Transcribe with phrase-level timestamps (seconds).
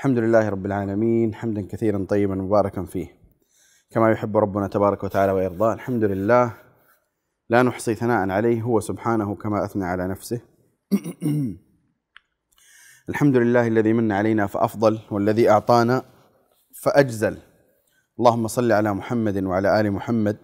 [0.00, 3.08] الحمد لله رب العالمين حمدا كثيرا طيبا مباركا فيه.
[3.90, 6.52] كما يحب ربنا تبارك وتعالى ويرضاه الحمد لله.
[7.48, 10.40] لا نحصي ثناء عليه هو سبحانه كما أثنى على نفسه.
[13.10, 16.02] الحمد لله الذي من علينا فأفضل والذي أعطانا
[16.82, 17.38] فأجزل.
[18.18, 20.36] اللهم صل على محمد وعلى آل محمد.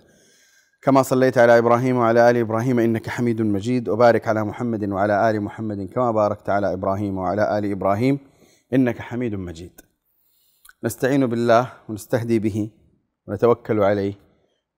[0.83, 3.89] كما صليت على إبراهيم وعلى آل إبراهيم إنك حميد مجيد.
[3.89, 8.36] وبارك على محمد وعلى آل محمد كما باركت على إبراهيم وعلى آل إبراهيم.
[8.75, 9.81] إنك حميد مجيد.
[10.85, 12.71] نستعين بالله ونستهدي به
[13.29, 14.15] ونتوكل عليه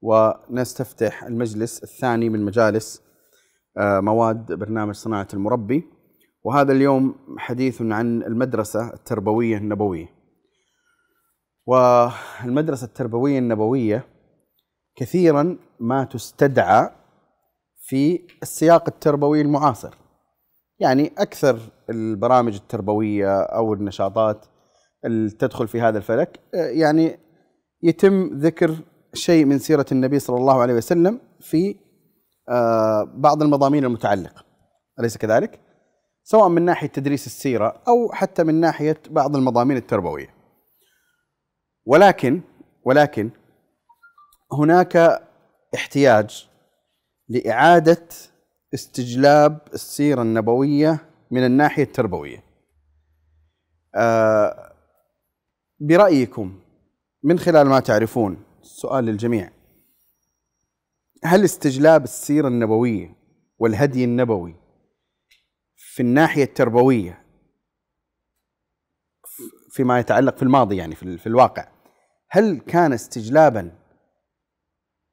[0.02, 3.02] ونستفتح المجلس الثاني من مجالس
[3.78, 5.84] آه، مواد برنامج صناعة المربي
[6.44, 10.08] وهذا اليوم حديث عن المدرسة التربوية النبوية.
[11.66, 14.04] والمدرسة التربوية النبوية
[14.96, 16.90] كثيرا ما تستدعى
[17.76, 19.94] في السياق التربوي المعاصر
[20.80, 21.60] يعني أكثر
[21.90, 24.46] البرامج التربوية أو النشاطات
[25.04, 27.18] اللي تدخل في هذا الفلك يعني
[27.82, 28.76] يتم ذكر
[29.14, 31.76] شيء من سيرة النبي صلى الله عليه وسلم في
[32.48, 34.44] آه، بعض المضامين المتعلقة
[35.00, 35.60] أليس كذلك؟
[36.22, 40.34] سواء من ناحية تدريس السيرة أو حتى من ناحية بعض المضامين التربوية.
[41.86, 42.40] ولكن
[42.84, 43.30] ولكن
[44.52, 45.22] هناك
[45.74, 46.48] احتياج
[47.28, 48.06] لإعادة
[48.74, 50.98] استجلاب السيرة النبوية
[51.30, 52.44] من الناحية التربوية.
[53.94, 54.72] آه
[55.80, 56.60] برأيكم
[57.22, 59.50] من خلال ما تعرفون السؤال للجميع
[61.24, 63.14] هل استجلاب السيرة النبوية
[63.58, 64.54] والهدي النبوي
[65.76, 67.24] في الناحية التربوية
[69.70, 71.68] فيما يتعلق في الماضي يعني في الواقع
[72.30, 73.78] هل كان استجلابا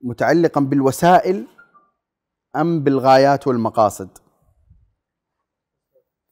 [0.02, 1.48] متعلقا بالوسائل
[2.56, 4.10] أم بالغايات والمقاصد؟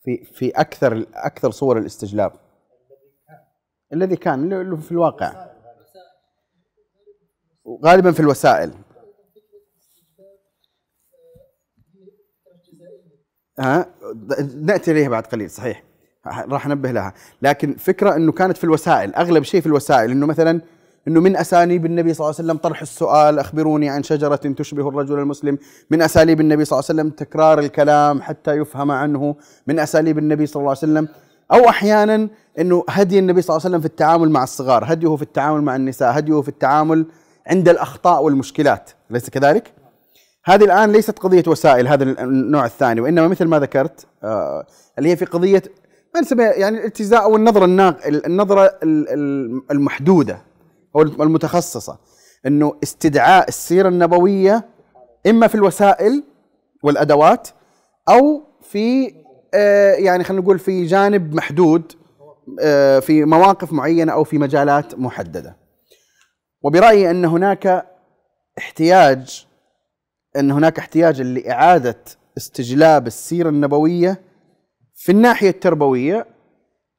[0.04, 2.32] في في أكثر أكثر صور الاستجلاب.
[3.94, 5.48] الذي كان في الواقع.
[7.86, 8.74] غالبا في الوسائل.
[13.60, 13.94] ها؟
[14.56, 15.84] نأتي إليها بعد قليل صحيح.
[16.26, 17.14] راح أنبه لها.
[17.42, 20.62] لكن فكرة إنه كانت في الوسائل أغلب شيء في الوسائل إنه مثلا
[21.08, 25.20] إنه من اساليب النبي صلى الله عليه وسلم طرح السؤال أخبروني عن شجرة تشبه الرجل
[25.20, 25.58] المسلم.
[25.92, 29.36] من اساليب النبي صلى الله عليه وسلم تكرار الكلام حتى يفهم عنه.
[29.68, 31.08] من اساليب النبي صلى الله عليه وسلم
[31.52, 35.22] أو أحيانا إنه هدي النبي صلى الله عليه وسلم في التعامل مع الصغار هديه في
[35.22, 37.06] التعامل مع النساء هديه في التعامل
[37.48, 38.90] عند الأخطاء والمشكلات.
[39.12, 39.74] أليس كذلك؟
[40.46, 43.02] هذه الآن ليست قضية وسائل هذا النوع الثاني.
[43.02, 44.66] وإنما مثل ما ذكرت آه
[44.98, 45.64] اللي هي في قضية
[46.16, 48.72] ما نسميها يعني الالتزاء أو النظرة الناق النظره
[49.72, 50.53] المحدودة.
[50.96, 51.98] أو المتخصصة
[52.46, 54.66] إنه استدعاء السيرة النبوية
[55.28, 56.24] إما في الوسائل
[56.84, 57.48] والأدوات
[58.10, 59.16] أو في
[59.54, 61.94] آه، يعني خلينا نقول في جانب محدود
[62.62, 65.58] آه، في مواقف معينة أو في مجالات محددة.
[66.64, 67.88] وبرأيي أن هناك
[68.58, 69.48] احتياج
[70.36, 71.98] أن هناك احتياج لإعادة
[72.38, 74.22] استجلاب السيرة النبوية
[74.96, 76.28] في الناحية التربوية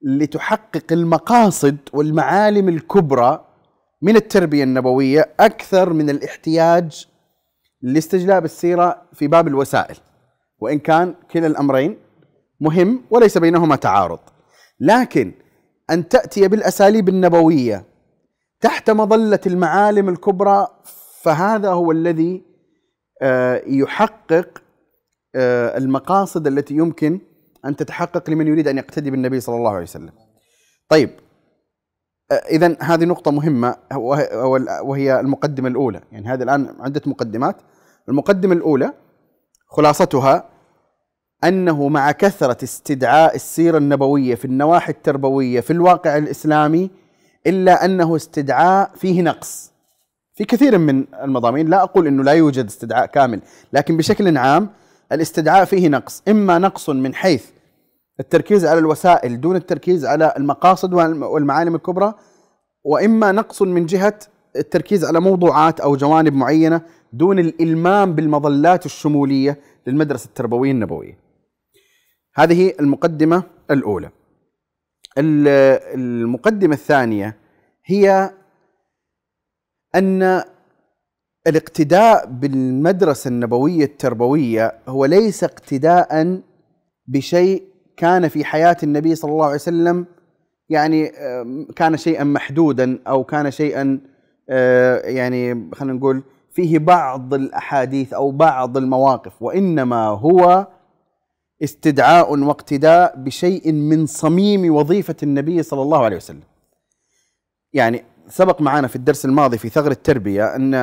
[0.02, 3.44] لتحقق المقاصد والمعالم الكبرى
[4.02, 7.06] من التربية النبوية أكثر من الاحتياج
[7.82, 9.96] لاستجلاب السيرة في باب الوسائل
[10.58, 11.96] وإن كان كلا الأمرين
[12.60, 14.18] مهم وليس بينهما تعارض.
[14.80, 15.32] لكن
[15.90, 17.84] أن تأتي بالأساليب النبوية
[18.60, 20.68] تحت مظلة المعالم الكبرى
[21.22, 22.42] فهذا هو الذي
[23.22, 24.62] آه، يحقق
[25.34, 27.20] آه، المقاصد التي يمكن
[27.64, 30.12] أن تتحقق لمن يريد أن يقتدي بالنبي صلى الله عليه وسلم.
[30.88, 31.10] طيب
[32.32, 33.76] اذا هذه نقطة مهمة
[34.82, 36.00] وهي المقدمة الأولى.
[36.12, 37.56] يعني هذه الآن عدة مقدمات.
[38.08, 38.92] المقدمة الأولى
[39.68, 40.44] خلاصتها
[41.44, 46.90] أنه مع كثرة استدعاء السيرة النبوية في النواحي التربوية في الواقع الإسلامي
[47.46, 49.72] إلا أنه استدعاء فيه نقص.
[50.34, 53.40] في كثير من المضامين لا أقول إنه لا يوجد استدعاء كامل
[53.72, 54.68] لكن بشكل عام
[55.12, 56.22] الاستدعاء فيه نقص.
[56.28, 57.46] إما نقص من حيث
[58.20, 62.14] التركيز على الوسائل دون التركيز على المقاصد والمعالم الكبرى
[62.84, 64.18] وإما نقص من جهة
[64.56, 66.80] التركيز على موضوعات أو جوانب معينة
[67.12, 71.18] دون الإلمام بالمظلات الشمولية للمدرسة التربوية النبوية.
[72.34, 74.10] هذه المقدمة الأولى.
[75.18, 77.36] المقدمة الثانية
[77.84, 78.30] هي
[79.94, 80.42] أن
[81.46, 86.40] الاقتداء بالمدرسة النبوية التربوية هو ليس اقتداء
[87.06, 90.06] بشيء كان في حياة النبي صلى الله عليه وسلم
[90.68, 91.12] يعني
[91.76, 94.00] كان شيئا محدودا أو كان شيئا
[94.48, 100.66] آه، يعني خلينا نقول فيه بعض الأحاديث أو بعض المواقف وإنما هو
[101.62, 106.42] استدعاء واقتداء بشيء من صميم وظيفة النبي صلى الله عليه وسلم.
[107.72, 110.74] يعني سبق معنا في الدرس الماضي في ثغر التربية أن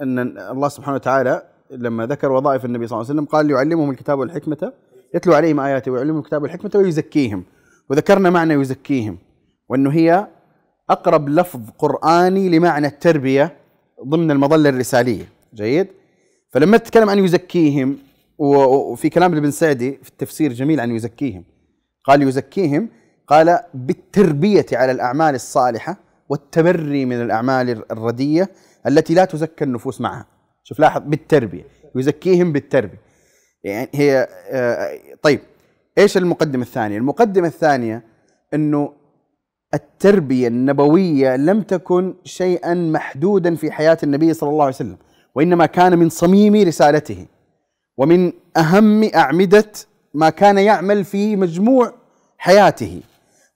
[0.00, 4.18] أن الله سبحانه وتعالى لما ذكر وظائف النبي صلى الله عليه وسلم قال يعلمهم الكتاب
[4.18, 4.72] والحكمة
[5.14, 7.44] يتلو عليهم آياته ويعلمهم الكتاب والحكمة ويزكيهم.
[7.90, 9.18] وذكرنا معنى يزكيهم
[9.68, 10.26] وأنه هي
[10.90, 13.56] أقرب لفظ قرآني لمعنى التربية
[14.04, 15.24] ضمن المظلة الرسالية.
[15.54, 15.88] جيد؟
[16.50, 17.98] فلما تتكلم عن يزكيهم
[18.38, 21.44] وفي كلام ابن سعدي في التفسير جميل عن يزكيهم.
[22.04, 22.88] قال يزكيهم
[23.26, 25.96] قال بالتربية على الأعمال الصالحة
[26.28, 28.50] والتبري من الأعمال الردية
[28.86, 30.26] التي لا تزكى النفوس معها.
[30.62, 31.64] شوف لاحظ بالتربية.
[31.96, 33.13] يزكيهم بالتربية.
[33.64, 35.40] يعني هي آه، طيب
[35.98, 38.02] إيش المقدمة الثانية؟ المقدمة الثانية
[38.54, 38.92] إنه
[39.74, 44.96] التربية النبوية لم تكن شيئا محدودا في حياة النبي صلى الله عليه وسلم
[45.34, 47.26] وإنما كان من صميم رسالته
[47.96, 49.72] ومن أهم أعمدة
[50.14, 51.92] ما كان يعمل في مجموع
[52.38, 53.00] حياته.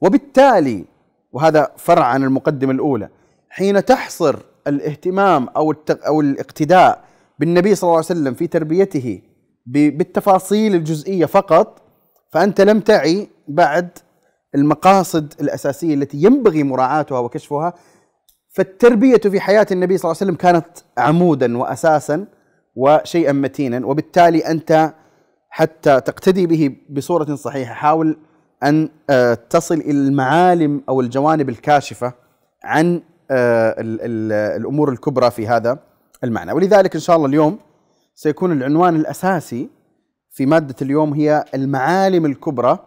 [0.01, 0.85] وبالتالي
[1.33, 3.09] وهذا فرع عن المقدمة الأولى
[3.51, 7.05] حين تحصر الاهتمام أو أو الاقتداء
[7.39, 9.21] بالنبي صلى الله عليه وسلم في تربيته
[9.73, 11.83] بالتفاصيل الجزئية فقط
[12.33, 13.89] فأنت لم تعي بعد
[14.55, 17.73] المقاصد الأساسية التي ينبغي مراعاتها وكشفها
[18.51, 20.67] فالتربية في حياة النبي صلى الله عليه وسلم كانت
[20.99, 22.27] عمودا وأساسا
[22.77, 24.95] وشيئا متينا وبالتالي أنت
[25.51, 27.75] حتى تقتدي به بصورة صحيحة.
[27.75, 28.19] حاول
[28.63, 32.13] أن آه، تصل إلى المعالم أو الجوانب الكاشفة
[32.65, 33.75] عن آه،
[34.57, 35.79] الأمور الكبرى في هذا
[36.25, 36.53] المعنى.
[36.53, 37.59] ولذلك إن شاء الله اليوم
[38.19, 39.69] سيكون العنوان الأساسي
[40.31, 42.79] في مادة اليوم هي المعالم الكبرى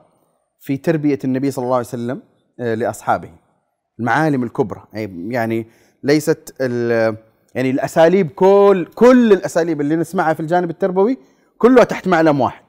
[0.59, 2.21] في تربية النبي صلى الله عليه وسلم
[2.59, 3.29] آه، لأصحابه.
[3.99, 5.67] المعالم الكبرى يعني
[6.03, 6.55] ليست
[7.55, 11.17] يعني الأساليب كل كل الأساليب اللي نسمعها في الجانب التربوي
[11.57, 12.65] كلها تحت معلم واحد.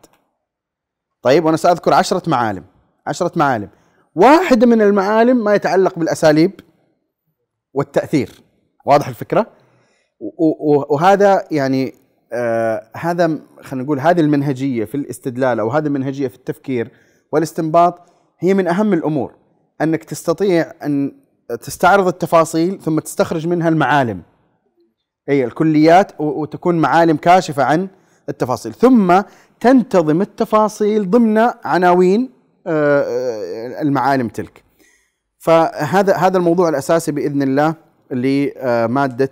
[1.23, 2.64] طيب وأنا سأذكر عشرة معالم
[3.06, 3.69] عشرة معالم.
[4.14, 6.61] واحدة من المعالم ما يتعلق بالأساليب
[7.75, 8.43] والتأثير
[8.87, 9.47] واضح الفكرة؟
[10.91, 12.01] وهذا يعني
[12.32, 16.90] آه هذا خلينا نقول هذه المنهجية في الاستدلال أو هذه المنهجية في التفكير
[17.32, 18.00] والاستنباط
[18.38, 19.34] هي من أهم الأمور
[19.81, 21.12] أنك تستطيع أن
[21.61, 24.23] تستعرض التفاصيل ثم تستخرج منها المعالم.
[25.29, 27.88] أي الكليات وتكون معالم كاشفة عن
[28.29, 28.75] التفاصيل.
[28.75, 29.20] ثم
[29.61, 32.31] تنتظم التفاصيل ضمن عناوين
[32.67, 34.64] آه، آه، المعالم تلك.
[35.38, 37.75] فهذا هذا الموضوع الأساسي بإذن الله
[38.11, 39.31] لمادة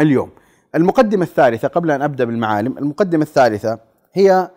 [0.00, 0.30] اليوم.
[0.74, 3.78] المقدمة الثالثة قبل أن أبدأ بالمعالم المقدمة الثالثة
[4.12, 4.50] هي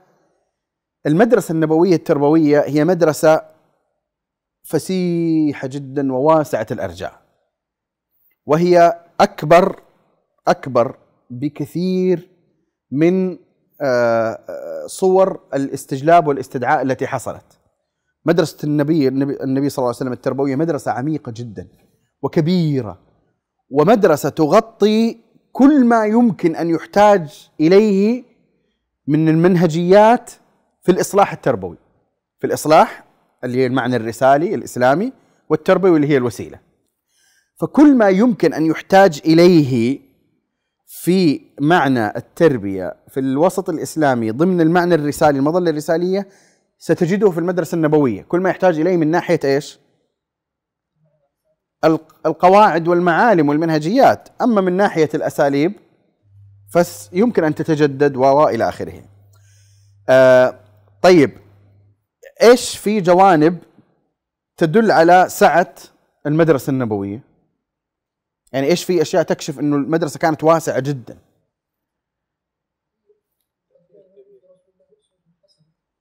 [1.06, 3.42] المدرسة النبوية التربوية هي مدرسة
[4.63, 7.21] فسيحة جدا وواسعة الأرجاء.
[8.45, 9.80] وهي أكبر
[10.48, 10.98] أكبر
[11.30, 12.30] بكثير
[12.92, 13.38] من
[13.81, 14.39] آه،
[14.88, 17.60] صور الاستجلاب والاستدعاء التي حصلت.
[18.25, 21.68] مدرسة النبي النبي صلى الله عليه وسلم التربوية مدرسة عميقة جدا
[22.21, 23.00] وكبيرة
[23.69, 25.23] ومدرسة تغطي
[25.53, 28.23] كل ما يمكن أن يحتاج إليه
[29.07, 30.31] من المنهجيات
[30.81, 31.77] في الإصلاح التربوي.
[32.39, 33.03] في الإصلاح
[33.44, 35.13] اللي هي المعنى الرسالي الإسلامي
[35.50, 36.59] والتربوي اللي هي الوسيلة.
[37.59, 40.00] فكل ما يمكن أن يحتاج إليه
[40.85, 46.27] في معنى التربية في الوسط الإسلامي ضمن المعنى الرسالي المظلة الرسالية
[46.77, 48.22] ستجده في المدرسة النبوية.
[48.22, 49.79] كل ما يحتاج إليه من ناحية إيش؟
[52.25, 54.30] القواعد والمعالم والمنهجيات.
[54.42, 55.74] أما من ناحية الأساليب
[56.70, 59.04] فيمكن أن تتجدد وإلى آخره.
[60.10, 60.60] آه
[61.02, 61.38] طيب
[62.44, 63.58] إيش في جوانب
[64.58, 65.75] تدل على سعة
[66.25, 67.24] المدرسة النبوية؟
[68.54, 71.18] يعني إيش في أشياء تكشف إنه المدرسة كانت واسعة جدا؟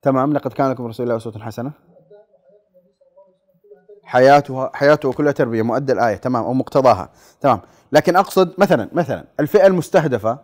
[0.03, 1.73] تمام لقد كان لكم رسول الله أسوة حسنة.
[4.13, 7.61] حياته حياته كلها تربية مؤدى الآية تمام أو مقتضاها تمام.
[7.93, 10.39] لكن أقصد مثلا مثلا الفئة المستهدفة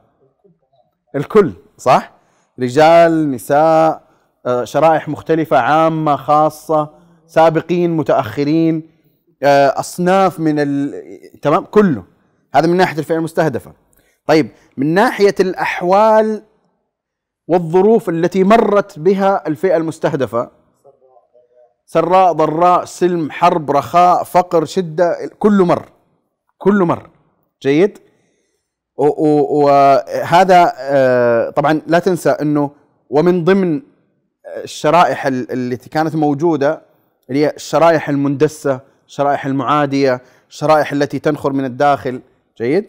[1.16, 2.12] الكل صح؟
[2.60, 4.02] رجال نساء
[4.46, 6.90] آه، شرائح مختلفة عامة خاصة
[7.26, 8.90] سابقين متأخرين
[9.42, 10.94] آه، أصناف من ال...
[11.42, 12.04] تمام كله.
[12.54, 13.72] هذا من ناحية الفئة المستهدفة.
[14.26, 16.42] طيب من ناحية الأحوال
[17.48, 20.57] والظروف التي مرت بها الفئة المستهدفة
[21.92, 25.88] سراء ضراء سلم حرب رخاء فقر شدة كله مر
[26.58, 27.10] كله مر.
[27.62, 27.98] جيد؟
[28.96, 32.70] وهذا آه، طبعا لا تنسى إنه
[33.10, 33.82] ومن ضمن
[34.64, 36.82] الشرائح التي كانت موجودة
[37.28, 42.20] اللي هي الشرائح المندسة الشرائح المعادية الشرائح التي تنخر من الداخل.
[42.58, 42.84] جيد؟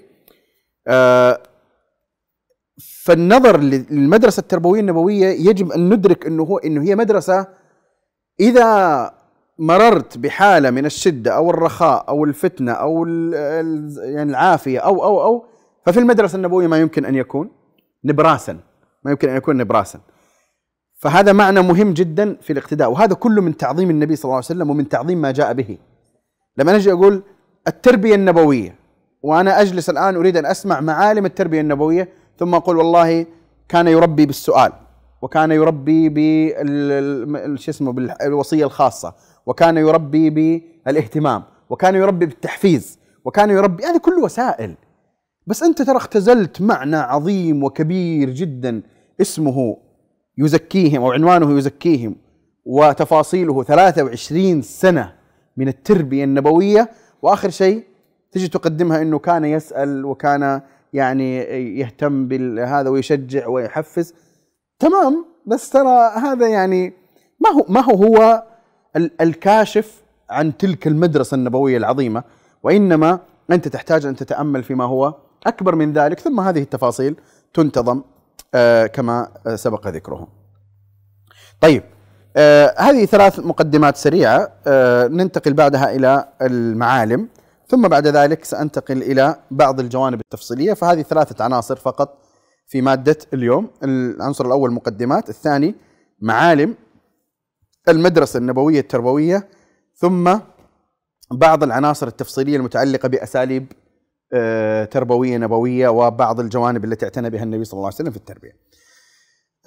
[0.88, 1.39] آه
[3.03, 7.48] فالنظر للمدرسة التربوية النبوية يجب أن ندرك إنه هو إنه هي مدرسة
[8.39, 9.12] إذا
[9.60, 15.46] مررت بحالة من الشدة أو الرخاء أو الفتنة أو يعني العافية أو أو أو
[15.86, 17.51] ففي المدرسة النبوية ما يمكن أن يكون
[18.03, 18.60] نبراسا.
[19.03, 20.00] ما يمكن أن يكون نبراسا.
[21.00, 24.69] فهذا معنى مهم جدا في الاقتداء وهذا كله من تعظيم النبي صلى الله عليه وسلم
[24.69, 25.77] ومن تعظيم ما جاء به.
[26.58, 27.24] لما نجي أقول
[27.67, 28.75] التربية النبوية
[29.24, 33.25] وأنا أجلس الآن أريد أن أسمع معالم التربية النبوية ثم أقول والله
[33.69, 34.72] كان يربي بالسؤال.
[35.21, 39.15] وكان يربي بال شو اسمه بالوصيه الخاصة.
[39.45, 42.99] وكان يربي بالاهتمام وكان يربي بالتحفيز.
[43.25, 44.75] وكان يربي هذه كل وسائل.
[45.47, 48.81] بس أنت ترى اختزلت معنى عظيم وكبير جدا.
[49.21, 49.77] اسمه
[50.38, 52.15] يزكيهم أو عنوانه يزكيهم.
[52.65, 55.13] وتفاصيله 23 سنة
[55.57, 56.89] من التربية النبوية.
[57.21, 57.83] وآخر شيء
[58.31, 60.61] تجي تقدمها إنه كان يسأل وكان
[60.93, 61.38] يعني
[61.79, 64.13] يهتم بهذا ويشجع ويحفز.
[64.79, 66.93] تمام بس ترى هذا يعني
[67.39, 68.43] ما هو ما هو هو
[69.21, 72.24] الكاشف عن تلك المدرسة النبوية العظيمة
[72.63, 73.19] وإنما
[73.51, 75.15] أنت تحتاج أن تتأمل فيما هو
[75.48, 77.15] أكبر من ذلك ثم هذه التفاصيل
[77.53, 78.01] تنتظم
[78.55, 80.27] آه كما آه سبق ذكره.
[81.62, 81.83] طيب
[82.38, 84.51] آه هذه ثلاث مقدمات سريعة
[85.07, 87.27] ننتقل بعدها إلى المعالم
[87.67, 92.17] ثم بعد ذلك سأنتقل إلى بعض الجوانب التفصيلية فهذه ثلاثة عناصر فقط
[92.69, 95.75] في مادة اليوم العنصر الأول مقدمات الثاني
[96.21, 96.75] معالم
[97.89, 99.47] المدرسة النبوية التربوية
[99.95, 100.39] ثم
[101.31, 103.71] بعض العناصر التفصيلية المتعلقة بأساليب
[104.33, 108.51] آه، تربوية نبوية وبعض الجوانب التي اعتنى بها النبي صلى الله عليه وسلم في التربية.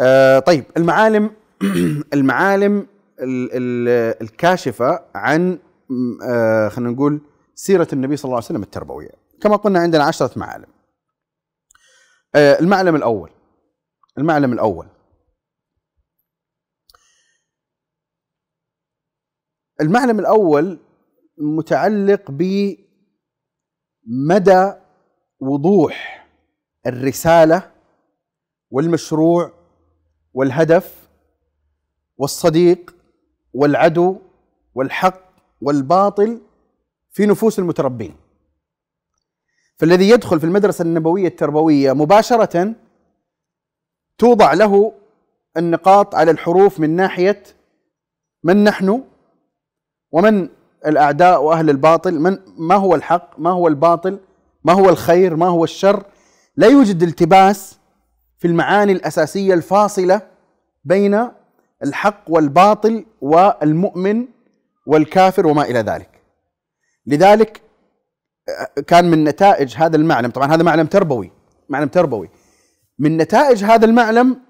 [0.00, 1.30] آه، طيب المعالم
[2.14, 2.86] المعالم
[4.22, 5.58] الكاشفة عن
[6.24, 7.20] آه، خلينا نقول
[7.54, 9.10] سيرة النبي صلى الله عليه وسلم التربوية.
[9.40, 10.66] كما قلنا عندنا عشرة معالم.
[12.36, 13.30] المعلم الأول.
[14.18, 14.86] المعلم الأول.
[19.80, 20.78] المعلم الأول
[21.38, 22.82] متعلق بمدى
[25.40, 26.26] وضوح
[26.86, 27.72] الرسالة
[28.70, 29.52] والمشروع
[30.34, 31.08] والهدف
[32.16, 32.94] والصديق
[33.54, 34.18] والعدو
[34.74, 35.20] والحق
[35.62, 36.40] والباطل
[37.10, 38.16] في نفوس المتربين.
[39.82, 42.74] فالذي يدخل في المدرسة النبوية التربوية مباشرة
[44.18, 44.92] توضع له
[45.56, 47.42] النقاط على الحروف من ناحية
[48.44, 49.02] من نحن
[50.12, 50.48] ومن
[50.86, 54.18] الأعداء وأهل الباطل من ما هو الحق؟ ما هو الباطل؟
[54.64, 56.04] ما هو الخير؟ ما هو الشر؟
[56.56, 57.78] لا يوجد التباس
[58.38, 60.20] في المعاني الأساسية الفاصلة
[60.84, 61.28] بين
[61.82, 64.26] الحق والباطل والمؤمن
[64.86, 66.20] والكافر وما إلى ذلك.
[67.06, 67.71] لذلك
[68.86, 70.30] كان من نتائج هذا المعلم.
[70.30, 71.32] طبعا هذا معلم تربوي
[71.68, 72.30] معلم تربوي.
[72.98, 74.40] من نتائج هذا المعلم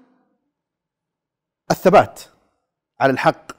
[1.71, 2.21] الثبات
[2.99, 3.51] على الحق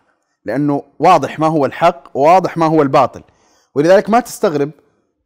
[0.45, 3.23] لأنه واضح ما هو الحق وواضح ما هو الباطل.
[3.75, 4.71] ولذلك ما تستغرب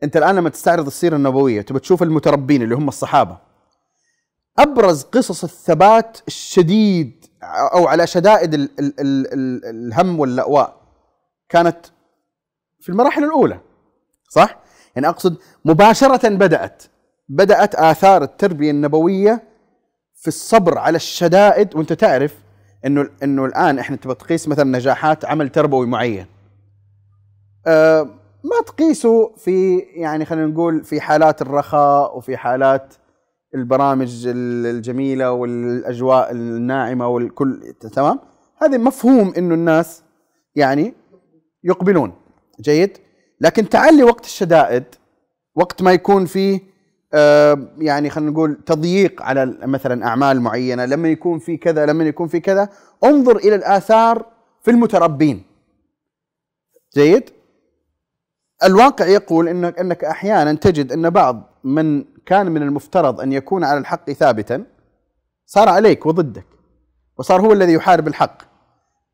[0.02, 3.38] أنت الآن لما تستعرض السيرة النبوية تبى تشوف المتربين اللي هم الصحابة.
[4.58, 10.80] أبرز قصص الثبات الشديد أو على شدائد ال ال ال ال الهم واللأواء
[11.48, 11.86] كانت
[12.80, 13.60] في المراحل الأولى
[14.30, 14.58] صح؟
[14.99, 16.83] يعني أقصد مباشرة بدأت
[17.28, 19.43] بدأت آثار التربية النبوية
[20.14, 21.76] في الصبر على الشدائد.
[21.76, 22.35] وأنت تعرف
[22.87, 26.26] إنه إنه الآن إحنا تبغى تقيس مثلا نجاحات عمل تربوي معين.
[27.67, 28.02] أه
[28.45, 32.95] ما تقيسه في يعني خلينا نقول في حالات الرخاء وفي حالات
[33.55, 38.19] البرامج الجميلة والأجواء الناعمة والكل تمام؟
[38.62, 40.02] هذا مفهوم إنه الناس
[40.55, 40.95] يعني
[41.64, 42.12] يقبلون.
[42.61, 42.99] جيد؟
[43.40, 44.85] لكن تعلي وقت الشدائد
[45.54, 46.61] وقت ما يكون فيه
[47.14, 52.28] آه، يعني خلينا نقول تضييق على مثلا أعمال معينة لما يكون في كذا لما يكون
[52.28, 52.68] في كذا
[53.04, 54.26] انظر إلى الآثار
[54.62, 55.42] في المتربين.
[56.95, 57.30] جيد؟
[58.64, 63.78] الواقع يقول انك إنك أحيانا تجد إن بعض من كان من المفترض أن يكون على
[63.78, 64.64] الحق ثابتا
[65.47, 66.47] صار عليك وضدك
[67.18, 68.42] وصار هو الذي يحارب الحق.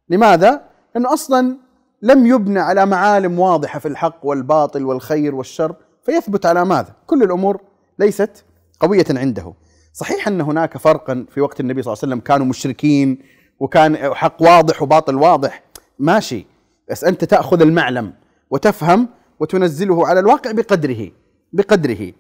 [0.09, 0.65] لماذا؟
[0.95, 1.57] لأنه أصلا
[2.05, 7.61] لم يبنى على معالم واضحة في الحق والباطل والخير والشر فيثبت على ماذا؟ كل الأمور
[7.99, 8.45] ليست
[8.81, 9.55] قوية عنده.
[9.93, 13.19] صحيح أن هناك فرقا في وقت النبي صلى الله عليه وسلم كانوا مشركين
[13.61, 15.63] وكان حق واضح وباطل واضح.
[15.99, 16.47] ماشي
[16.91, 18.13] بس أنت تأخذ المعلم
[18.51, 19.09] وتفهم
[19.41, 21.11] وتنزله على الواقع بقدره
[21.53, 22.13] بقدره.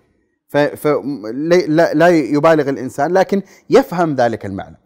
[0.48, 4.76] فلا لا يبالغ الإنسان لكن يفهم ذلك المعلم.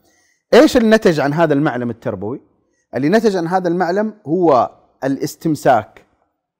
[0.54, 2.40] إيش النتج عن هذا المعلم التربوي؟
[2.94, 6.04] اللي نتج عن هذا المعلم هو الاستمساك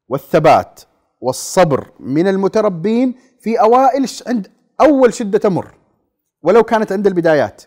[0.09, 0.81] والثبات
[1.21, 4.49] والصبر من المتربين في أوائل عند
[4.81, 5.75] أول شدة تمر
[6.43, 7.63] ولو كانت عند البدايات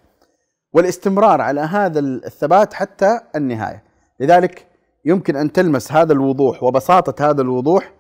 [0.74, 3.84] والاستمرار على هذا الثبات حتى النهاية.
[4.20, 4.68] لذلك
[5.06, 7.94] يمكن أن تلمس هذا الوضوح وبساطة هذا الوضوح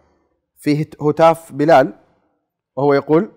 [0.59, 1.93] في هتاف بلال
[2.77, 3.31] وهو يقول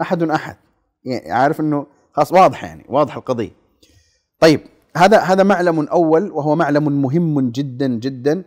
[0.00, 0.56] أحد أحد.
[1.04, 3.50] يعني عارف إنه خلاص واضح يعني واضح القضية.
[4.40, 4.60] طيب
[4.96, 8.44] هذا هذا معلم أول وهو معلم مهم جدا جدا.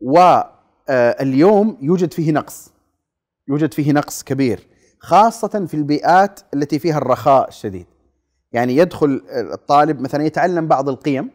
[0.00, 2.72] واليوم يوجد فيه نقص.
[3.48, 4.66] يوجد فيه نقص كبير
[4.98, 7.86] خاصة في البيئات التي فيها الرخاء الشديد.
[8.52, 11.30] يعني يدخل الطالب مثلا يتعلم بعض القيم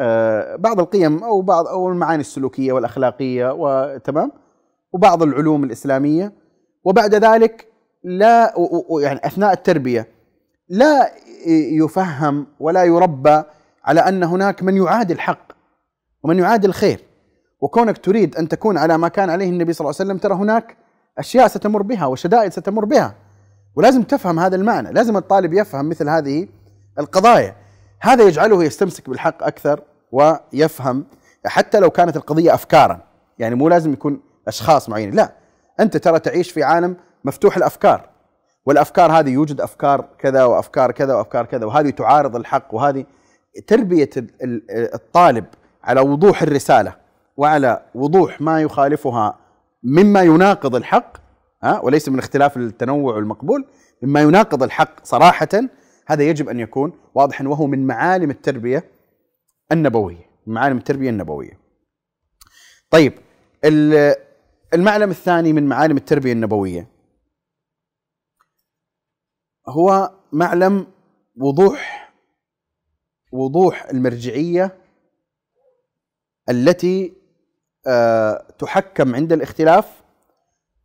[0.00, 4.32] آه، بعض القيم أو بعض أو المعاني السلوكية والأخلاقية وتمام
[4.92, 6.32] وبعض العلوم الإسلامية.
[6.84, 7.68] وبعد ذلك
[8.04, 8.54] لا
[9.00, 10.08] يعني أثناء التربية
[10.68, 11.10] لا
[11.70, 13.42] يفهم ولا يربى
[13.84, 15.52] على أن هناك من يعادي الحق
[16.22, 17.04] ومن يعادي الخير.
[17.60, 20.76] وكونك تريد أن تكون على ما كان عليه النبي صلى الله عليه وسلم ترى هناك
[21.18, 23.14] أشياء ستمر بها وشدائد ستمر بها.
[23.76, 26.48] ولازم تفهم هذا المعنى لازم الطالب يفهم مثل هذه
[26.98, 27.56] القضايا.
[28.00, 29.80] هذا يجعله يستمسك بالحق أكثر
[30.12, 31.04] ويفهم
[31.46, 33.00] حتى لو كانت القضية افكارا.
[33.38, 35.32] يعني مو لازم يكون أشخاص معينين لا.
[35.80, 38.08] أنت ترى تعيش في عالم مفتوح الأفكار.
[38.66, 43.04] والأفكار هذه يوجد أفكار كذا وأفكار كذا وأفكار كذا وهذه تعارض الحق وهذه
[43.66, 44.10] تربية
[44.94, 45.44] الطالب
[45.84, 46.96] على وضوح الرسالة
[47.36, 49.38] وعلى وضوح ما يخالفها
[49.82, 51.16] مما يناقض الحق
[51.62, 53.64] ها وليس من اختلاف التنوع المقبول
[54.02, 55.48] مما يناقض الحق صراحة
[56.06, 58.84] هذا يجب أن يكون واضحا وهو من معالم التربية
[59.72, 61.58] النبوية من معالم التربية النبوية.
[62.90, 63.12] طيب
[64.74, 66.88] المعلم الثاني من معالم التربية النبوية
[69.68, 70.86] هو معلم
[71.36, 72.07] وضوح
[73.32, 74.78] وضوح المرجعية
[76.48, 77.12] التي
[77.86, 80.02] آه، تحكم عند الاختلاف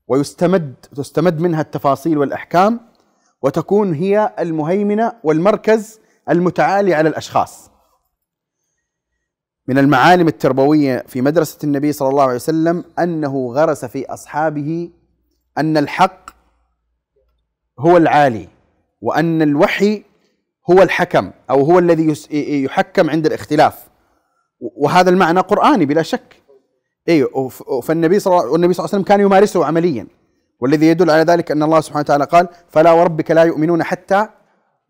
[0.08, 2.80] ويستمد تستمد منها التفاصيل والأحكام
[3.42, 7.70] وتكون هي المهيمنة والمركز المتعالي على الأشخاص.
[9.68, 14.90] من المعالم التربوية في مدرسة النبي صلى الله عليه وسلم أنه غرس في أصحابه
[15.58, 16.30] أن الحق
[17.80, 18.48] هو العالي
[19.02, 20.04] وأن الوحي
[20.72, 22.16] هو الحكم أو هو الذي
[22.64, 23.88] يحكم عند الاختلاف.
[24.60, 26.42] وهذا المعنى قرآني بلا شك.
[27.10, 27.50] أيوه
[27.84, 30.08] فالنبي صلى الله عليه وسلم كان يمارسه عمليا.
[30.60, 34.28] والذي يدل على ذلك أن الله سبحانه وتعالى قال فلا وربك لا يؤمنون حتى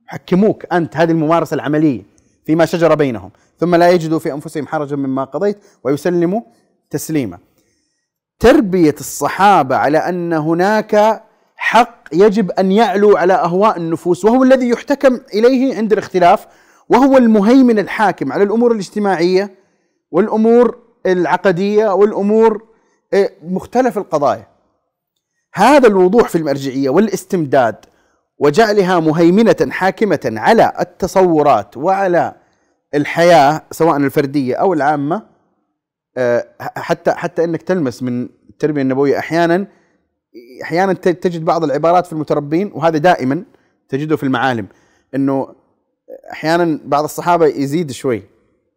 [0.08, 0.74] يحكموك.
[0.74, 2.02] أنت هذه الممارسة العملية
[2.46, 3.32] فيما شجر بينهم.
[3.58, 6.42] ثم لا يجدوا في أنفسهم حرجا مما قضيت ويسلموا
[6.90, 7.38] تسليما.
[8.40, 11.24] تربية الصحابة على أن هناك
[11.74, 16.48] حق يجب أن يعلو على أهواء النفوس وهو الذي يحتكم إليه عند الاختلاف
[16.90, 19.56] وهو المهيمن الحاكم على الأمور الاجتماعية
[20.12, 22.68] والأمور العقدية والأمور
[23.14, 24.48] إيه، مختلف القضايا.
[25.54, 27.76] هذا الوضوح في المرجعية والاستمداد
[28.38, 32.36] وجعلها مهيمنة حاكمة على التصورات وعلى
[32.96, 35.24] الحياة سواء الفردية أو العامة
[36.18, 39.68] آه، حتى حتى إنك تلمس من التربية النبوية أحيانا
[40.62, 43.43] أحيانا تجد بعض العبارات في المتربين وهذا دائما
[43.89, 44.67] تجده في المعالم
[45.15, 45.56] إنه
[46.32, 48.24] أحيانا بعض الصحابة يزيد شوي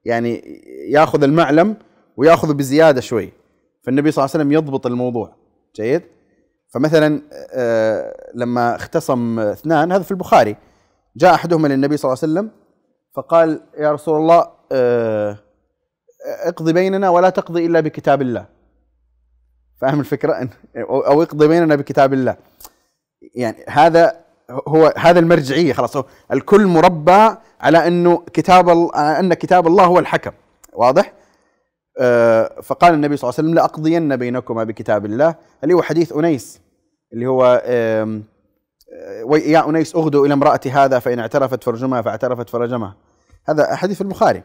[0.04, 1.76] يعني ياخذ المعلم
[2.16, 3.32] وياخذ بزيادة شوي
[3.82, 5.32] فالنبي صلى الله عليه وسلم يضبط الموضوع
[5.76, 6.02] جيد؟
[6.74, 10.56] فمثلا آه، لما اختصم اثنان هذا في البخاري
[11.16, 12.50] جاء أحدهما للنبي صلى الله عليه وسلم
[13.14, 15.38] فقال يا رسول الله آه،
[16.44, 18.55] اقضي بيننا ولا تقضي إلا بكتاب الله.
[19.80, 22.36] فاهم الفكرة؟ أو اقضي بيننا بكتاب الله.
[23.34, 24.16] يعني هذا
[24.50, 25.96] هو هذا المرجعية خلاص.
[26.32, 30.30] الكل مربى على إنه كتاب إن كتاب الله هو الحكم.
[30.72, 31.12] واضح؟
[32.00, 35.34] آه، فقال النبي صلى الله عليه وسلم لأقضين بينكما بكتاب الله.
[35.64, 36.60] اللي هو حديث أنيس
[37.12, 38.20] اللي هو آه،
[39.32, 42.94] يا أنيس أغدوا إلى امرأة هذا فإن اعترفت فرجمها فاعترفت فرجمها.
[43.48, 44.42] هذا حديث البخاري.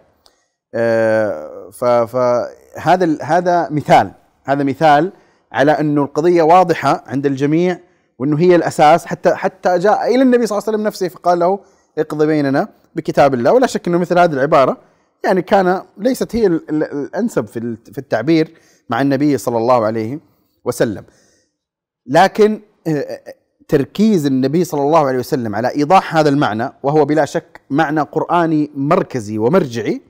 [0.76, 4.12] آه، فهذا هذا مثال.
[4.44, 5.12] هذا مثال
[5.52, 7.80] على انه القضية واضحة عند الجميع
[8.20, 11.60] وأنه هي الأساس حتى حتى جاء إلى النبي صلى الله عليه وسلم نفسه فقال له
[11.98, 13.54] اقضي بيننا بكتاب الله.
[13.54, 14.78] ولا شك أنه مثل هذه العبارة
[15.26, 18.54] يعني كان ليست هي الأنسب في في التعبير
[18.90, 20.20] مع النبي صلى الله عليه
[20.66, 21.04] وسلم.
[22.06, 23.34] لكن آه، آه،
[23.68, 28.72] تركيز النبي صلى الله عليه وسلم على إيضاح هذا المعنى وهو بلا شك معنى قرآني
[28.76, 30.02] مركزي ومرجعي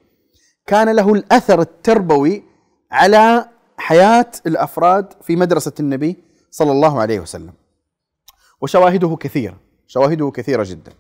[0.68, 2.44] كان له الأثر التربوي
[2.92, 3.46] على
[3.82, 6.18] حياة الأفراد في مدرسة النبي
[6.52, 7.54] صلى الله عليه وسلم.
[8.62, 10.94] وشواهده كثيرة شواهده كثيرة جدا.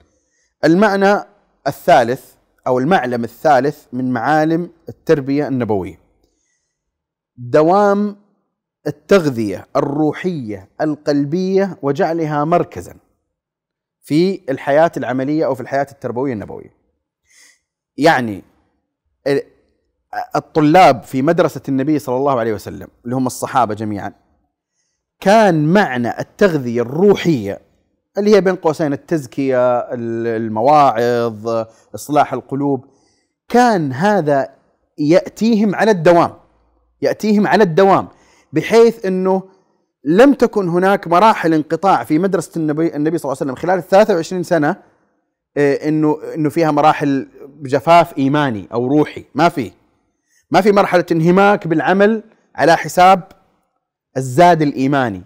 [0.65, 1.23] المعنى
[1.67, 2.33] الثالث
[2.67, 5.99] أو المعلم الثالث من معالم التربية النبوية.
[7.37, 8.15] دوام
[8.87, 12.95] التغذية الروحية القلبية وجعلها مركزا
[14.01, 16.73] في الحياة العملية أو في الحياة التربوية النبوية.
[17.97, 18.43] يعني
[20.35, 24.13] الطلاب في مدرسة النبي صلى الله عليه وسلم اللي هم الصحابة جميعا
[25.19, 27.59] كان معنى التغذية الروحية
[28.17, 32.85] اللي هي بين قوسين التزكية المواعظ إصلاح القلوب
[33.49, 34.49] كان هذا
[34.97, 36.33] يأتيهم على الدوام
[37.01, 38.07] يأتيهم على الدوام
[38.53, 39.43] بحيث إنه
[40.03, 43.87] لم تكن هناك مراحل انقطاع في مدرسة النبي النبي صلى الله عليه وسلم خلال ال
[43.87, 44.75] 23 سنة
[45.57, 47.27] آه، انه إنه فيها مراحل
[47.61, 49.71] جفاف إيماني أو روحي ما في
[50.51, 52.23] ما في مرحلة انهماك بالعمل
[52.55, 53.23] على حساب
[54.17, 55.23] الزاد الإيماني.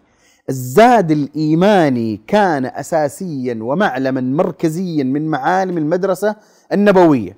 [0.49, 6.35] الزاد الإيماني كان اساسيا ومعلما مركزيا من معالم المدرسة
[6.71, 7.38] النبوية.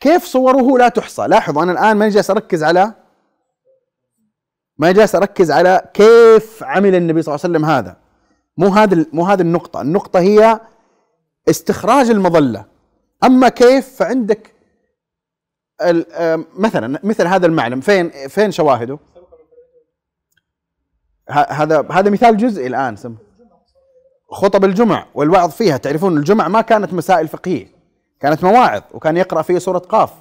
[0.00, 2.94] كيف صوره لا تحصى؟ لاحظوا أنا الآن ما جالس أركز على
[4.78, 7.96] ما جالس أركز على كيف عمل النبي صلى الله عليه وسلم هذا.
[8.56, 9.80] مو هذا مو هذه النقطة.
[9.80, 10.60] النقطة هي
[11.48, 12.64] استخراج المظلة.
[13.24, 14.54] أما كيف فعندك
[16.54, 18.98] مثلا مثل هذا المعلم فين فين شواهده؟
[21.28, 23.16] هذا هذا مثال جزئي الآن سم.
[24.30, 27.66] خطب الجمع والوعظ فيها تعرفون الجمع ما كانت مسائل فقهية
[28.20, 30.12] كانت مواعظ وكان يقرأ فيها سورة قاف.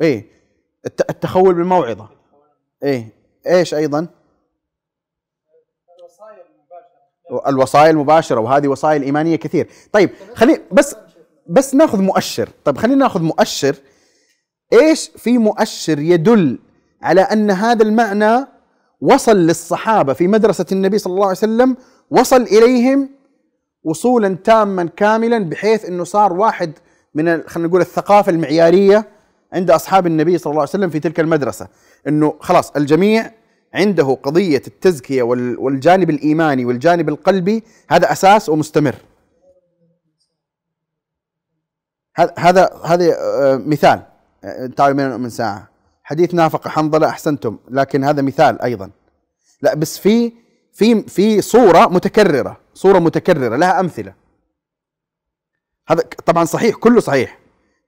[0.00, 0.26] إيه
[0.84, 2.08] التخول بالموعظة.
[2.82, 3.08] إيه
[3.46, 4.06] إيش أيضا؟
[7.46, 9.68] الوصايا المباشرة وهذه وصايا إيمانية كثير.
[9.92, 10.96] طيب خلينا بس
[11.46, 12.48] بس ناخذ مؤشر.
[12.64, 13.76] طيب خلينا ناخذ مؤشر
[14.72, 16.58] إيش في مؤشر يدل
[17.02, 18.46] على أن هذا المعنى
[19.00, 21.76] وصل للصحابة في مدرسة النبي صلى الله عليه وسلم
[22.10, 23.08] وصل إليهم
[23.84, 26.72] وصولا تاما كاملا بحيث إنه صار واحد
[27.14, 29.08] من خلينا نقول الثقافة المعيارية
[29.52, 31.68] عند أصحاب النبي صلى الله عليه وسلم في تلك المدرسة.
[32.08, 33.30] إنه خلاص الجميع
[33.74, 38.94] عنده قضية التزكية والجانب الإيماني والجانب القلبي هذا أساس ومستمر.
[42.38, 43.56] هذا هذا آه،
[44.76, 45.68] تعالوا من ساعة.
[46.02, 48.90] حديث نافق حنظلة أحسنتم لكن هذا مثال أيضا.
[49.62, 50.32] لا بس في
[50.72, 54.14] في في صورة متكررة صورة متكررة لها أمثلة.
[55.88, 57.38] هذا طبعا صحيح كله صحيح.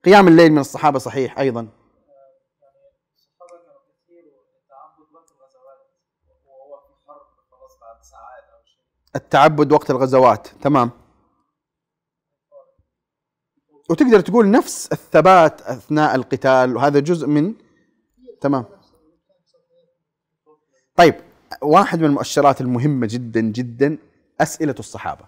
[0.04, 1.68] قيام الليل من الصحابة صحيح أيضا.
[9.16, 10.90] التعبد وقت الغزوات تمام.
[13.88, 17.54] وتقدر تقول نفس الثبات أثناء القتال وهذا جزء من
[18.40, 18.64] تمام.
[20.96, 21.14] طيب
[21.62, 23.98] واحد من المؤشرات المهمة جدا جدا
[24.40, 25.24] أسئلة الصحابة.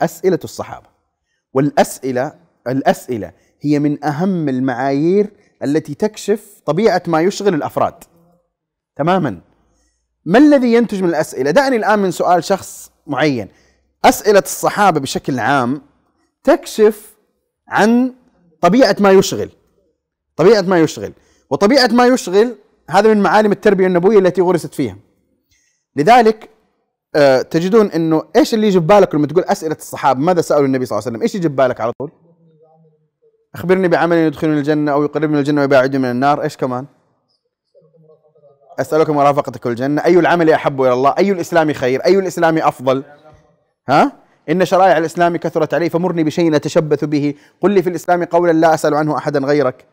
[0.00, 0.86] أسئلة الصحابة.
[1.52, 2.34] والأسئلة
[2.66, 5.32] الأسئلة هي من أهم المعايير
[5.62, 8.04] التي تكشف طبيعة ما يشغل الأفراد.
[8.96, 9.40] تماما.
[10.24, 13.48] ما الذي ينتج من الأسئلة؟ دعني الآن من سؤال شخص معين.
[14.04, 15.89] أسئلة الصحابة بشكل عام
[16.44, 17.16] تكشف
[17.68, 18.14] عن
[18.60, 19.50] طبيعة ما يشغل.
[20.36, 21.12] طبيعة ما يشغل.
[21.50, 22.56] وطبيعة ما يشغل
[22.90, 24.96] هذا من معالم التربية النبوية التي غرست فيها.
[25.96, 26.50] لذلك
[27.14, 30.98] آه تجدون إنه إيش اللي يجي ببالك لما تقول أسئلة الصحابة؟ ماذا سألوا النبي صلى
[30.98, 32.10] الله عليه وسلم؟ إيش يجي ببالك على طول؟
[33.54, 36.86] أخبرني بعمل يدخلني الجنة أو يقربني من الجنة ويبعدني من النار إيش كمان؟
[38.80, 40.04] اسالك مرافقتك الجنة.
[40.04, 43.04] أي العمل احب إلى الله؟ أي الإسلام خير؟ أي الإسلام أفضل؟
[43.88, 44.19] ها؟
[44.50, 47.34] إن شرائع الإسلام كثرت علي فمرني بشيء أتشبث به.
[47.60, 49.84] قل لي في الإسلام قولا لا أسأل عنه أحدا غيرك.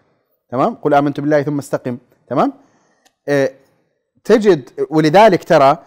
[0.50, 1.98] تمام؟ قل آمنت بالله ثم استقم.
[2.30, 2.54] تمام؟
[3.28, 3.52] أه
[4.24, 5.78] تجد ولذلك ترى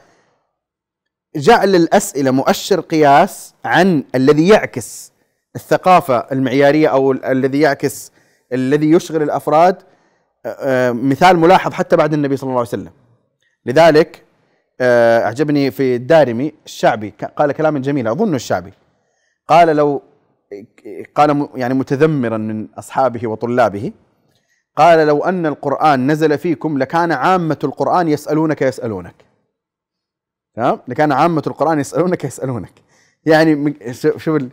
[1.37, 5.13] جعل الأسئلة مؤشر قياس عن الذي يعكس
[5.57, 8.13] الثقافة المعيارية أو الذي يعكس
[8.53, 9.77] الذي يشغل الأفراد.
[10.47, 12.91] أه مثال ملاحظ حتى بعد النبي صلى الله عليه وسلم.
[13.67, 14.25] لذلك
[14.81, 17.15] أه أعجبني في الدارمي الشعبي.
[17.37, 18.73] قال كلاما جميلا اظن الشعبي.
[19.49, 20.03] قال لو
[21.15, 23.93] قال يعني متذمرا من أصحابه وطلابه
[24.77, 29.15] قال لو أن القرآن نزل فيكم لكان عامة القرآن يسألونك يسألونك.
[30.55, 32.73] تمام؟ لكان عامة القرآن يسألونك يسألونك.
[33.25, 34.49] يعني شوف ال...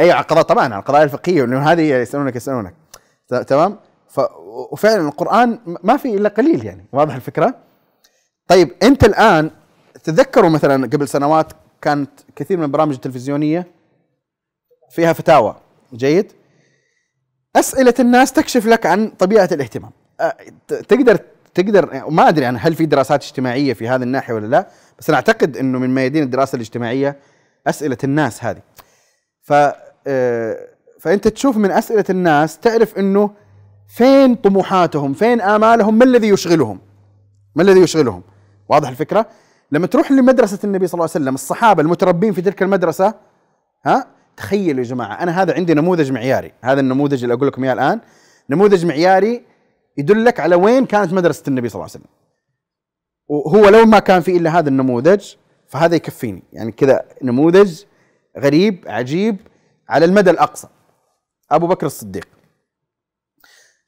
[0.00, 2.74] أي قضايا طبعا على القضايا الفقهية لأنه هذه يسألونك يسألونك.
[3.46, 3.76] تمام؟
[4.08, 4.20] ف...
[4.72, 7.65] وفعلا القرآن ما في إلا قليل يعني واضح الفكرة؟
[8.48, 9.50] طيب انت الآن
[10.04, 13.66] تذكروا مثلا قبل سنوات كانت كثير من البرامج التلفزيونية
[14.90, 15.56] فيها فتاوى.
[15.94, 16.32] جيد.
[17.56, 19.90] أسئلة الناس تكشف لك عن طبيعة الاهتمام.
[20.68, 21.18] تقدر
[21.54, 25.16] تقدر ما أدري يعني هل في دراسات اجتماعية في هذه الناحية ولا لا بس أنا
[25.16, 27.16] أعتقد إنه من ميادين الدراسة الاجتماعية
[27.66, 28.60] أسئلة الناس هذه.
[29.42, 29.52] ف
[31.00, 33.30] فأنت تشوف من أسئلة الناس تعرف إنه
[33.88, 36.78] فين طموحاتهم فين آمالهم ما الذي يشغلهم؟
[37.54, 38.22] ما الذي يشغلهم؟
[38.68, 39.26] واضح الفكرة؟
[39.72, 43.14] لما تروح لمدرسة النبي صلى الله عليه وسلم الصحابة المتربين في تلك المدرسة
[43.86, 47.72] ها؟ تخيلوا يا جماعة أنا هذا عندي نموذج معياري هذا النموذج اللي أقول لكم إياه
[47.72, 48.00] الآن
[48.50, 49.44] نموذج معياري
[49.96, 52.16] يدلك على وين كانت مدرسة النبي صلى الله عليه وسلم.
[53.28, 55.34] وهو لو ما كان في إلا هذا النموذج
[55.66, 56.42] فهذا يكفيني.
[56.52, 57.82] يعني كذا نموذج
[58.38, 59.36] غريب عجيب
[59.88, 60.68] على المدى الأقصى.
[61.50, 62.28] أبو بكر الصديق.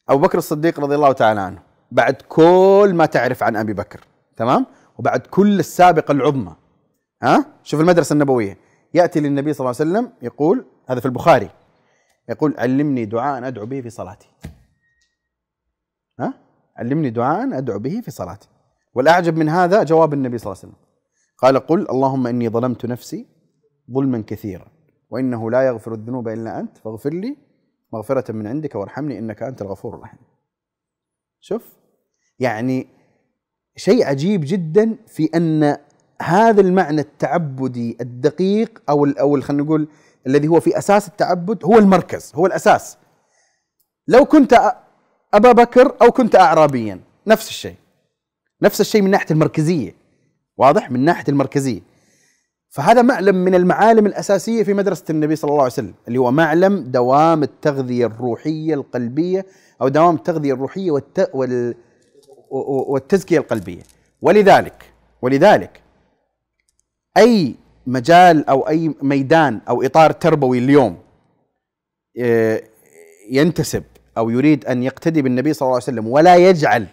[0.08, 4.00] أبو بكر الصديق رضي الله تعالى عنه بعد كل ما تعرف عن أبي بكر.
[4.38, 4.66] تمام؟
[4.98, 6.56] وبعد كل السابقة العظمى.
[7.22, 8.58] ها؟ شوف المدرسة النبوية.
[8.94, 11.50] يأتي للنبي صلى الله عليه وسلم يقول هذا في البخاري
[12.28, 14.28] يقول علمني دعاء أدعو به في صلاتي.
[16.20, 16.34] ها؟
[16.76, 18.48] علمني دعاء أدعو به في صلاتي.
[18.94, 20.84] والأعجب من هذا جواب النبي صلى الله عليه وسلم.
[21.38, 23.26] قال قل اللهم إني ظلمت نفسي
[23.94, 24.66] ظلما كثيرا
[25.10, 27.36] وإنه لا يغفر الذنوب إلا أنت فاغفر لي
[27.92, 30.20] مغفرة من عندك وارحمني إنك أنت الغفور الرحيم.
[31.40, 31.76] شوف؟
[32.38, 32.97] يعني
[33.78, 35.76] شيء عجيب جدا في أن
[36.22, 39.88] هذا المعنى التعبدي الدقيق أو أو خلينا نقول
[40.26, 42.96] الذي هو في أساس التعبد هو المركز هو الأساس.
[44.08, 44.74] لو كنت
[45.34, 47.74] أبا بكر أو كنت اعرابيا نفس الشيء.
[48.62, 49.94] نفس الشيء من ناحية المركزية.
[50.56, 51.80] واضح؟ من ناحية المركزية.
[52.70, 56.84] فهذا معلم من المعالم الأساسية في مدرسة النبي صلى الله عليه وسلم اللي هو معلم
[56.84, 59.46] دوام التغذية الروحية القلبية
[59.82, 61.30] أو دوام التغذية الروحية والت...
[61.34, 61.74] وال...
[62.50, 63.82] والتزكية القلبية.
[64.22, 64.84] ولذلك
[65.22, 65.80] ولذلك
[67.16, 67.54] أي
[67.86, 70.98] مجال أو أي ميدان أو إطار تربوي اليوم
[72.20, 72.62] آه،
[73.30, 73.84] ينتسب
[74.18, 76.86] أو يريد أن يقتدي بالنبي صلى الله عليه وسلم ولا يجعل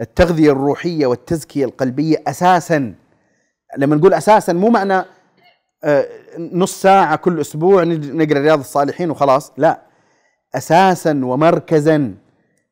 [0.00, 2.94] التغذية الروحية والتزكية القلبية أساساً
[3.78, 5.04] لما نقول أساسا مو معنى
[5.84, 6.06] آه،
[6.38, 9.80] نص ساعة كل أسبوع نقرأ رياض الصالحين وخلاص لا.
[10.54, 12.14] أساسا ومركزا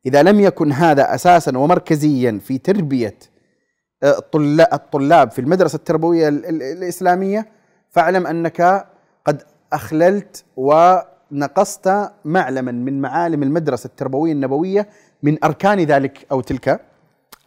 [0.06, 3.18] إذا لم يكن هذا أساسا ومركزيا في تربية
[4.02, 4.22] آه،
[4.72, 7.46] الطلاب في المدرسة التربوية الإسلامية
[7.90, 8.86] فاعلم أنك
[9.26, 14.88] قد أخللت ونقصت معلما من معالم المدرسة التربوية النبوية
[15.22, 16.80] من أركان ذلك أو تلك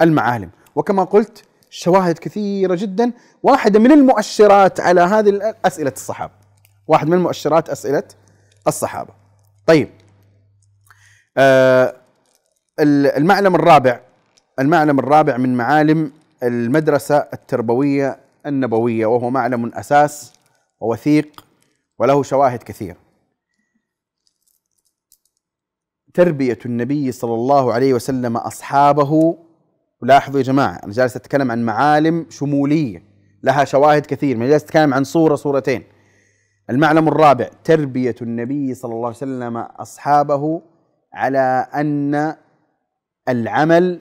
[0.02, 0.50] المعالم.
[0.76, 3.12] وكما قلت شواهد كثيرة جدا.
[3.44, 6.34] واحدة من المؤشرات على هذه أسئلة الصحابة.
[6.88, 8.04] واحد من المؤشرات أسئلة
[8.68, 9.14] الصحابة.
[9.68, 9.90] طيب
[11.38, 11.96] آه
[12.80, 14.00] المعلم الرابع.
[14.60, 16.12] المعلم الرابع من معالم
[16.44, 20.34] المدرسة التربوية النبوية وهو معلم أساس
[20.80, 21.46] ووثيق
[22.00, 22.98] وله شواهد كثيرة.
[26.14, 29.38] تربية النبي صلى الله عليه وسلم أصحابه
[30.02, 33.04] ولاحظوا يا جماعة أنا جالس أتكلم عن معالم شمولية
[33.44, 35.84] لها شواهد كثير من جالس أتكلم عن صورة صورتين.
[36.70, 40.62] المعلم الرابع تربية النبي صلى الله عليه وسلم أصحابه
[41.14, 42.36] على أن
[43.30, 44.00] العمل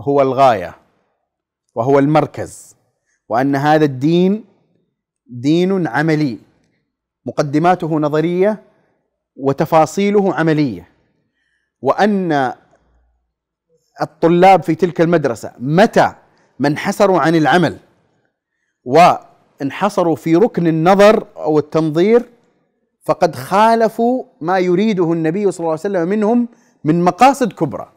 [0.00, 0.74] هو الغاية
[1.74, 2.76] وهو المركز
[3.28, 4.44] وأن هذا الدين
[5.26, 6.38] دين عملي
[7.26, 8.62] مقدماته نظرية
[9.36, 10.88] وتفاصيله عملية
[11.80, 12.52] وأن
[14.02, 16.12] الطلاب في تلك المدرسة متى
[16.58, 17.76] ما انحسروا عن العمل
[18.84, 22.28] وانحصروا في ركن النظر أو التنظير
[23.04, 26.48] فقد خالفوا ما يريده النبي صلى الله عليه وسلم منهم
[26.84, 27.92] من مقاصد كبرى.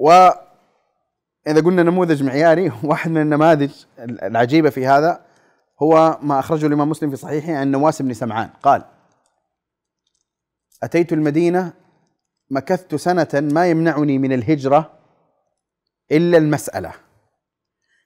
[0.00, 5.24] وإذا قلنا نموذج معياري واحد من النماذج العجيبة في هذا
[5.82, 8.50] هو ما أخرجه الإمام مسلم في صحيحه عن نواس بن سمعان.
[8.62, 8.84] قال
[10.82, 11.72] أتيت المدينة
[12.50, 14.98] مكثت سنة ما يمنعني من الهجرة
[16.12, 16.92] إلا المسألة.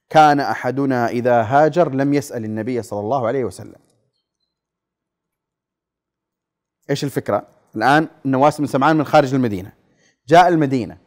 [0.09, 3.79] كان أحدنا إذا هاجر لم يسأل النبي صلى الله عليه وسلم.
[6.89, 9.71] إيش الفكرة؟ الآن نواس بن سمعان من خارج المدينة.
[10.27, 11.04] جاء المدينة.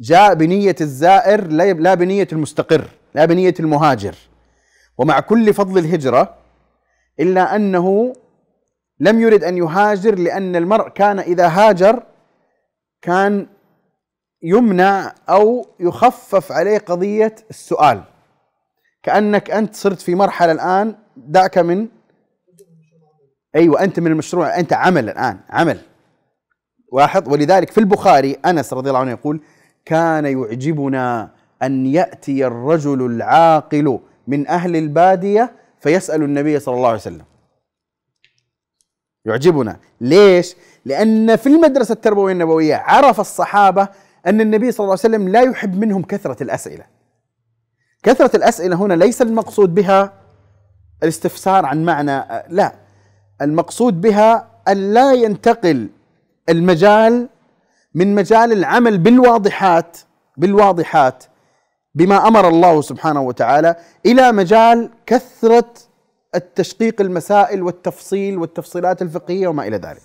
[0.00, 4.14] جاء بنية الزائر لا بنية المستقر لا بنية المهاجر.
[4.98, 6.34] ومع كل فضل الهجرة
[7.20, 8.12] إلا أنه
[9.00, 12.02] لم يرد أن يهاجر لأن المرء كان إذا هاجر
[13.02, 13.46] كان
[14.42, 18.02] يمنع أو يخفف عليه قضية السؤال.
[19.02, 21.88] كأنك أنت صرت في مرحلة الآن دعك من
[23.56, 25.78] أيوه أنت من المشروع أنت عمل الآن عمل
[26.92, 29.40] لاحظ ولذلك في البخاري أنس رضي الله عنه يقول
[29.84, 31.30] كان يعجبنا
[31.62, 37.24] أن يأتي الرجل العاقل من أهل البادية فيسأل النبي صلى الله عليه وسلم.
[39.24, 39.76] يعجبنا.
[40.00, 43.88] ليش؟ لأن في المدرسة التربوية النبوية عرف الصحابة
[44.26, 46.84] أن النبي صلى الله عليه وسلم لا يحب منهم كثرة الأسئلة.
[48.02, 50.12] كثرة الأسئلة هنا ليس المقصود بها
[51.02, 52.72] الاستفسار عن معنى لا.
[53.42, 55.88] المقصود بها أن لا ينتقل
[56.48, 57.28] المجال
[57.94, 59.98] من مجال العمل بالواضحات
[60.36, 61.24] بالواضحات
[61.94, 63.76] بما أمر الله سبحانه وتعالى
[64.06, 65.72] إلى مجال كثرة
[66.34, 70.02] التشقيق المسائل والتفصيل والتفصيلات الفقهية وما إلى ذلك.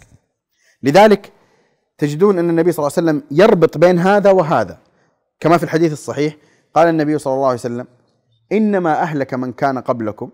[0.84, 1.32] لذلك
[1.97, 4.78] تجدون أن النبي صلى الله عليه وسلم يربط بين هذا وهذا
[5.39, 6.36] كما في الحديث الصحيح
[6.73, 7.88] قال النبي صلى الله عليه وسلم
[8.52, 10.30] إنما أهلك من كان قبلكم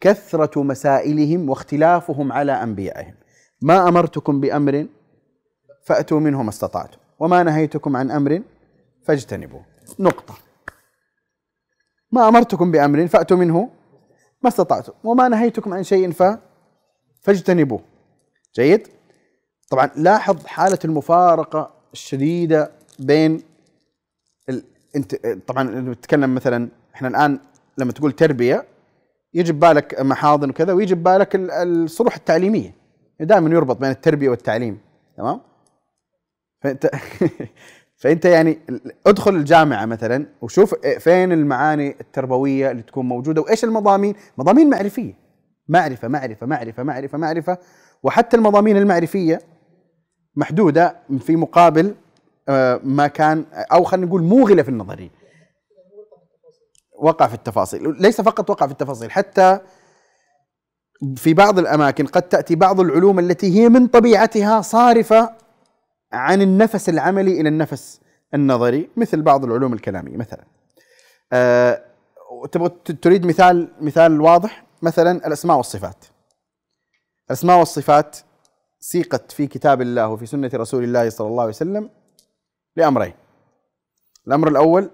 [0.00, 3.14] كثرة مسائلهم واختلافهم على أنبيائهم
[3.62, 4.86] ما أمرتكم بأمر
[5.86, 6.98] فأتوا منه ما استطعتم.
[7.18, 8.42] وما نهيتكم عن أمر
[9.04, 9.64] فاجتنبوه.
[9.98, 10.34] نقطة.
[12.12, 13.70] ما أمرتكم بأمر فأتوا منه
[14.42, 14.92] ما استطعتم.
[15.04, 16.22] وما نهيتكم عن شيء ف
[17.20, 17.80] فاجتنبوه.
[18.56, 18.88] جيد؟
[19.70, 23.42] طبعا لاحظ حالة المفارقة الشديدة بين
[24.48, 24.64] ال...
[24.96, 25.14] انت
[25.46, 27.40] طبعا نتكلم مثلا إحنا الآن
[27.78, 28.64] لما تقول تربية
[29.34, 32.74] يجي ببالك محاضن وكذا ويجي ببالك الصروح التعليمية.
[33.20, 34.78] دائما يربط بين التربية والتعليم.
[35.16, 35.40] تمام؟
[36.60, 36.90] فانت
[37.96, 38.58] فأنت يعني
[39.06, 45.14] ادخل الجامعة مثلا وشوف فين المعاني التربوية اللي تكون موجودة وإيش المضامين؟ مضامين معرفية.
[45.68, 47.58] معرفة معرفة معرفة معرفة معرفة.
[48.02, 49.40] وحتى المضامين المعرفية
[50.36, 51.94] محدودة في مقابل
[52.48, 55.10] آه، ما كان أو خلينا نقول موغله في النظرية.
[56.98, 58.02] وقع في التفاصيل.
[58.02, 59.58] ليس فقط وقع في التفاصيل حتى
[61.16, 65.45] في بعض الأماكن قد تأتي بعض العلوم التي هي من طبيعتها صارفة
[66.12, 68.00] عن النفس العملي إلى النفس
[68.34, 70.44] النظري مثل بعض العلوم الكلامية مثلا.
[71.32, 71.82] أه
[73.02, 76.04] تريد مثال مثال واضح؟ مثلا الأسماء والصفات.
[77.26, 78.16] الأسماء والصفات
[78.78, 81.90] سيقت في كتاب الله وفي سنة رسول الله صلى الله عليه وسلم
[82.76, 83.14] لأمرين.
[84.26, 84.90] الأمر الأول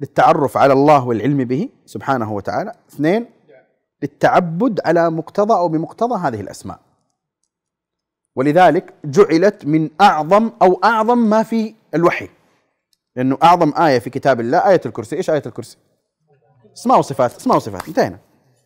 [0.00, 2.72] للتعرف على الله والعلم به سبحانه وتعالى.
[2.88, 3.26] اثنين
[4.02, 6.80] للتعبد على مقتضى أو بمقتضى هذه الأسماء.
[8.38, 12.28] ولذلك جعلت من أعظم أو أعظم ما في الوحي.
[13.16, 15.16] لأنه أعظم آية في كتاب الله آية الكرسي.
[15.16, 15.76] إيش آية الكرسي؟
[16.76, 18.18] اسماء وصفات اسماء وصفات انتهينا.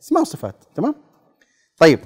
[0.03, 0.95] اسماء وصفات تمام؟
[1.79, 1.99] طيب.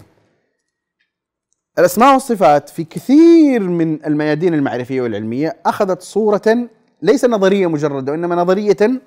[1.79, 6.68] الأسماء والصفات في كثير من الميادين المعرفية والعلمية أخذت صورة
[7.02, 9.00] ليس نظرية مجردة وإنما نظرية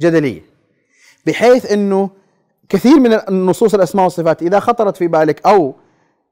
[0.00, 0.42] جدلية.
[1.26, 2.10] بحيث إنه
[2.68, 5.74] كثير من النصوص الأسماء والصفات إذا خطرت في بالك أو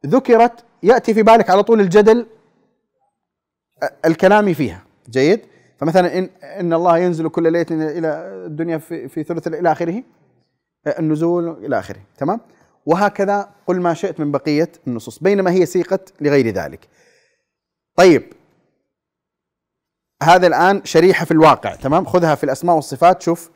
[0.07, 2.27] ذكرت يأتي في بالك على طول الجدل
[4.05, 4.83] الكلامي فيها.
[5.11, 5.41] جيد؟
[5.79, 8.09] فمثلا إن إن الله ينزل كل ليلة إلى
[8.47, 10.03] الدنيا في في ثلث إلى آخره
[10.99, 12.01] النزول إلى آخره.
[12.19, 12.41] تمام؟
[12.87, 16.89] وهكذا قل ما شئت من بقية النصوص بينما هي سيقت لغير ذلك.
[17.97, 18.33] طيب.
[20.23, 21.75] هذا الآن شريحة في الواقع.
[21.75, 23.51] تمام؟ خذها في الأسماء والصفات شوف.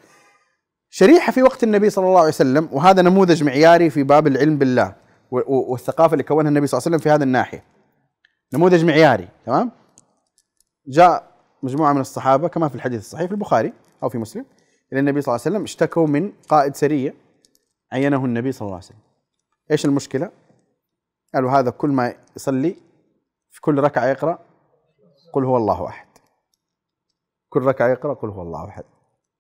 [0.91, 5.06] شريحة في وقت النبي صلى الله عليه وسلم وهذا نموذج معياري في باب العلم بالله.
[5.31, 7.65] والثقافة اللي كونها النبي صلى الله عليه وسلم في هذه الناحية.
[8.55, 9.71] نموذج معياري تمام؟
[10.87, 14.45] جاء مجموعة من الصحابة كما في الحديث الصحيح في البخاري أو في مسلم
[14.93, 17.15] إلى النبي صلى الله عليه وسلم اشتكوا من قائد سريه
[17.93, 18.99] عينه النبي صلى الله عليه وسلم.
[19.71, 20.31] إيش المشكلة؟
[21.35, 22.77] قالوا هذا كل ما يصلي
[23.51, 24.39] في كل ركعة يقرأ
[25.33, 26.07] قل هو الله أحد.
[27.49, 28.85] كل ركعة يقرأ قل هو الله أحد.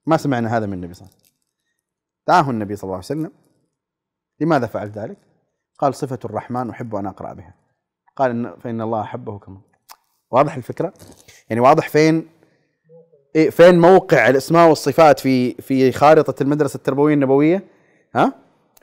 [0.07, 1.37] ما سمعنا هذا من النبي صلى الله عليه وسلم.
[2.29, 3.33] دعاه النبي صلى الله عليه وسلم.
[4.40, 5.18] لماذا فعل ذلك؟
[5.79, 7.55] قال صفة الرحمن أحب أن أقرأ بها.
[8.17, 9.59] قال إن فإن الله أحبه كما.
[10.31, 10.93] واضح الفكرة؟
[11.51, 12.27] يعني واضح فين
[13.37, 17.65] إيه فين موقع الأسماء والصفات في في خارطة المدرسة التربوية النبوية؟
[18.15, 18.33] ها؟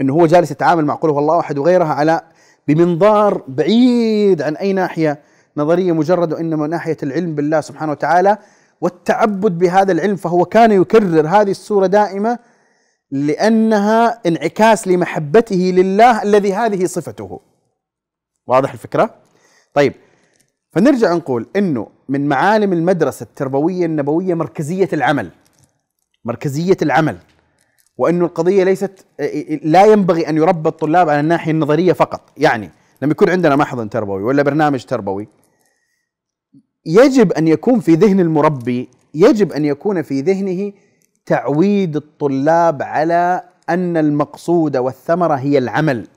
[0.01, 2.21] إنه هو جالس يتعامل مع قل هو الله أحد وغيرها على
[2.67, 5.19] بمنظار بعيد عن أي ناحية
[5.57, 8.37] نظرية مجرد وإنما ناحية العلم بالله سبحانه وتعالى
[8.81, 12.39] والتعبد بهذا العلم فهو كان يكرر هذه السورة دائمة
[13.13, 17.39] لأنها انعكاس لمحبته لله الذي هذه صفته.
[18.47, 19.15] واضح الفكرة؟
[19.73, 19.93] طيب
[20.71, 25.29] فنرجع نقول إنه من معالم المدرسة التربوية النبوية مركزية العمل.
[26.25, 27.17] مركزية العمل.
[27.97, 29.05] وانه القضية ليست
[29.63, 32.21] لا ينبغي أن يربى الطلاب على الناحية النظرية فقط.
[32.37, 32.69] يعني
[33.01, 35.27] لما يكون عندنا محضن تربوي ولا برنامج تربوي.
[36.85, 40.73] يجب أن يكون في ذهن المربي يجب أن يكون في ذهنه
[41.25, 46.07] تعويد الطلاب على أن المقصود والثمرة هي العمل.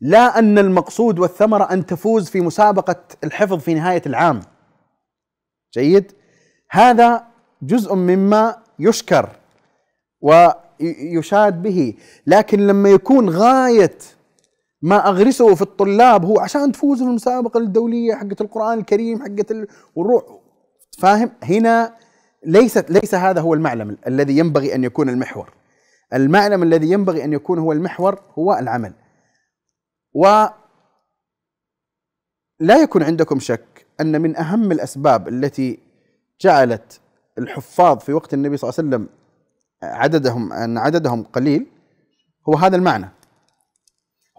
[0.00, 4.40] لا أن المقصود والثمرة أن تفوز في مسابقة الحفظ في نهاية العام.
[5.74, 6.12] جيد؟
[6.70, 7.24] هذا
[7.62, 9.36] جزء مما يشكر
[10.20, 11.94] ويشاد به.
[12.26, 13.98] لكن لما يكون غاية
[14.82, 19.52] ما أغرسه في الطلاب هو عشان تفوزوا في المسابقة الدولية حقت القرآن الكريم حقت
[19.94, 20.24] والروح.
[20.98, 21.94] فاهم؟ هنا
[22.46, 25.52] ليست ليس هذا هو المعلم الذي ينبغي أن يكون المحور.
[26.14, 28.92] المعلم الذي ينبغي أن يكون هو المحور هو العمل.
[30.14, 30.46] و
[32.60, 35.78] لا يكون عندكم شك أن من أهم الأسباب التي
[36.40, 37.00] جعلت
[37.38, 39.08] الحفاظ في وقت النبي صلى الله عليه وسلم
[39.82, 41.66] عددهم أن عددهم قليل
[42.48, 43.08] هو هذا المعنى.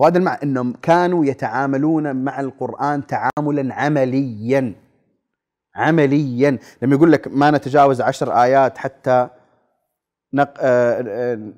[0.01, 4.86] هو هذا المعنى إنهم كانوا يتعاملون مع القرآن تعاملا عمليا.
[5.77, 6.59] عمليا.
[6.81, 9.29] لما يقول لك ما نتجاوز عشر آيات حتى
[10.33, 10.53] نق...
[10.59, 11.03] آه...
[11.07, 11.53] آه...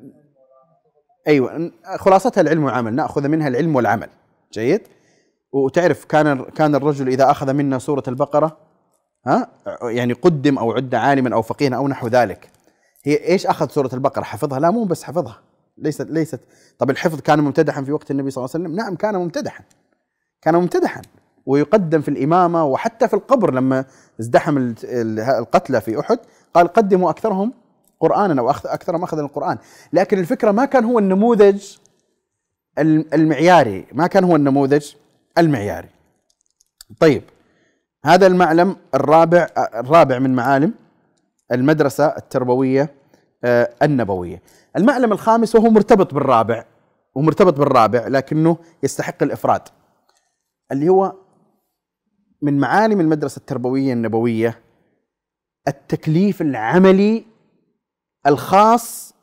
[1.28, 4.10] أيوه خلاصتها العلم والعمل نأخذ منها العلم والعمل.
[4.54, 4.82] جيد؟
[5.52, 8.58] وتعرف كان كان الرجل إذا أخذ منا سورة البقرة
[9.26, 9.50] ها؟
[9.84, 12.50] يعني قدم أو عد عالما أو فقيها أو نحو ذلك.
[13.04, 15.42] هي إيش أخذ سورة البقرة؟ حفظها؟ لا مو بس حفظها.
[15.78, 16.40] ليست ليست.
[16.80, 19.64] طب الحفظ كان ممتدحا في وقت النبي صلى الله عليه وسلم؟ نعم كان ممتدحا.
[20.42, 21.02] كان ممتدحا.
[21.46, 23.86] ويقدم في الإمامة وحتى في القبر لما
[24.20, 26.20] ازدحم القتلى في أحد
[26.54, 27.54] قال قدموا أكثرهم
[28.00, 29.58] قرانا أو أكثرهم اخذا القرآن.
[29.94, 31.78] لكن الفكرة ما كان هو النموذج
[33.14, 34.94] المعياري ما كان هو النموذج
[35.38, 35.90] المعياري.
[37.00, 37.24] طيب
[38.06, 40.74] هذا المعلم الرابع الرابع من معالم
[41.52, 42.94] المدرسة التربوية
[43.44, 44.42] آه، النبوية.
[44.78, 46.66] المعلم الخامس وهو مرتبط بالرابع
[47.16, 49.62] ومرتبط بالرابع لكنه يستحق الإفراد
[50.72, 51.14] اللي هو
[52.42, 54.60] من معالم المدرسة التربوية النبوية
[55.68, 57.26] التكليف العملي
[58.28, 59.14] الخاص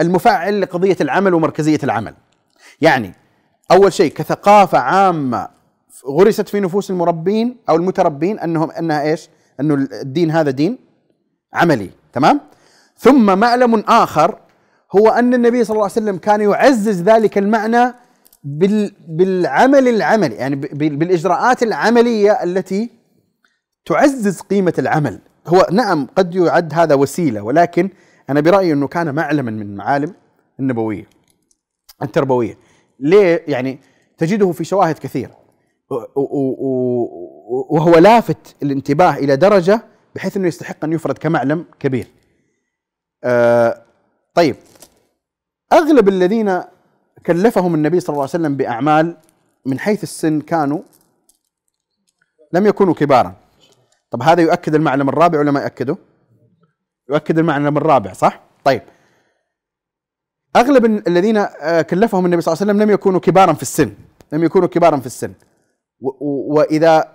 [0.00, 2.14] المفعل لقضية العمل ومركزية العمل.
[2.80, 3.12] يعني
[3.70, 5.48] أول شيء كثقافة عامة
[6.06, 9.28] غرست في نفوس المربين أو المتربين أنهم أنها إيش؟
[9.60, 10.78] أنه الدين هذا دين
[11.52, 12.40] عملي تمام؟
[12.96, 14.38] ثم معلم آخر
[14.96, 17.94] هو أن النبي صلى الله عليه وسلم كان يعزز ذلك المعنى
[18.44, 22.90] بالعمل العملي يعني بالإجراءات العملية التي
[23.84, 25.18] تعزز قيمة العمل.
[25.46, 27.90] هو نعم قد يعد هذا وسيلة ولكن
[28.30, 30.14] أنا برأيي أنه كان معلما من معالم
[30.60, 31.06] النبوية
[32.02, 32.58] التربوية.
[33.00, 33.78] ليه؟ يعني
[34.18, 35.36] تجده في شواهد كثيرة.
[37.70, 39.82] وهو لافت الانتباه إلى درجة
[40.14, 42.06] بحيث أنه يستحق أن يفرد كمعلم كبير.
[43.24, 43.82] آه
[44.34, 44.56] طيب.
[45.72, 46.60] أغلب الذين
[47.26, 49.16] كلفهم النبي صلى الله عليه وسلم بأعمال
[49.66, 50.80] من حيث السن كانوا
[52.52, 53.34] لم يكونوا كبارا.
[54.10, 55.96] طب هذا يؤكد المعلم الرابع ولا ما يؤكده؟
[57.10, 58.82] يؤكد المعلم الرابع صح؟ طيب.
[60.56, 63.94] أغلب الذين آه، كلفهم النبي صلى الله عليه وسلم لم يكونوا كبارا في السن
[64.32, 65.32] لم يكونوا كبارا في السن.
[66.20, 67.14] وإذا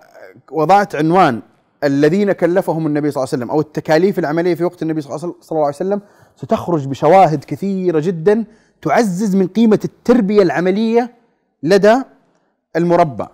[0.50, 1.42] وضعت عنوان
[1.84, 5.16] الذين كلفهم النبي صلى الله عليه وسلم أو التكاليف العملية في وقت النبي صلى
[5.52, 6.00] الله عليه وسلم
[6.36, 8.44] ستخرج بشواهد كثيرة جدا
[8.82, 11.14] تعزز من قيمة التربية العملية
[11.62, 11.96] لدى
[12.76, 13.26] المربى.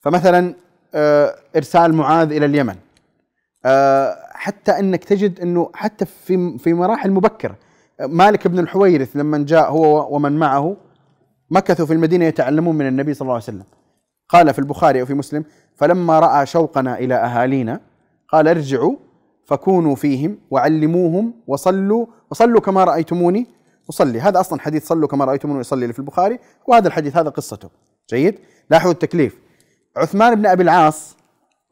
[0.00, 0.54] فمثلا
[0.94, 2.74] آه، إرسال معاذ إلى اليمن.
[3.64, 7.56] آه، حتى أنك تجد أنه حتى في في مراحل مبكرة.
[8.00, 10.76] مالك بن الحويرث لما جاء هو ومن معه
[11.50, 13.64] مكثوا في المدينة يتعلمون من النبي صلى الله عليه وسلم.
[14.28, 15.44] قال في البخاري أو في مسلم
[15.74, 17.80] فلما رأى شوقنا إلى أهالينا
[18.28, 18.96] قال ارجعوا
[19.44, 23.46] فكونوا فيهم وعلموهم وصلوا وصلوا كما رأيتموني
[23.90, 24.20] أصلي.
[24.20, 27.70] هذا أصلا حديث صلوا كما رايتموني يصلي اللي في البخاري وهذا الحديث هذا قصته.
[28.10, 28.38] جيد؟
[28.70, 29.36] لاحظوا التكليف.
[29.96, 31.16] عثمان بن أبي العاص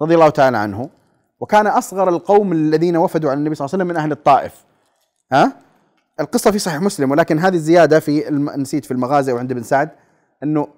[0.02, 0.90] رضي الله تعالى عنه
[1.40, 4.64] وكان أصغر القوم الذين وفدوا على النبي صلى الله عليه وسلم من أهل الطائف.
[5.32, 5.52] ها؟
[6.20, 8.24] القصة في صحيح مسلم ولكن هذه الزيادة في
[8.56, 9.90] نسيت في المغازي وعند ابن سعد
[10.42, 10.68] أنه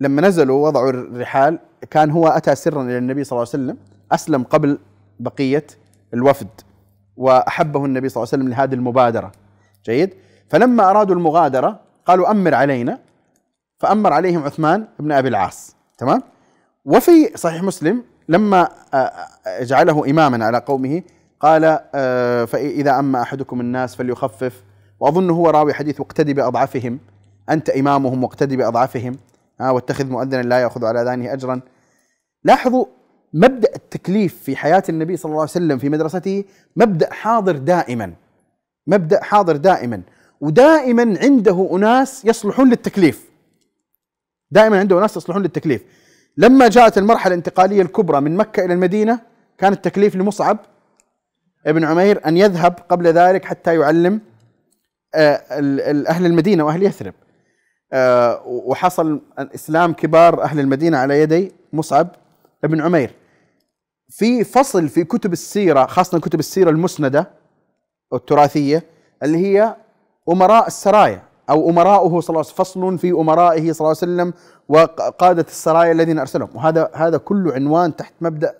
[0.00, 1.58] لما نزلوا وضعوا الرحال
[1.90, 3.78] كان هو أتى سرا إلى النبي صلى الله عليه وسلم
[4.12, 4.78] أسلم قبل
[5.20, 5.66] بقية
[6.14, 6.48] الوفد
[7.16, 9.32] وأحبه النبي صلى الله عليه وسلم لهذه المبادرة.
[9.84, 10.14] جيد؟
[10.48, 12.98] فلما أرادوا المغادرة قالوا أمر علينا
[13.78, 16.22] فأمر عليهم عثمان بن أبي العاص تمام؟
[16.84, 21.02] وفي صحيح مسلم لما آه، آه، جعله إماما على قومه
[21.40, 24.62] قال آه، فإذا اما أحدكم الناس فليخفف
[25.00, 26.98] واظن هو راوي حديث واقتدي بأضعفهم
[27.50, 29.16] أنت إمامهم واقتدي بأضعفهم
[29.60, 31.60] ها واتخذ مؤذنا لا يأخذ على اذانه اجرا.
[32.44, 32.86] لاحظوا
[33.34, 36.44] مبدأ التكليف في حياة النبي صلى الله عليه وسلم في مدرسته
[36.76, 38.12] مبدأ حاضر دائما
[38.86, 40.02] مبدأ حاضر دائما.
[40.40, 43.30] ودائما عنده أناس يصلحون للتكليف.
[44.50, 45.82] دائما عنده أناس يصلحون للتكليف.
[46.36, 49.20] لما جاءت المرحلة الانتقالية الكبرى من مكة إلى المدينة
[49.58, 50.58] كان التكليف لمصعب
[51.66, 54.20] ابن عمير أن يذهب قبل ذلك حتى يعلم
[55.14, 55.42] آه،
[56.08, 57.14] أهل المدينة وأهل يثرب.
[57.92, 62.08] آه، وحصل إسلام كبار أهل المدينة على يدي مصعب
[62.62, 63.10] بن عمير.
[64.10, 67.30] في فصل في كتب السيرة خاصة كتب السيرة المسندة
[68.12, 68.82] التراثية
[69.22, 69.76] اللي هي
[70.28, 74.32] أمراء السرايا أو أمراؤه صلى الله عليه وسلم فصل في أمرائه صلى الله عليه وسلم
[74.68, 76.48] وقادة السرايا الذين أرسلهم.
[76.54, 78.54] وهذا هذا كله عنوان تحت مبدأ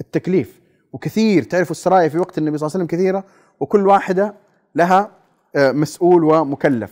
[0.00, 0.60] التكليف.
[0.92, 3.24] وكثير تعرفوا السرايا في وقت النبي صلى الله عليه وسلم كثيرة
[3.60, 4.34] وكل واحدة
[4.74, 5.10] لها
[5.56, 6.90] آه، مسؤول ومكلف.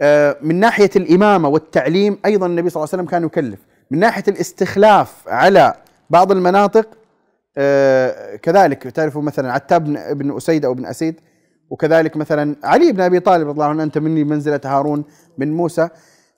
[0.00, 3.60] آه، من ناحية الإمامة والتعليم أيضا النبي صلى الله عليه وسلم كان يكلف.
[3.90, 5.74] من ناحية الاستخلاف على
[6.10, 6.88] بعض المناطق
[7.56, 9.84] آه، كذلك تعرفوا مثلا عتاب
[10.18, 11.20] بن أسيد أو بن أسيد
[11.70, 15.04] وكذلك مثلا علي بن أبي طالب رضي الله عنه أنت مني منزلة هارون
[15.38, 15.88] من موسى.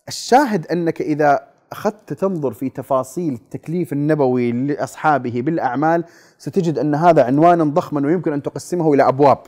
[0.09, 1.41] الشاهد أنك إذا
[1.73, 6.05] أخذت تنظر في تفاصيل التكليف النبوي لأصحابه بالأعمال
[6.39, 9.39] ستجد أن هذا عنوانا ضخما ويمكن أن تقسمه إلى أبواب.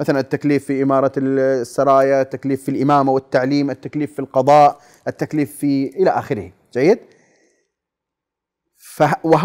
[0.00, 6.10] مثلا التكليف في إمارة السرايا التكليف في الإمامة والتعليم التكليف في القضاء التكليف في إلى
[6.10, 6.52] آخره.
[6.74, 6.98] جيد؟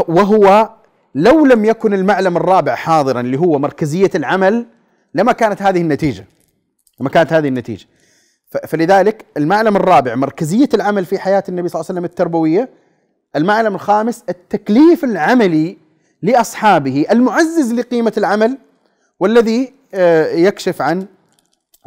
[0.07, 0.69] وهو
[1.15, 4.65] لو لم يكن المعلم الرابع حاضرا اللي هو مركزية العمل
[5.13, 6.25] لما كانت هذه النتيجة
[6.99, 7.85] لما كانت هذه النتيجة
[8.67, 12.69] فلذلك المعلم الرابع مركزية العمل في حياة النبي صلى الله عليه وسلم التربوية
[13.35, 15.77] المعلم الخامس التكليف العملي
[16.21, 18.57] لأصحابه المعزز لقيمة العمل
[19.19, 21.07] والذي آه، يكشف عن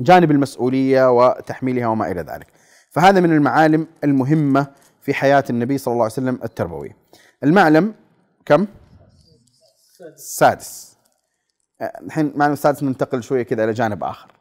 [0.00, 2.46] جانب المسؤولية وتحميلها وما إلى ذلك.
[2.90, 4.66] فهذا من المعالم المهمة
[5.00, 6.96] في حياة النبي صلى الله عليه وسلم التربوية.
[7.44, 7.94] المعلم
[8.46, 8.66] كم؟
[10.00, 10.93] السادس.
[11.84, 14.32] الحين المعلم السادس ننتقل شوية كذا إلى جانب آخر.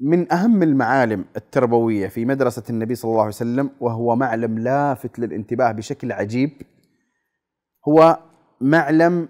[0.00, 5.72] من أهم المعالم التربوية في مدرسة النبي صلى الله عليه وسلم وهو معلم لافت للانتباه
[5.72, 6.50] بشكل عجيب
[7.88, 8.18] هو
[8.60, 9.28] معلم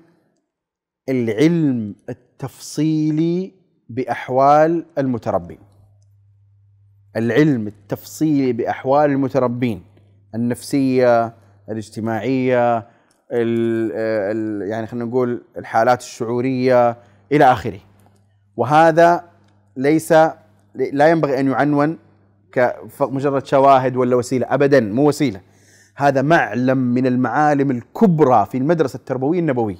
[1.09, 3.53] العلم التفصيلي
[3.89, 5.59] بأحوال المتربين
[7.17, 9.83] العلم التفصيلي بأحوال المتربين
[10.35, 11.35] النفسية
[11.69, 12.89] الاجتماعية
[13.35, 13.93] ال
[14.63, 16.97] ال يعني خلينا نقول الحالات الشعورية
[17.33, 17.81] إلى آخره.
[18.57, 19.25] وهذا
[19.77, 20.13] ليس
[20.75, 21.99] لا ينبغي أن يعنون
[22.53, 25.41] كمجرد شواهد ولا وسيلة ابدا مو وسيلة.
[25.97, 29.77] هذا معلم من المعالم الكبرى في المدرسة التربوية النبوية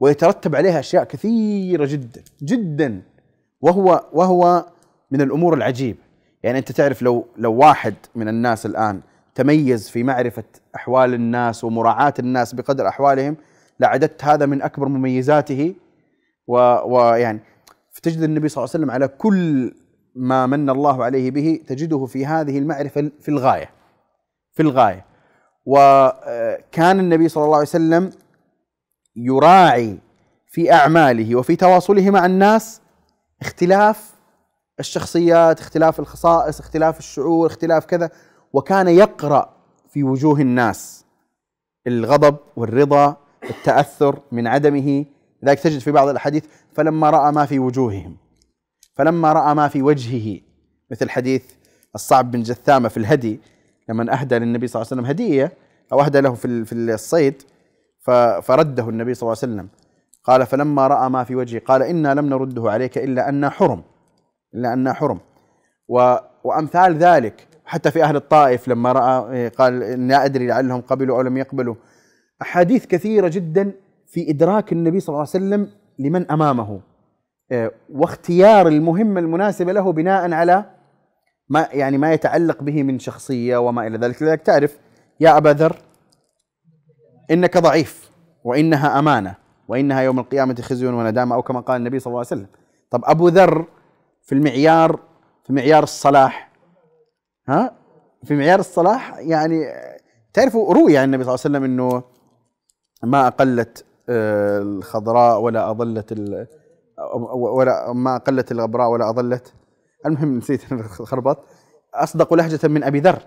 [0.00, 3.02] ويترتب عليها أشياء كثيرة جدا جدا.
[3.60, 4.66] وهو وهو
[5.10, 5.98] من الأمور العجيبة.
[6.42, 9.00] يعني أنت تعرف لو لو واحد من الناس الآن
[9.38, 10.44] تميز في معرفة
[10.76, 13.36] أحوال الناس ومراعاة الناس بقدر أحوالهم
[13.80, 15.74] لعددت هذا من أكبر مميزاته.
[16.46, 17.40] ويعني
[17.92, 19.74] فتجد النبي صلى الله عليه وسلم على كل
[20.14, 23.70] ما من الله عليه به تجده في هذه المعرفة في الغاية
[24.52, 25.04] في الغاية.
[25.66, 28.10] وكان النبي صلى الله عليه وسلم
[29.16, 29.98] يراعي
[30.46, 32.80] في أعماله وفي تواصله مع الناس
[33.40, 34.14] اختلاف
[34.80, 38.10] الشخصيات، اختلاف الخصائص، اختلاف الشعور، اختلاف كذا،
[38.52, 39.56] وكان يقرأ
[39.88, 41.04] في وجوه الناس
[41.86, 43.16] الغضب والرضا،
[43.50, 45.04] التاثر من عدمه،
[45.42, 48.16] لذلك تجد في بعض الأحاديث فلما رأى ما في وجوههم
[48.94, 50.40] فلما رأى ما في وجهه
[50.90, 51.44] مثل حديث
[51.94, 53.40] الصعب بن جثامة في الهدي
[53.88, 55.52] لما أهدى للنبي صلى الله عليه وسلم هدية
[55.92, 57.42] أو أهدى له في الصيد
[58.42, 59.68] فرده النبي صلى الله عليه وسلم.
[60.24, 63.82] قال فلما رأى ما في وجهه قال إنا لم نرده عليك إلا ان حرم
[64.54, 65.20] إلا ان حرم.
[65.88, 71.22] و وأمثال ذلك حتى في أهل الطائف لما رأى قال لا أدري لعلهم قبلوا أو
[71.22, 71.74] لم يقبلوا.
[72.42, 73.72] أحاديث كثيرة جدا
[74.06, 76.80] في إدراك النبي صلى الله عليه وسلم لمن أمامه.
[77.52, 80.64] آه، واختيار المهمه المناسبه له بناء على
[81.48, 84.22] ما يعني ما يتعلق به من شخصية وما إلى ذلك.
[84.22, 84.78] لذلك تعرف
[85.20, 85.76] يا أبا ذر
[87.30, 88.10] إنك ضعيف
[88.44, 89.34] وإنها أمانة
[89.68, 92.46] وإنها يوم القيامة خزي وندامة أو كما قال النبي صلى الله عليه وسلم.
[92.90, 93.64] طب أبو ذر
[94.22, 95.00] في المعيار
[95.46, 96.47] في معيار الصلاح
[97.48, 97.74] ها؟
[98.24, 99.64] في معيار الصلاح يعني
[100.32, 102.02] تعرفوا روي عن النبي صلى الله عليه وسلم إنه
[103.02, 106.12] ما أقلت آه، الخضراء ولا أضلت
[107.32, 109.52] ولا ما أقلت الغبراء ولا أضلت.
[110.06, 111.38] المهم نسيت الخربط.
[111.94, 113.22] أصدق لهجة من أبي ذر.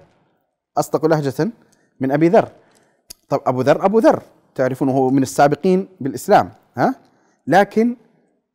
[0.78, 1.52] أصدق لهجة
[2.00, 2.50] من أبي ذر.
[3.30, 4.22] طب أبو ذر أبو ذر.
[4.56, 6.96] تعرفون هو من السابقين بالإسلام ها؟
[7.48, 7.96] لكن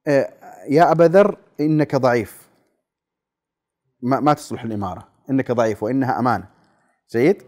[0.07, 0.29] آه،
[0.69, 2.49] يا أبا ذر إنك ضعيف.
[4.03, 5.16] ما, ما تصلح الإمارة.
[5.31, 6.45] إنك ضعيف وإنها امانه
[7.12, 7.43] جيد؟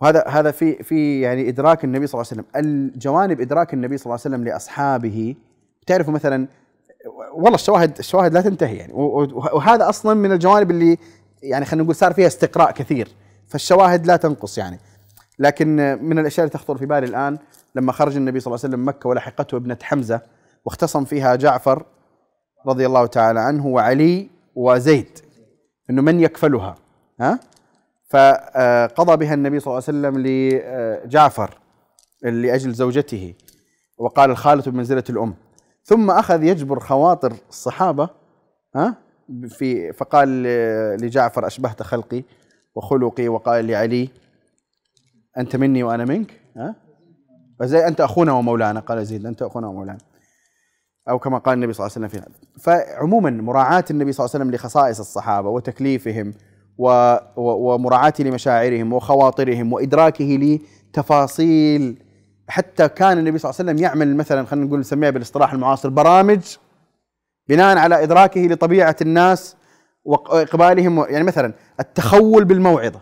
[0.00, 2.64] وهذا هذا في في يعني إدراك النبي صلى الله عليه وسلم.
[2.64, 5.34] الجوانب إدراك النبي صلى الله عليه وسلم لأصحابه.
[5.86, 6.48] تعرفوا مثلا
[7.34, 8.92] والله الشواهد الشواهد لا تنتهي يعني.
[8.92, 10.98] وهذا أصلا من الجوانب اللي
[11.42, 13.08] يعني خلينا نقول صار فيها استقراء كثير.
[13.48, 14.78] فالشواهد لا تنقص يعني.
[15.38, 17.38] لكن من الأشياء اللي تخطر في بالي الآن
[17.74, 20.20] لما خرج النبي صلى الله عليه وسلم مكة ولحقته ابنة حمزة
[20.64, 21.84] واختصم فيها جعفر
[22.66, 25.18] رضي الله تعالى عنه وعلي وزيد.
[25.90, 26.74] إنه من يكفلها
[27.20, 27.40] ها؟
[28.08, 31.58] فقضى بها النبي صلى الله عليه وسلم لجعفر
[32.22, 33.34] لاجل زوجته
[33.98, 35.34] وقال الخالة بمنزله الأم.
[35.84, 38.08] ثم أخذ يجبر خواطر الصحابة
[38.76, 38.94] ها؟
[39.48, 40.42] في فقال
[41.00, 42.22] لجعفر أشبهت خلقي
[42.74, 44.08] وخلقي وقال لعلي
[45.38, 46.74] أنت مني وأنا منك ها؟
[47.60, 49.98] فزي أنت أخونا ومولانا قال يزيد أنت أخونا ومولانا.
[51.08, 52.30] أو كما قال النبي صلى الله عليه وسلم في
[52.60, 56.34] فعموما مراعاة النبي صلى الله عليه وسلم لخصائص الصحابة وتكليفهم
[56.78, 60.58] و ومراعاته لمشاعرهم وخواطرهم وإدراكه
[60.94, 62.02] لتفاصيل.
[62.48, 66.56] حتى كان النبي صلى الله عليه وسلم يعمل مثلا خلينا نقول نسميها بالاصطلاح المعاصر برامج
[67.48, 69.56] بناء على إدراكه لطبيعة الناس
[70.04, 73.00] وإقبالهم يعني مثلا التخول بالموعظة.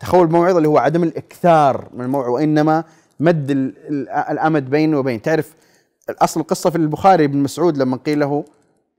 [0.00, 2.84] تخول بالموعظة اللي هو عدم الإكثار من الموعظة وإنما
[3.20, 3.50] مد
[4.30, 5.54] الأمد بينه وبين تعرف
[6.10, 8.44] اصل القصة في البخاري ابن مسعود لما قيل له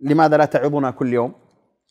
[0.01, 1.33] لماذا لا تعظنا كل يوم؟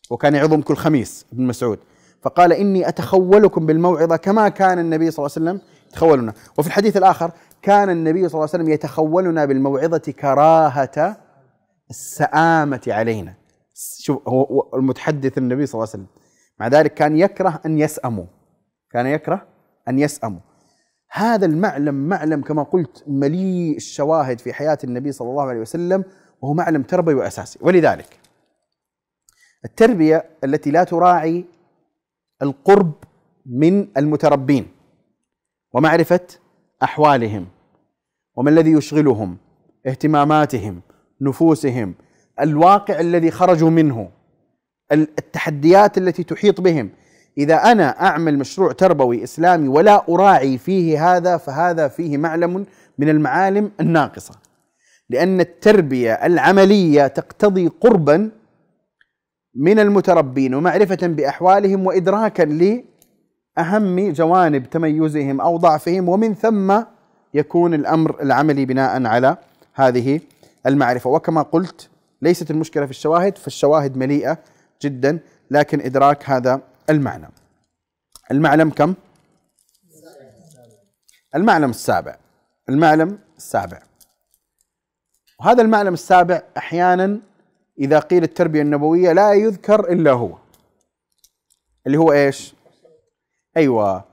[0.09, 1.79] وكان يعظهم كل خميس ابن مسعود.
[2.21, 6.33] فقال إني أتخولكم بالموعظة كما كان النبي صلى الله عليه وسلم يتخولنا.
[6.57, 11.17] وفي الحديث الآخر كان النبي صلى الله عليه وسلم يتخولنا بالموعظة كراهة
[11.89, 13.33] السآمة علينا.
[13.99, 16.23] شوف هو المتحدث النبي صلى الله عليه وسلم.
[16.59, 18.25] مع ذلك كان يكره أن يسأموا.
[18.91, 19.47] كان يكره
[19.87, 20.39] أن يسأموا.
[21.13, 26.03] هذا المعلم معلم كما قلت مليء الشواهد في حياة النبي صلى الله عليه وسلم
[26.41, 27.59] وهو معلم تربوي وأساسي.
[27.61, 28.19] ولذلك
[29.65, 31.45] التربية التي لا تراعي
[32.41, 32.93] القرب
[33.45, 34.67] من المتربين
[35.73, 36.27] ومعرفة
[36.83, 37.47] أحوالهم
[38.35, 39.37] وما الذي يشغلهم
[39.87, 40.81] اهتماماتهم
[41.21, 41.95] نفوسهم
[42.39, 44.09] الواقع الذي خرجوا منه
[44.91, 46.89] التحديات التي تحيط بهم
[47.37, 52.65] إذا أنا أعمل مشروع تربوي إسلامي ولا أراعي فيه هذا فهذا فيه معلم
[52.97, 54.33] من المعالم الناقصة.
[55.09, 58.29] لأن التربية العملية تقتضي قربا
[59.55, 66.81] من المتربين ومعرفة بأحوالهم وادراكا لأهم جوانب تميزهم أو ضعفهم ومن ثم
[67.33, 69.37] يكون الأمر العملي بناء على
[69.73, 70.19] هذه
[70.65, 71.09] المعرفة.
[71.09, 71.89] وكما قلت
[72.21, 74.37] ليست المشكلة في الشواهد فالشواهد مليئة
[74.81, 75.19] جدا
[75.51, 77.27] لكن إدراك هذا المعنى
[78.31, 78.95] المعلم كم؟
[81.35, 82.17] المعلم السابع.
[82.69, 83.81] المعلم السابع.
[85.39, 87.19] وهذا المعلم السابع أحيانا
[87.79, 90.37] إذا قيل التربية النبوية لا يذكر إلا هو.
[91.87, 92.55] اللي هو إيش؟
[93.57, 94.03] أيوه.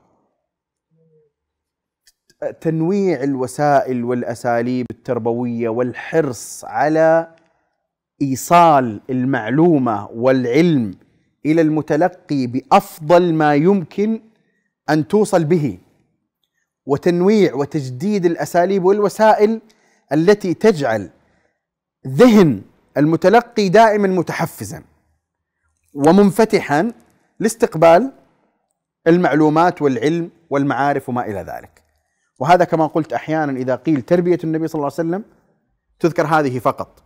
[2.60, 7.34] تنويع الوسائل والأساليب التربوية والحرص على
[8.22, 10.94] إيصال المعلومة والعلم
[11.46, 14.20] إلى المتلقي بأفضل ما يمكن
[14.90, 15.78] أن توصل به
[16.86, 19.60] وتنويع وتجديد الأساليب والوسائل
[20.12, 21.10] التي تجعل
[22.06, 22.62] ذهن
[22.96, 24.82] المتلقي دائما متحفزا
[25.94, 26.92] ومنفتحا
[27.40, 28.12] لاستقبال
[29.06, 31.82] المعلومات والعلم والمعارف وما إلى ذلك.
[32.38, 35.24] وهذا كما قلت أحيانا إذا قيل تربية النبي صلى الله عليه وسلم
[36.00, 37.02] تذكر هذه فقط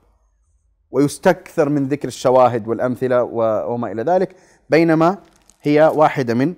[0.95, 3.23] ويستكثر من ذكر الشواهد والأمثلة
[3.69, 4.37] وما إلى ذلك
[4.71, 5.19] بينما
[5.63, 6.55] هي واحدة من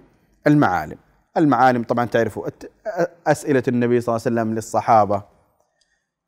[0.46, 0.98] المعالم.
[1.36, 2.48] المعالم طبعا تعرفوا
[3.26, 5.22] أسئلة النبي صلى الله عليه وسلم للصحابة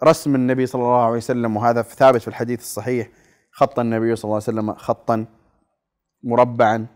[0.05, 3.09] رسم النبي صلى الله عليه وسلم وهذا ثابت في الحديث الصحيح
[3.53, 5.27] خط النبي صلى الله عليه وسلم خطا
[6.23, 6.87] مربعا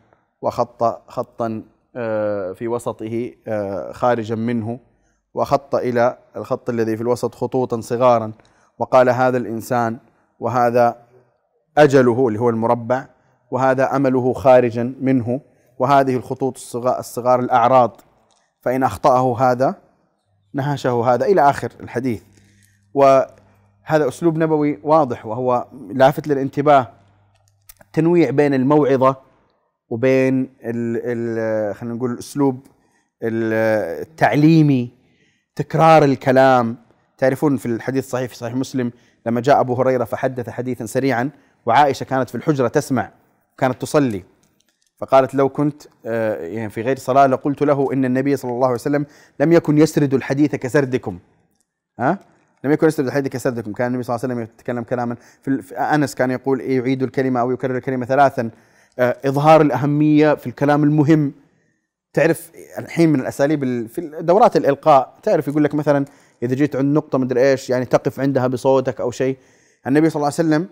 [0.42, 1.62] وخط خطا
[1.96, 4.80] آه، في وسطه آه، خارجا منه
[5.34, 8.32] وخط إلى الخط الذي في الوسط خطوطا صغارا
[8.78, 9.98] وقال هذا الإنسان
[10.42, 10.96] وهذا
[11.78, 13.06] أجله اللي هو المربع
[13.50, 15.40] وهذا أمله خارجا منه
[15.78, 18.00] وهذه الخطوط الصغار, الأعراض.
[18.60, 19.74] فإن أخطأه هذا
[20.54, 22.22] نهشه هذا إلى آخر الحديث.
[22.94, 26.88] وهذا أسلوب نبوي واضح وهو لافت للانتباه
[27.80, 29.16] التنويع بين الموعظة
[29.88, 30.50] وبين
[31.74, 32.66] خلينا نقول الأسلوب
[33.22, 34.90] التعليمي
[35.56, 36.76] تكرار الكلام.
[37.18, 38.92] تعرفون في الحديث الصحيح في صحيح مسلم
[39.26, 41.30] لما جاء أبو هريرة فحدث حديثا سريعا
[41.66, 43.10] وعائشة كانت في الحجرة تسمع
[43.58, 44.24] كانت تصلي.
[44.98, 48.74] فقالت لو كنت آه، يعني في غير صلاة لقلت له إن النبي صلى الله عليه
[48.74, 49.06] وسلم
[49.40, 51.18] لم يكن يسرد الحديث كسردكم.
[51.98, 52.18] ها؟
[52.64, 53.72] لم يكن يسرد الحديث كسردكم.
[53.72, 57.50] كان النبي صلى الله عليه وسلم يتكلم كلاما في أنس كان يقول يعيد الكلمة أو
[57.50, 58.50] يكرر الكلمة ثلاثا.
[58.98, 61.32] آه، إظهار الأهمية في الكلام المهم.
[62.12, 66.04] تعرف الحين من الأساليب في دورات الإلقاء تعرف يقول لك مثلا
[66.42, 69.36] إذا جيت عند نقطة مدري إيش يعني تقف عندها بصوتك أو شيء.
[69.86, 70.68] النبي صلى الله عليه وسلم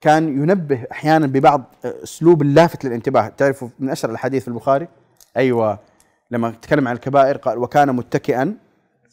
[0.00, 3.28] كان ينبه أحيانا ببعض أسلوب لافت للانتباه.
[3.28, 4.88] تعرفوا من أشهر الحديث في البخاري؟
[5.36, 5.78] أيوه.
[6.30, 8.56] لما تكلم عن الكبائر قال وكان متكئا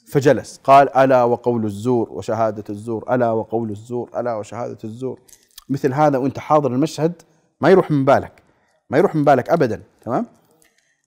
[0.08, 0.60] فجلس.
[0.64, 5.20] قال ألا وقول الزور وشهادة الزور ألا وقول الزور ألا وشهادة الزور.
[5.70, 7.22] مثل هذا وأنت حاضر المشهد
[7.62, 8.32] ما يروح من بالك
[8.90, 10.26] ما يروح من بالك ابدا تمام؟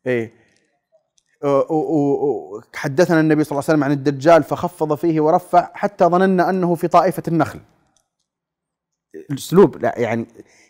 [0.06, 0.37] إيه.
[2.74, 6.88] حدثنا النبي صلى الله عليه وسلم عن الدجال فخفض فيه ورفع حتى ظننا أنه في
[6.88, 7.60] طائفة النخل.
[9.30, 10.26] الأسلوب لا يعني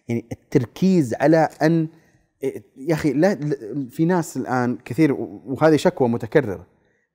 [0.08, 1.88] يعني التركيز على أن
[2.76, 3.38] يا أخي لا
[3.90, 5.12] في ناس الآن كثير
[5.46, 6.66] وهذه شكوى متكررة.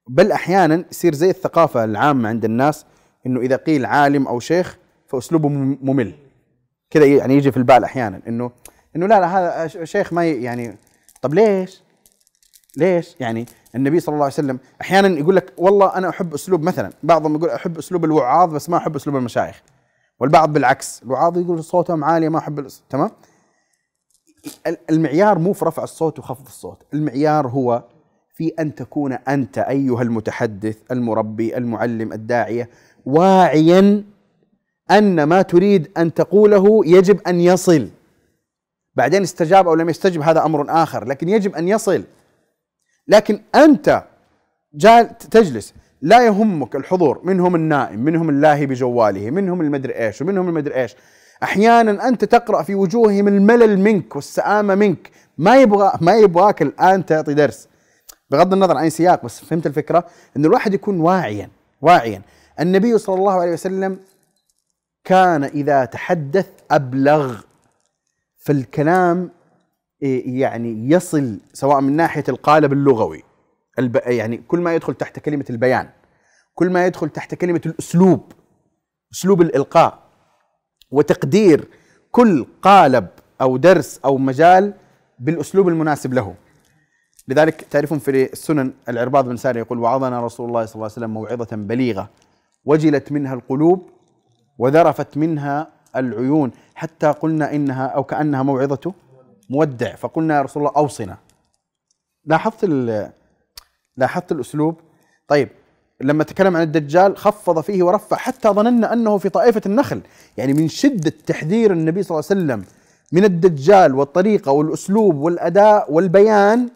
[0.09, 2.85] بل أحيانا يصير زي الثقافة العامة عند الناس
[3.25, 4.77] إنه إذا قيل عالم أو شيخ
[5.07, 6.13] فأسلوبه ممل.
[6.89, 8.51] كذا يعني يجي في البال أحيانا انه
[8.95, 10.77] إنه لا لا هذا شيخ ما يعني
[11.21, 11.83] طب ليش؟
[12.77, 13.45] ليش؟ يعني
[13.75, 17.49] النبي صلى الله عليه وسلم أحيانا يقول لك والله أنا أحب أسلوب مثلا بعضهم يقول
[17.49, 19.61] أحب أسلوب الوعاظ بس ما أحب أسلوب المشايخ.
[20.19, 23.09] والبعض بالعكس الوعاظ يقول صوتهم عالي ما أحب تمام؟
[24.89, 27.83] المعيار مو في رفع الصوت وخفض الصوت المعيار هو
[28.33, 32.69] في أن تكون أنت أيها المتحدث المربي المعلم الداعية
[33.05, 34.03] واعيا
[34.91, 37.89] أن ما تريد أن تقوله يجب أن يصل.
[38.95, 42.03] بعدين استجاب أو لم يستجب هذا أمر آخر لكن يجب أن يصل.
[43.07, 44.03] لكن أنت
[44.73, 45.73] جال تجلس.
[46.01, 47.21] لا يهمك الحضور.
[47.23, 50.95] منهم النائم منهم اللاهي بجواله منهم المدري إيش ومنهم المدري إيش.
[51.43, 55.11] أحيانا أنت تقرأ في وجوههم الملل منك والسآمة منك.
[55.37, 57.67] ما يبغى ما يبغاك الآن تعطي درس.
[58.29, 60.05] بغض النظر عن سياق بس فهمت الفكرة؟
[60.37, 61.49] ان الواحد يكون واعيا
[61.81, 62.21] واعيا.
[62.59, 63.99] النبي صلى الله عليه وسلم
[65.03, 67.35] كان إذا تحدث أبلغ.
[68.37, 69.29] فالكلام
[70.25, 73.23] يعني يصل سواء من ناحية القالب اللغوي.
[73.95, 75.89] يعني كل ما يدخل تحت كلمة البيان
[76.55, 78.31] كل ما يدخل تحت كلمة الأسلوب
[79.13, 79.99] أسلوب الإلقاء
[80.91, 81.67] وتقدير
[82.11, 83.07] كل قالب
[83.41, 84.73] أو درس أو مجال
[85.19, 86.35] بالأسلوب المناسب له
[87.27, 91.13] لذلك تعرفون في السنن العرباض بن ساري يقول وعظنا رسول الله صلى الله عليه وسلم
[91.13, 92.09] موعظة بليغة
[92.65, 93.89] وجلت منها القلوب
[94.57, 98.93] وذرفت منها العيون حتى قلنا إنها أو كأنها موعظة
[99.49, 99.95] مودع.
[99.95, 101.17] فقلنا يا رسول الله أوصنا.
[102.25, 102.65] لاحظت
[103.97, 104.75] لاحظت الأسلوب؟
[105.27, 105.49] طيب
[106.01, 110.01] لما تكلم عن الدجال خفض فيه ورفع حتى ظننا أنه في طائفة النخل.
[110.37, 112.65] يعني من شدة تحذير النبي صلى الله عليه وسلم
[113.11, 116.69] من الدجال والطريقة والأسلوب والأداء والبيان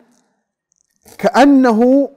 [1.18, 2.10] كأنه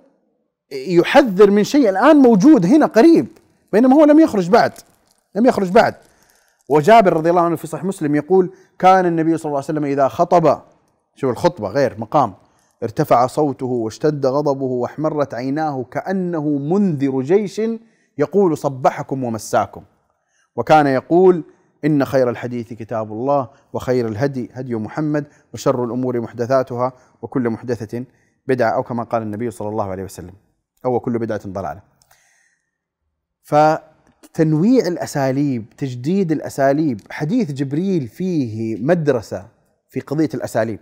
[0.72, 3.26] يحذر من شيء الآن موجود هنا قريب
[3.72, 4.72] بينما هو لم يخرج بعد
[5.34, 5.94] لم يخرج بعد.
[6.70, 10.08] وجابر رضي الله عنه في صحيح مسلم يقول كان النبي صلى الله عليه وسلم إذا
[10.08, 10.62] خطب
[11.14, 12.34] شوف الخطبة غير مقام
[12.82, 17.60] ارتفع صوته واشتد غضبه واحمرت عيناه كأنه منذر جيش
[18.18, 19.82] يقول صبحكم ومساكم
[20.56, 21.44] وكان يقول
[21.84, 26.92] إن خير الحديث كتاب الله وخير الهدي هدي محمد وشر الأمور محدثاتها
[27.22, 28.04] وكل محدثة
[28.46, 30.34] بدعة أو كما قال النبي صلى الله عليه وسلم
[30.84, 31.82] أو كل بدعة ضلالة.
[34.22, 39.48] فتنويع الأساليب، تجديد الأساليب، حديث جبريل فيه مدرسة
[39.88, 40.80] في قضية الأساليب.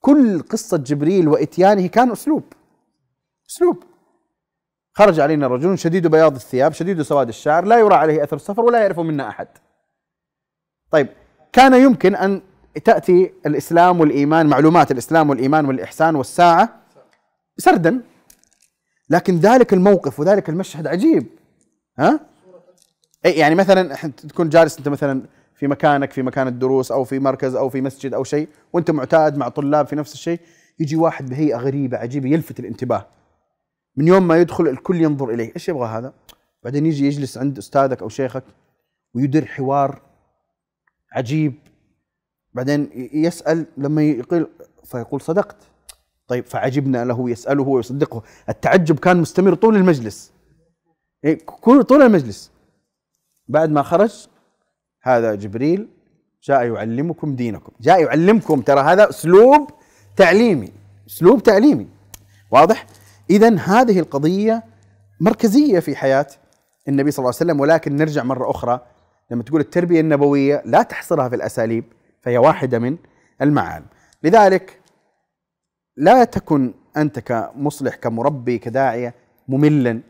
[0.00, 2.42] كل قصة جبريل وإتيانه كان أسلوب
[3.50, 3.82] أسلوب.
[4.92, 8.80] خرج علينا رجل شديد بياض الثياب شديد سواد الشعر لا يرى عليه أثر السفر ولا
[8.80, 9.48] يعرف منا أحد.
[10.90, 11.08] طيب
[11.52, 12.42] كان يمكن أن
[12.84, 16.80] تأتي الإسلام والإيمان معلومات الإسلام والإيمان والإحسان والساعة
[17.58, 18.00] سردا.
[19.10, 21.26] لكن ذلك الموقف وذلك المشهد عجيب.
[21.98, 22.20] ها؟
[23.24, 25.22] يعني مثلا تكون جالس أنت مثلا
[25.54, 29.36] في مكانك في مكان الدروس أو في مركز أو في مسجد أو شيء وأنت معتاد
[29.36, 30.40] مع طلاب في نفس الشيء
[30.80, 33.06] يجي واحد بهيئة غريبة عجيبة يلفت الانتباه.
[33.96, 36.12] من يوم ما يدخل الكل ينظر إليه إيش يبغى هذا؟
[36.62, 38.44] بعدين يجي يجلس عند أستاذك أو شيخك
[39.14, 40.02] ويدير حوار
[41.12, 41.54] عجيب.
[42.54, 44.50] بعدين يسأل لما يقول
[44.84, 45.56] فيقول صدقت.
[46.28, 48.22] طيب فعجبنا له يسأله ويصدقه.
[48.48, 50.32] التعجب كان مستمر طول المجلس.
[51.24, 51.38] إيه،
[51.88, 52.50] طول المجلس.
[53.48, 54.26] بعد ما خرج
[55.02, 55.88] هذا جبريل
[56.42, 57.72] جاء يعلمكم دينكم.
[57.80, 59.70] جاء يعلمكم ترى هذا أسلوب
[60.16, 60.72] تعليمي
[61.08, 61.86] أسلوب تعليمي.
[62.50, 62.86] واضح؟
[63.30, 64.64] اذا هذه القضية
[65.20, 66.26] مركزية في حياة
[66.88, 68.80] النبي صلى الله عليه وسلم ولكن نرجع مرة أخرى
[69.30, 71.84] لما تقول التربية النبوية لا تحصرها في الأساليب
[72.22, 72.96] فهي واحدة من
[73.42, 73.86] المعالم
[74.22, 74.80] لذلك
[75.96, 79.14] لا تكن أنت كمصلح كمربي كداعية
[79.48, 80.00] مملا.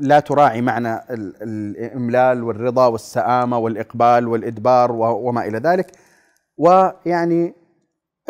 [0.00, 5.92] لا تراعي معنى الإملال والرضا والسآمة والإقبال والإدبار وما إلى ذلك.
[6.56, 7.54] ويعني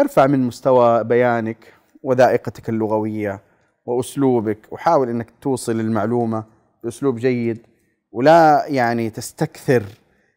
[0.00, 3.40] ارفع من مستوى بيانك وذائقتك اللغوية
[3.86, 6.44] وأسلوبك وحاول إنك توصل المعلومة
[6.84, 7.66] بأسلوب جيد
[8.12, 9.82] ولا يعني تستكثر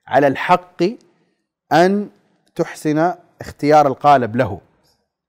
[0.07, 0.83] على الحق
[1.73, 2.09] أن
[2.55, 4.59] تحسن اختيار القالب له.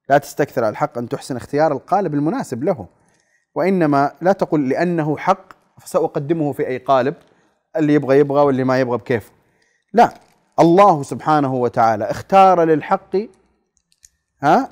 [0.08, 2.86] لا تستكثر على الحق أن تحسن اختيار القالب المناسب له.
[3.58, 7.14] وإنما لا تقل لأنه حق فسأقدمه في أي قالب
[7.76, 9.30] اللي يبغى يبغى واللي ما يبغى بكيفه.
[9.92, 10.14] لا
[10.60, 13.16] الله سبحانه وتعالى اختار للحق
[14.42, 14.68] ها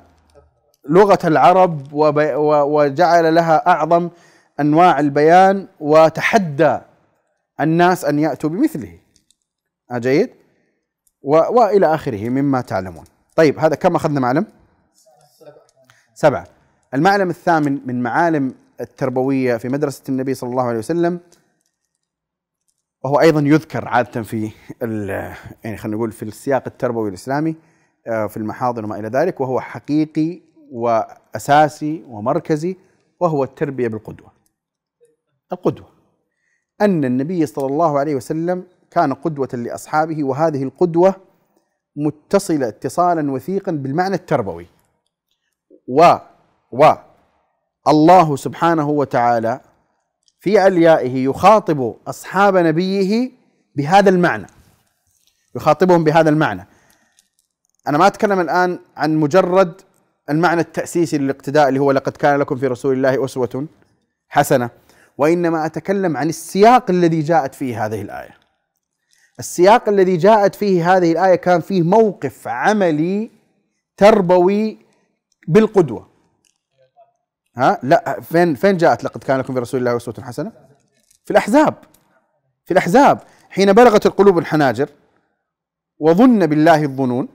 [0.89, 4.09] لغة العرب وجعل لها أعظم
[4.59, 6.79] أنواع البيان وتحدى
[7.59, 8.99] الناس أن يأتوا بمثله.
[9.93, 10.29] جيد؟
[11.23, 13.05] وإلى آخره مما تعلمون.
[13.35, 14.45] طيب هذا كم أخذنا معلم؟
[16.13, 16.47] سبعة.
[16.93, 21.19] المعلم الثامن من معالم التربوية في مدرسة النبي صلى الله عليه وسلم
[23.03, 24.51] وهو أيضا يذكر عادة في
[25.63, 27.55] يعني خلينا نقول في السياق التربوي الإسلامي
[28.07, 32.75] آه، في المحاضر وما إلى ذلك وهو حقيقي وأساسي ومركزي
[33.19, 34.31] وهو التربية بالقدوة.
[35.51, 35.87] القدوة
[36.81, 41.15] أن النبي صلى الله عليه وسلم كان قدوة لأصحابه وهذه القدوة
[41.95, 44.67] متصلة اتصالا وثيقا بالمعنى التربوي
[45.87, 46.15] و
[46.71, 46.93] و
[47.87, 49.61] الله سبحانه وتعالى
[50.39, 53.31] في عليائه يخاطب أصحاب نبيه
[53.75, 54.47] بهذا المعنى.
[55.55, 56.67] يخاطبهم بهذا المعنى.
[57.87, 59.81] أنا ما أتكلم الآن عن مجرد
[60.29, 63.67] المعنى التأسيسي للاقتداء اللي هو لقد كان لكم في رسول الله أسوة
[64.29, 64.69] حسنة
[65.17, 68.37] وإنما أتكلم عن السياق الذي جاءت فيه هذه الآية.
[69.39, 73.31] السياق الذي جاءت فيه هذه الآية كان فيه موقف عملي
[73.97, 74.77] تربوي
[75.47, 76.16] بالقدوة.
[77.57, 80.51] ها؟ لا فين فين جاءت لقد كان لكم في رسول الله أسوة حسنة؟
[81.25, 81.73] في الأحزاب.
[82.65, 83.19] في الأحزاب.
[83.49, 84.89] حين بلغت القلوب الحناجر
[85.99, 87.27] وظن بالله الظنون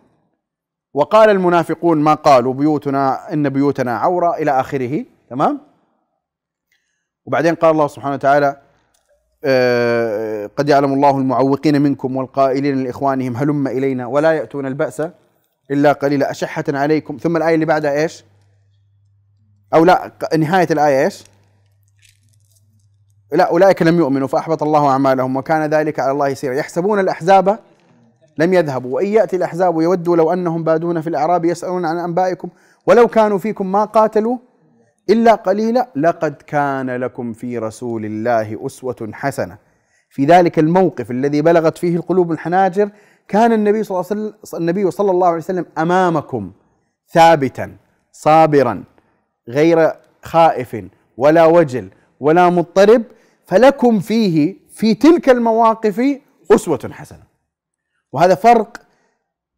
[0.94, 5.04] وقال المنافقون ما قالوا بيوتنا إن بيوتنا عورة إلى آخره.
[5.30, 5.60] تمام؟
[7.26, 8.56] وبعدين قال الله سبحانه وتعالى
[9.44, 15.02] آه، قد يعلم الله المعوقين منكم والقائلين لإخوانهم هلم إلينا ولا يأتون البأس
[15.70, 16.30] إلا قليلا.
[16.30, 17.16] أشحة عليكم.
[17.16, 18.24] ثم الآية اللي بعدها إيش؟
[19.74, 21.24] أو لا نهاية الآية إيش؟
[23.32, 27.58] لا أولئك لم يؤمنوا فأحبط الله أعمالهم وكان ذلك على الله يسيرا يحسبون الأحزاب
[28.38, 32.48] لم يذهبوا وإن يأتي الأحزاب يودوا لو أنهم بادون في الأعراب يسألون عن أنبائكم
[32.86, 34.38] ولو كانوا فيكم ما قاتلوا
[35.10, 39.58] إلا قليلا لقد كان لكم في رسول الله أسوة حسنة.
[40.10, 42.90] في ذلك الموقف الذي بلغت فيه القلوب الحناجر
[43.28, 46.52] كان النبي صلى الله عليه وسلم النبي صلى الله عليه وسلم أمامكم
[47.12, 47.76] ثابتا
[48.12, 48.84] صابرا.
[49.48, 50.84] غير خائف
[51.16, 51.90] ولا وجل
[52.20, 53.02] ولا مضطرب
[53.46, 56.20] فلكم فيه في تلك المواقف
[56.50, 57.26] أسوة حسنة.
[58.12, 58.86] وهذا فرق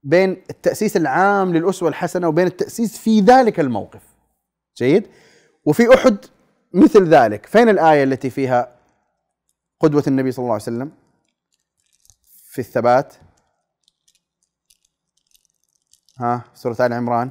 [0.03, 4.03] بين التأسيس العام للأسوة الحسنة وبين التأسيس في ذلك الموقف.
[4.77, 5.07] جيد؟
[5.65, 6.17] وفي أحد
[6.73, 8.77] مثل ذلك فين الآية التي فيها
[9.81, 10.93] قدوة النبي صلى الله عليه وسلم؟
[12.49, 13.15] في الثبات.
[16.19, 17.31] ها سورة آل عمران.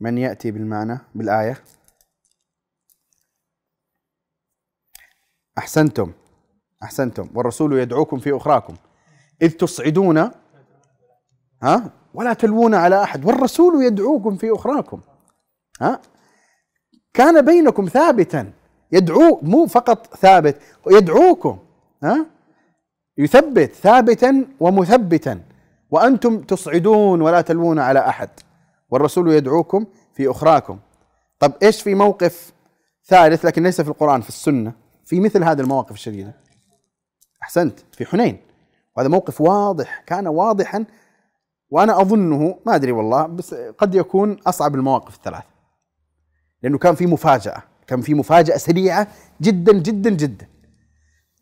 [0.00, 1.56] من يأتي بالمعنى؟ بالآية؟
[5.58, 6.12] أحسنتم.
[6.82, 7.30] أحسنتم.
[7.34, 8.76] والرسول يدعوكم في أخراكم.
[9.42, 10.30] إذ تصعدون
[11.62, 13.24] ها؟ ولا تلوون على أحد.
[13.24, 15.00] والرسول يدعوكم في أخراكم.
[15.80, 16.00] ها؟
[17.14, 18.52] كان بينكم ثابتا.
[18.92, 21.58] يدعو مو فقط ثابت يدعوكم
[22.02, 22.26] ها؟
[23.18, 25.42] يثبت ثابتا ومثبتا.
[25.90, 28.30] وأنتم تصعدون ولا تلوون على أحد.
[28.90, 30.78] والرسول يدعوكم في أخراكم.
[31.38, 32.52] طب إيش في موقف
[33.06, 34.72] ثالث لكن ليس في القرآن في السنة؟
[35.04, 36.34] في مثل هذه المواقف الشديدة.
[37.42, 38.40] أحسنت في حنين.
[38.96, 40.84] وهذا موقف واضح كان واضحا
[41.70, 45.44] وأنا أظنه ما أدري والله بس قد يكون أصعب المواقف الثلاث.
[46.62, 49.08] لأنه كان في مفاجأة كان في مفاجأة سريعة
[49.40, 50.48] جدا جدا جدا.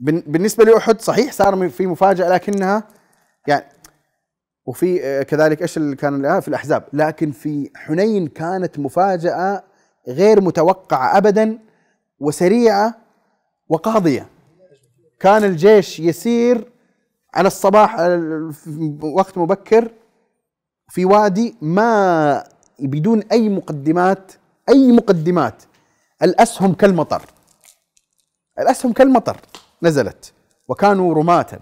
[0.00, 2.88] بالنسبة لأحد صحيح صار في مفاجأة لكنها
[3.46, 3.64] يعني
[4.66, 6.84] وفي آه، كذلك إيش اللي كان في الأحزاب.
[6.92, 9.64] لكن في حنين كانت مفاجأة
[10.08, 11.58] غير متوقعة ابدا
[12.20, 12.94] وسريعة
[13.68, 14.26] وقاضية.
[15.20, 16.72] كان الجيش يسير
[17.34, 17.96] على الصباح
[19.02, 19.90] وقت مبكر
[20.88, 22.44] في وادي ما
[22.78, 24.32] بدون أي مقدمات
[24.68, 25.62] أي مقدمات.
[26.22, 27.22] الأسهم كالمطر.
[28.58, 29.40] الأسهم كالمطر
[29.82, 30.32] نزلت
[30.68, 31.60] وكانوا رماة.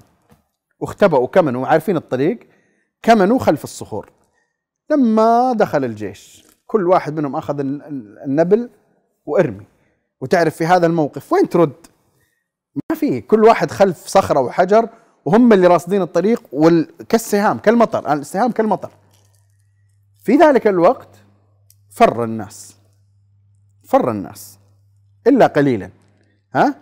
[0.81, 2.50] واختبأوا كمنوا عارفين الطريق؟
[3.03, 4.11] كمنوا خلف الصخور.
[4.91, 8.71] لما دخل الجيش كل واحد منهم أخذ النبل
[9.27, 9.67] وإرمي.
[10.21, 11.87] وتعرف في هذا الموقف وين ترد؟
[12.75, 13.21] ما في.
[13.21, 14.89] كل واحد خلف صخرة وحجر
[15.25, 16.43] وهم اللي راصدين الطريق
[17.09, 18.91] كالسهام كالمطر السهام كالمطر.
[20.25, 21.09] في ذلك الوقت
[21.91, 22.77] فر الناس.
[23.85, 24.59] فر الناس.
[25.27, 25.91] إلا قليلا.
[26.55, 26.75] ها؟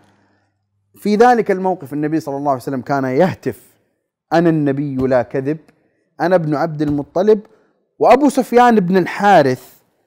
[0.95, 3.69] في ذلك الموقف النبي صلى الله عليه وسلم كان يهتف.
[4.33, 5.59] أنا النبي لا كذب.
[6.21, 7.41] أنا ابن عبد المطلب
[7.99, 9.63] وأبو سفيان بن الحارث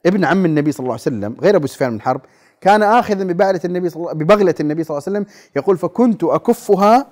[0.06, 2.22] ابن عم النبي صلى الله عليه وسلم غير أبو سفيان بن الحرب
[2.62, 7.08] كان آخذا ببغلة النبي صلى ببغلة النبي صلى الله عليه وسلم يقول فكنت أكفها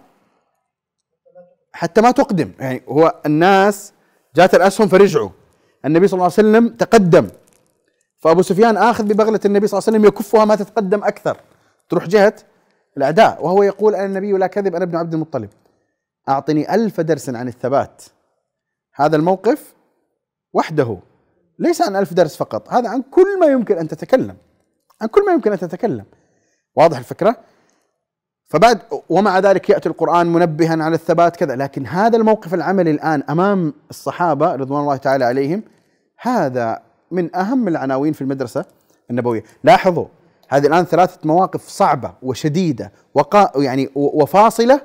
[1.73, 2.51] حتى ما تقدم.
[2.59, 3.93] يعني هو الناس
[4.35, 5.29] جات الأسهم فرجعوا.
[5.85, 7.27] النبي صلى الله عليه وسلم تقدم.
[8.19, 11.37] فأبو سفيان آخذ ببغلة النبي صلى الله عليه وسلم يكفها ما تتقدم أكثر.
[11.89, 12.33] تروح جهة
[12.97, 15.49] الأعداء وهو يقول أنا النبي لا كذب أنا ابن عبد المطلب.
[16.29, 18.03] أعطني ألف درس عن الثبات.
[18.99, 19.73] هذا الموقف
[20.53, 20.97] وحده
[21.59, 24.35] ليس عن ألف درس فقط هذا عن كل ما يمكن أن تتكلم
[25.01, 26.05] عن كل ما يمكن أن تتكلم.
[26.75, 27.37] واضح الفكرة؟
[28.47, 33.73] فبعد ومع ذلك يأتي القرآن منبها على الثبات كذا لكن هذا الموقف العملي الآن أمام
[33.89, 35.63] الصحابة رضوان الله تعالى عليهم
[36.21, 36.81] هذا
[37.11, 38.65] من أهم العناوين في المدرسة
[39.09, 39.43] النبوية.
[39.63, 40.05] لاحظوا
[40.49, 44.81] هذه الآن ثلاثة مواقف صعبة وشديدة وقا يعني وفاصلة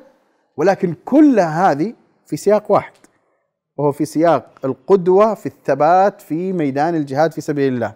[0.57, 1.95] ولكن كلها هذه
[2.27, 2.93] في سياق واحد.
[3.77, 7.95] وهو في سياق القدوة في الثبات في ميدان الجهاد في سبيل الله.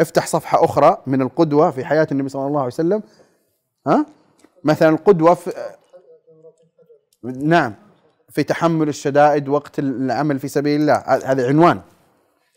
[0.00, 3.02] افتح صفحة أخرى من القدوة في حياة النبي صلى الله عليه وسلم.
[3.86, 4.06] ها؟
[4.64, 5.52] مثلا القدوة في
[7.22, 7.74] نعم.
[8.28, 10.94] في تحمل الشدائد وقت العمل في سبيل الله.
[11.24, 11.80] هذا عنوان.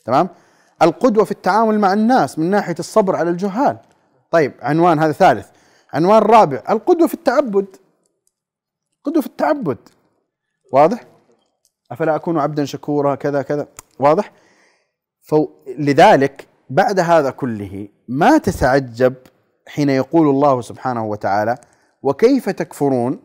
[0.06, 0.30] تمام؟
[0.82, 3.78] القدوة في التعامل مع الناس من ناحية الصبر على الجهال.
[4.32, 5.50] طيب عنوان هذا ثالث.
[5.94, 6.64] عنوان رابع.
[6.70, 7.66] القدوة في التعبد.
[9.04, 9.78] قدوة في التعبد.
[10.74, 11.04] واضح؟
[11.92, 13.68] أفلا أكون عبدا شكورا كذا كذا.
[14.00, 14.32] واضح؟
[15.22, 19.14] فلذلك بعد هذا كله ما تتعجب
[19.68, 21.58] حين يقول الله سبحانه وتعالى
[22.04, 23.20] وكيف تكفرون؟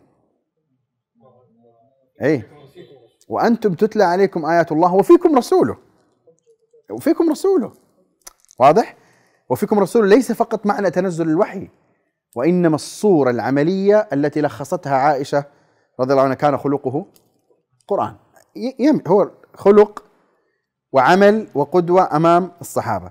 [2.23, 2.43] اي
[3.29, 5.77] وأنتم تتلى عليكم آيات الله وفيكم رسوله.
[6.91, 7.73] وفيكم رسوله.
[8.59, 8.97] واضح؟
[9.49, 11.69] وفيكم رسوله ليس فقط معنى تنزل الوحي
[12.37, 15.45] وإنما الصورة العملية التي لخصتها عائشة
[16.01, 17.07] رضي الله عنها كان خلقه
[17.89, 18.17] قرآن.
[19.09, 20.05] هو خلق
[20.93, 23.11] وعمل وقدوة أمام الصحابة.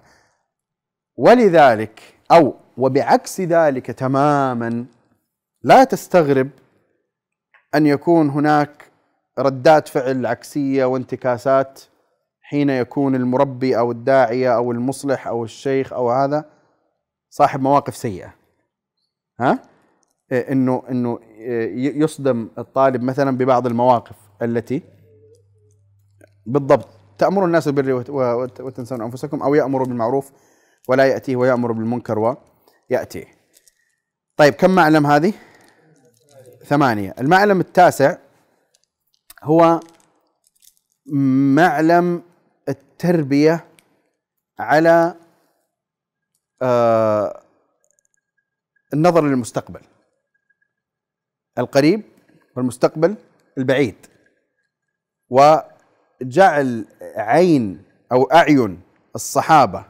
[1.17, 4.85] ولذلك أو وبعكس ذلك تماما
[5.63, 6.49] لا تستغرب
[7.75, 8.91] أن يكون هناك
[9.39, 11.81] ردات فعل عكسية وانتكاسات
[12.41, 16.45] حين يكون المربي أو الداعية أو المصلح أو الشيخ أو هذا
[17.29, 18.33] صاحب مواقف سيئة.
[19.39, 19.59] ها؟
[20.31, 24.81] إيه، إنه إنه إيه، يصدم الطالب مثلا ببعض المواقف التي
[26.45, 26.87] بالضبط.
[27.17, 28.11] تأمر الناس بالبر
[28.59, 30.31] وتنسون أنفسكم أو يأمر بالمعروف
[30.87, 32.37] ولا يأتيه ويأمر بالمنكر
[32.89, 33.25] ويأتيه.
[34.37, 35.33] طيب كم معلم هذه؟
[36.65, 37.15] ثمانية.
[37.19, 38.17] المعلم التاسع
[39.43, 39.79] هو
[41.55, 42.23] معلم
[42.69, 43.65] التربية
[44.59, 45.15] على
[46.61, 47.41] آه
[48.93, 49.81] النظر للمستقبل.
[51.57, 52.01] القريب
[52.55, 53.15] والمستقبل
[53.57, 53.95] البعيد.
[56.21, 56.85] وجعل
[57.17, 58.79] عين أو أعين
[59.15, 59.85] الصحابة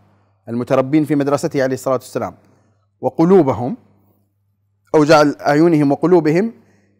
[0.50, 2.36] المتربين في مدرسته عليه الصلاة والسلام
[3.02, 3.78] وقلوبهم
[4.96, 6.54] أو جعل أعينهم وقلوبهم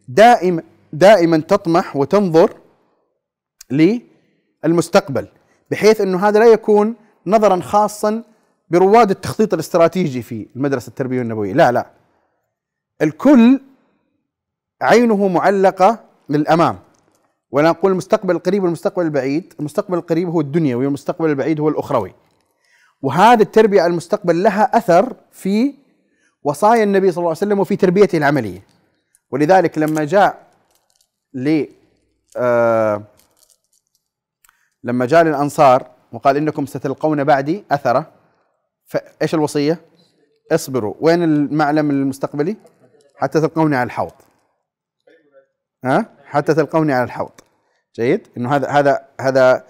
[0.08, 0.62] دائما
[0.92, 2.56] دائما تطمح وتنظر
[3.70, 5.28] للمستقبل
[5.70, 6.94] بحيث إنه هذا لا يكون
[7.26, 8.22] نظرا خاصا
[8.70, 11.86] برواد التخطيط الاستراتيجي في المدرسة التربويه النبوية لا لا.
[13.02, 13.60] الكل
[14.82, 16.78] عينه معلقة للأمام.
[17.50, 19.54] ولا نقول المستقبل القريب والمستقبل البعيد.
[19.60, 22.14] المستقبل القريب هو الدنيوي والمستقبل البعيد هو الأخروي.
[23.02, 25.74] وهذه التربية على المستقبل لها أثر في
[26.42, 28.62] وصايا النبي صلى الله عليه وسلم وفي تربيته العملية.
[29.30, 30.46] ولذلك لما جاء
[31.34, 31.64] ل
[32.36, 33.02] آه
[34.84, 38.12] لما جاء للأنصار وقال إنكم ستلقون بعدي أثرة
[38.86, 39.80] فإيش الوصية؟
[40.52, 40.94] اصبروا.
[41.00, 42.56] وين المعلم المستقبلي؟
[43.16, 44.12] حتى تلقوني على الحوض.
[45.84, 47.32] ها؟ حتى تلقوني على الحوض.
[47.96, 49.66] جيد؟ إنه هذا هذا هذا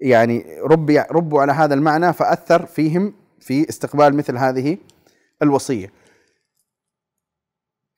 [0.00, 4.78] يعني ربي ربوا على هذا المعنى فأثر فيهم في استقبال مثل هذه
[5.42, 5.92] الوصية.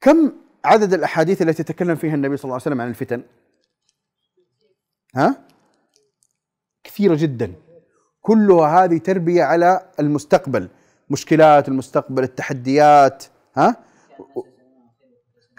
[0.01, 0.31] كم
[0.65, 3.23] عدد الأحاديث التي تكلم فيها النبي صلى الله عليه وسلم عن الفتن؟
[5.15, 5.45] ها؟
[6.83, 7.53] كثيرة جدا.
[8.21, 10.69] كلها هذه تربية على المستقبل.
[11.09, 13.25] مشكلات المستقبل التحديات
[13.57, 13.75] ها؟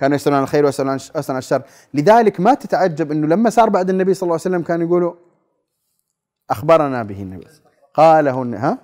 [0.01, 0.99] كانوا يسألون عن الخير ويسألون
[1.29, 1.63] عن الشر.
[1.95, 5.15] لذلك ما تتعجب أنه لما صار بعد النبي صلى الله عليه وسلم كانوا يقولوا
[6.51, 7.47] أخبرنا به النبي.
[7.95, 8.79] قاله ها؟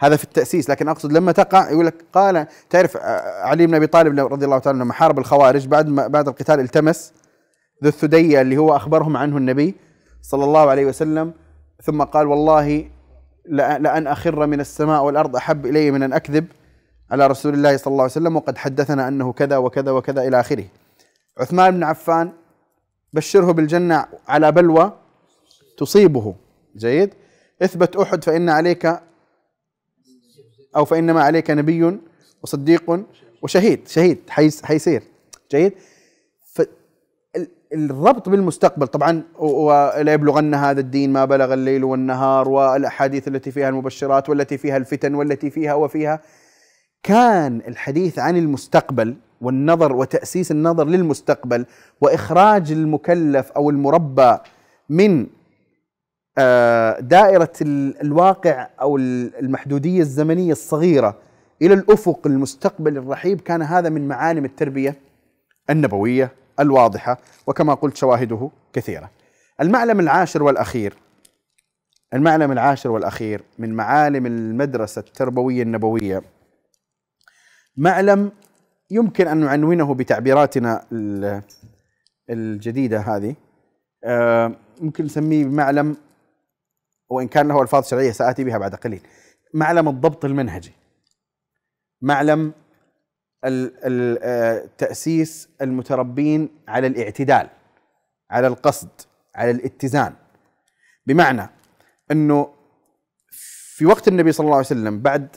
[0.00, 3.86] هذا في التأسيس لكن أقصد لما تقع يقول لك قال تعرف آه، علي بن أبي
[3.86, 7.12] طالب رضي الله تعالى لما حارب الخوارج بعد ما بعد القتال التمس
[7.82, 9.74] ذو الثدية اللي هو أخبرهم عنه النبي
[10.22, 11.32] صلى الله عليه وسلم
[11.82, 12.90] ثم قال والله
[13.48, 16.46] لأن أخر من السماء والأرض أحب إلي من أن أكذب.
[17.12, 20.64] على رسول الله صلى الله عليه وسلم وقد حدثنا أنه كذا وكذا وكذا إلى آخره.
[21.38, 22.32] عثمان بن عفان
[23.12, 24.92] بشره بالجنة على بلوى
[25.78, 26.34] تصيبه.
[26.76, 27.10] جيد؟
[27.62, 29.00] اثبت أحد فإن عليك
[30.76, 31.98] أو فإنما عليك نبي
[32.42, 33.00] وصديق
[33.42, 33.88] وشهيد.
[33.88, 34.18] شهيد
[34.62, 35.02] حيصير.
[35.50, 35.72] جيد؟
[37.72, 38.86] الربط بالمستقبل.
[38.86, 44.76] طبعا ولا يبلغن هذا الدين ما بلغ الليل والنهار والأحاديث التي فيها المبشرات والتي فيها
[44.76, 46.20] الفتن والتي فيها وفيها
[47.02, 51.66] كان الحديث عن المستقبل والنظر وتأسيس النظر للمستقبل
[52.00, 54.36] وإخراج المكلف أو المربى
[54.88, 55.26] من
[56.38, 61.16] آه، دائرة الواقع أو المحدودية الزمنية الصغيرة
[61.62, 64.96] إلى الأفق المستقبل الرحيب كان هذا من معالم التربية
[65.70, 69.10] النبوية الواضحة وكما قلت شواهده كثيرة.
[69.60, 70.94] المعلم العاشر والأخير
[72.14, 76.22] المعلم العاشر والأخير من معالم المدرسة التربوية النبوية
[77.76, 78.32] معلم
[78.90, 80.86] يمكن أن نعنونه بتعبيراتنا
[82.30, 83.36] الجديدة هذه.
[84.04, 85.96] آه، ممكن نسميه معلم
[87.08, 89.00] وإن كان له ألفاظ شرعية سآتي بها بعد قليل.
[89.54, 90.72] معلم الضبط المنهجي.
[92.02, 92.52] معلم
[93.44, 97.48] آه، تأسيس المتربين على الاعتدال
[98.30, 98.88] على القصد
[99.34, 100.14] على الاتزان.
[101.06, 101.48] بمعنى
[102.10, 102.54] إنه
[103.76, 105.36] في وقت النبي صلى الله عليه وسلم بعد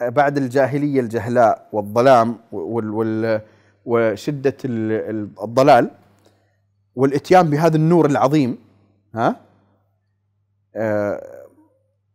[0.00, 2.38] بعد الجاهلية الجهلاء والظلام
[3.84, 5.90] وشدة الضلال
[6.94, 8.58] والإتيان بهذا النور العظيم
[9.14, 9.36] ها؟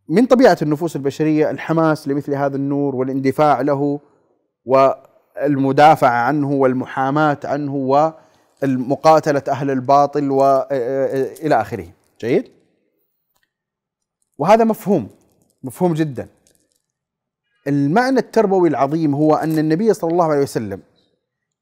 [0.09, 3.99] من طبيعة النفوس البشرية الحماس لمثل هذا النور والاندفاع له
[4.65, 7.75] والمدافعه عنه والمحاماة عنه
[8.61, 11.87] والمقاتلة أهل الباطل والى آه، آخره.
[12.21, 12.51] جيد؟
[14.37, 15.09] وهذا مفهوم
[15.63, 16.27] مفهوم جدا.
[17.67, 20.81] المعنى التربوي العظيم هو أن النبي صلى الله عليه وسلم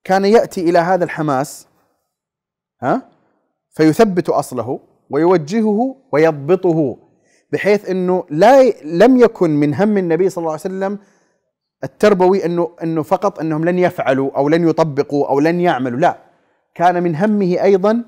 [0.03, 1.67] كان يأتي إلى هذا الحماس
[2.81, 3.09] ها
[3.69, 4.79] فيثبت أصله
[5.09, 6.97] ويوجهه ويضبطه
[7.51, 10.99] بحيث إنه لا لم يكن من هم النبي صلى الله عليه وسلم
[11.83, 16.17] التربوي إنه إنه فقط إنهم لن يفعلوا أو لن يطبقوا أو لن يعملوا لا.
[16.75, 18.03] كان من همه أيضا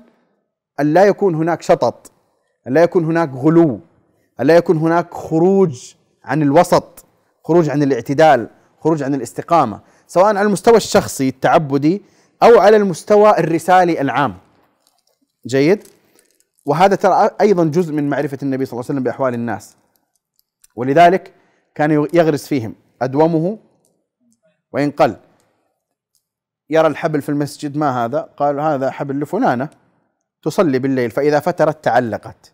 [0.80, 2.12] أن لا يكون هناك شطط
[2.66, 3.80] أن لا يكون هناك غلو
[4.40, 7.03] أن لا يكون هناك خروج عن الوسط.
[7.44, 8.48] خروج عن الاعتدال
[8.80, 12.02] خروج عن الاستقامة سواء على المستوى الشخصي التعبدي
[12.42, 14.34] أو على المستوى الرسالي العام.
[15.46, 15.84] جيد؟
[16.66, 19.76] وهذا ترى أيضا جزء من معرفة النبي صلى الله عليه وسلم بأحوال الناس.
[20.76, 21.32] ولذلك
[21.74, 22.74] كان يغرس فيهم.
[23.02, 23.58] أدومه
[24.72, 25.16] وان قل
[26.70, 29.68] يرى الحبل في المسجد ما هذا؟ قال هذا حبل لفلانة
[30.42, 32.52] تصلي بالليل فإذا فترت تعلقت.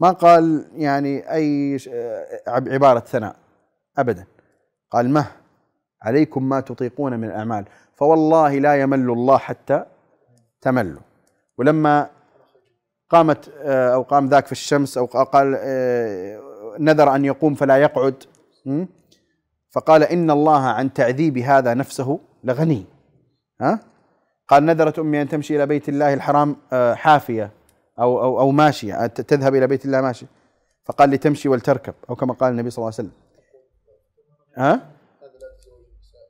[0.00, 1.78] ما قال يعني أي
[2.46, 3.43] عبارة ثناء.
[3.98, 4.26] ابدا.
[4.90, 5.26] قال مه
[6.02, 7.64] عليكم ما تطيقون من الأعمال.
[7.94, 9.84] فوالله لا يمل الله حتى
[10.60, 11.00] تملوا.
[11.58, 12.10] ولما
[13.10, 16.40] قامت آه، أو قام ذاك في الشمس أو قال آه،
[16.78, 18.24] نذر أن يقوم فلا يقعد.
[19.70, 22.84] فقال إن الله عن تعذيب هذا نفسه لغني.
[23.60, 23.80] ها؟
[24.48, 27.50] قال نذرت أمي أن تمشي إلى بيت الله الحرام آه، حافية
[27.98, 29.06] أو أو أو ماشية.
[29.06, 30.26] تذهب إلى بيت الله ماشية.
[30.84, 33.23] فقال لتمشي ولتركب أو كما قال النبي صلى الله عليه وسلم.
[34.56, 34.80] ها؟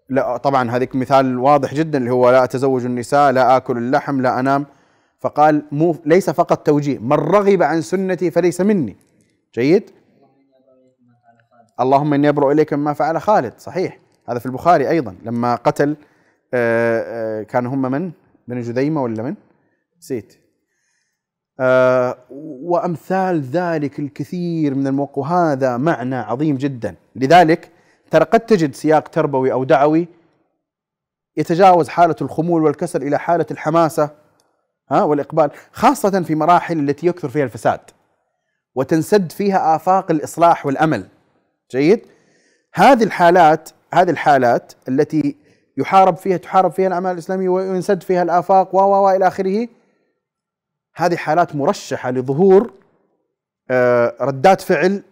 [0.08, 4.40] لا طبعا هذيك مثال واضح جدا اللي هو لا أتزوج النساء لا آكل اللحم لا
[4.40, 4.66] أنام.
[5.20, 8.96] فقال مو ليس فقط توجيه من رغب عن سنتي فليس مني.
[9.54, 9.90] جيد؟
[11.80, 13.52] اللهم إني ابرؤ إليك مما فعل خالد.
[13.58, 13.98] صحيح.
[14.28, 15.16] هذا في البخاري أيضا.
[15.24, 15.96] لما قتل
[16.54, 18.10] آه، آه، كان هم من؟
[18.48, 19.34] بن جذيمه ولا من؟
[19.98, 20.34] نسيت.
[21.60, 22.18] آه،
[22.62, 26.94] وأمثال ذلك الكثير من الموقع وهذا معنى عظيم جدا.
[27.16, 27.73] لذلك
[28.14, 30.08] ترى قد تجد سياق تربوي أو دعوي
[31.36, 34.10] يتجاوز حالة الخمول والكسل إلى حالة الحماسة
[34.90, 37.80] ها والإقبال خاصة في مراحل التي يكثر فيها الفساد
[38.74, 41.06] وتنسد فيها آفاق الإصلاح والأمل.
[41.70, 42.06] جيد؟
[42.74, 45.36] هذه الحالات هذه الحالات التي
[45.76, 49.68] يحارب فيها تحارب فيها الأعمال الإسلامية وينسد فيها الآفاق و و إلى آخره
[50.94, 52.72] هذه حالات مرشحة لظهور
[53.70, 55.02] آه، ردات فعل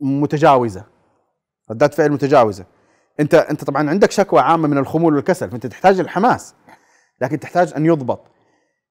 [0.00, 0.97] متجاوزة.
[1.70, 2.64] ردات فعل متجاوزة.
[3.20, 6.54] أنت أنت طبعا عندك شكوى عامة من الخمول والكسل فأنت تحتاج الحماس
[7.20, 8.20] لكن تحتاج أن يضبط.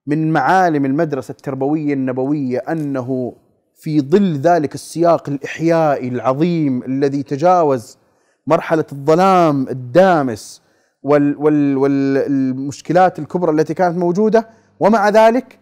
[0.08, 3.36] من معالم المدرسة التربوية النبوية أنه
[3.76, 7.98] في ظل ذلك السياق الإحيائي العظيم الذي تجاوز
[8.48, 10.62] مرحلة الظلام الدامس
[11.04, 14.49] وال وال والمشكلات الكبرى التي كانت موجودة
[14.80, 15.60] ومع ذلك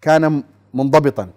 [0.00, 0.42] كان
[0.74, 1.28] منضبطا.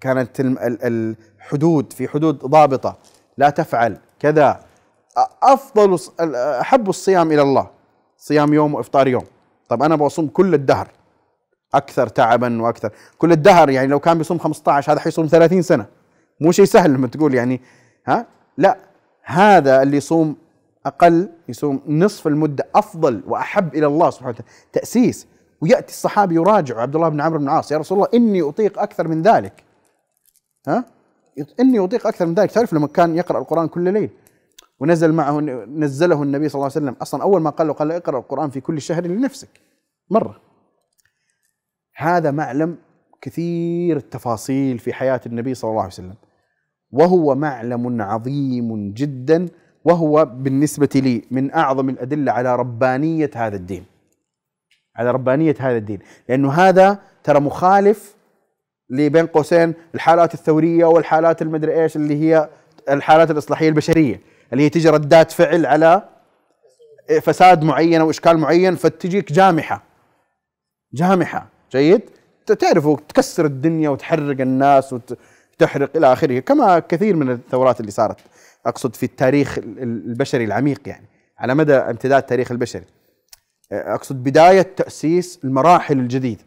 [0.00, 2.98] كانت الحدود في حدود ضابطة.
[3.38, 3.98] لا تفعل.
[4.20, 4.60] كذا.
[5.42, 5.98] أفضل
[6.60, 7.70] أحب الصيام إلى الله.
[8.18, 9.24] صيام يوم وإفطار يوم.
[9.68, 10.88] طب أنا بصوم كل الدهر.
[11.74, 12.90] أكثر تعبا وأكثر.
[13.18, 15.86] كل الدهر يعني لو كان بيصوم 15 هذا حيصوم 30 سنة.
[16.40, 17.60] مو شيء سهل لما تقول يعني
[18.06, 18.26] ها؟
[18.56, 18.76] لا.
[19.22, 20.36] هذا اللي يصوم
[20.86, 24.50] أقل يصوم نصف المدة أفضل وأحب إلى الله سبحانه وتعالى.
[24.72, 25.26] تأسيس.
[25.60, 27.72] ويأتي الصحابي يراجع عبد الله بن عمرو بن العاص.
[27.72, 29.64] يا رسول الله إني أطيق أكثر من ذلك.
[30.68, 30.84] ها؟
[31.60, 32.50] إني أطيق أكثر من ذلك.
[32.50, 34.10] تعرف لما كان يقرأ القرآن كل ليل؟
[34.80, 36.96] ونزل معه نزله النبي صلى الله عليه وسلم.
[37.02, 39.48] أصلا أول ما قال له قال له اقرأ القرآن في كل شهر لنفسك.
[40.10, 40.40] مرة.
[41.96, 42.78] هذا معلم
[43.20, 46.14] كثير التفاصيل في حياة النبي صلى الله عليه وسلم.
[46.90, 49.48] وهو معلم عظيم جدا
[49.84, 53.84] وهو بالنسبة لي من أعظم الأدلة على ربانية هذا الدين.
[54.96, 55.98] على ربانية هذا الدين.
[56.28, 58.15] لأنه هذا ترى مخالف
[58.90, 62.48] لبين قوسين الحالات الثورية والحالات المدري إيش اللي هي
[62.88, 64.20] الحالات الإصلاحية البشرية
[64.52, 66.02] اللي هي تجي ردات فعل على
[67.22, 69.82] فساد معين أو إشكال معين فتجيك جامحة.
[70.94, 71.46] جامحة.
[71.72, 72.02] جيد؟
[72.58, 78.16] تعرفوا تكسر الدنيا وتحرق الناس وتحرق إلى آخره كما كثير من الثورات اللي صارت
[78.66, 81.06] أقصد في التاريخ البشري العميق يعني
[81.38, 82.84] على مدى امتداد التاريخ البشري.
[83.72, 86.44] أقصد بداية تأسيس المراحل الجديدة.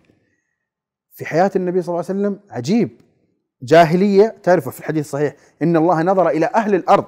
[1.19, 2.89] في حياة النبي صلى الله عليه وسلم عجيب.
[3.63, 7.05] جاهلية تعرفوا في الحديث الصحيح إن الله نظر إلى أهل الأرض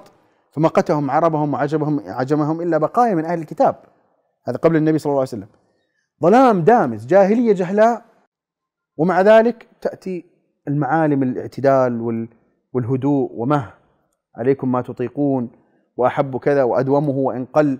[0.50, 3.76] فمقتهم عربهم وعجبهم عجمهم إلا بقايا من أهل الكتاب.
[4.48, 5.46] هذا قبل النبي صلى الله عليه وسلم.
[6.22, 8.04] ظلام دامس جاهلية جهلاء.
[8.96, 10.24] ومع ذلك تأتي
[10.68, 12.00] المعالم الاعتدال
[12.72, 13.72] والهدوء ومه.
[14.36, 15.50] عليكم ما تطيقون
[15.96, 17.78] وأحب كذا وأدومه وإن قل.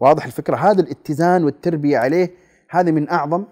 [0.00, 2.30] واضح الفكرة؟ هذا الاتزان والتربية عليه
[2.70, 3.44] هذه من أعظم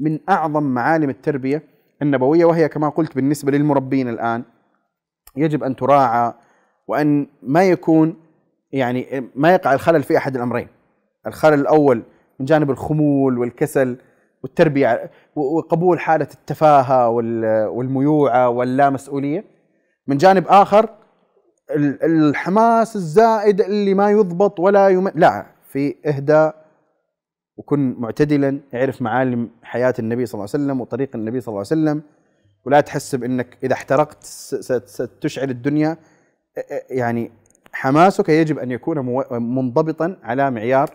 [0.00, 1.62] من أعظم معالم التربية
[2.02, 4.42] النبوية وهي كما قلت بالنسبة للمربين الآن.
[5.36, 6.32] يجب أن تراعى
[6.88, 8.16] وأن ما يكون
[8.72, 10.68] يعني ما يقع الخلل في أحد الأمرين.
[11.26, 12.02] الخلل الأول
[12.40, 13.96] من جانب الخمول والكسل
[14.42, 17.08] والتربية وقبول حالة التفاهة
[17.68, 19.44] والميوعة واللا مسؤوليه
[20.06, 20.88] من جانب آخر
[22.04, 25.08] الحماس الزائد اللي ما يضبط ولا يم...
[25.08, 26.59] لا في إهداء
[27.60, 31.82] وكن معتدلا اعرف معالم حياة النبي صلى الله عليه وسلم وطريق النبي صلى الله عليه
[31.82, 32.02] وسلم
[32.64, 34.24] ولا تحسب انك إذا احترقت
[34.86, 35.96] ستشعل الدنيا.
[36.90, 37.30] يعني
[37.72, 38.98] حماسك يجب أن يكون
[39.30, 40.90] منضبطا على معيار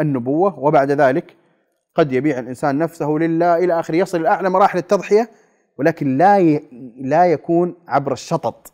[0.00, 0.58] النبوة.
[0.58, 1.36] وبعد ذلك
[1.94, 5.30] قد يبيع الإنسان نفسه لله إلى آخره يصل إلى أعلى مراحل التضحية
[5.78, 6.60] ولكن لا
[7.00, 8.72] لا يكون عبر الشطط.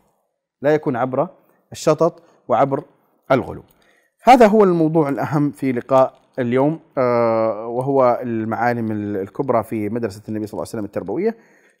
[0.61, 1.27] لا يكون عبر
[1.71, 2.83] الشطط وعبر
[3.31, 3.63] الغلو.
[4.23, 10.53] هذا هو الموضوع الأهم في لقاء اليوم آه، وهو المعالم الكبرى في مدرسة النبي صلى
[10.53, 11.35] الله عليه وسلم التربوية.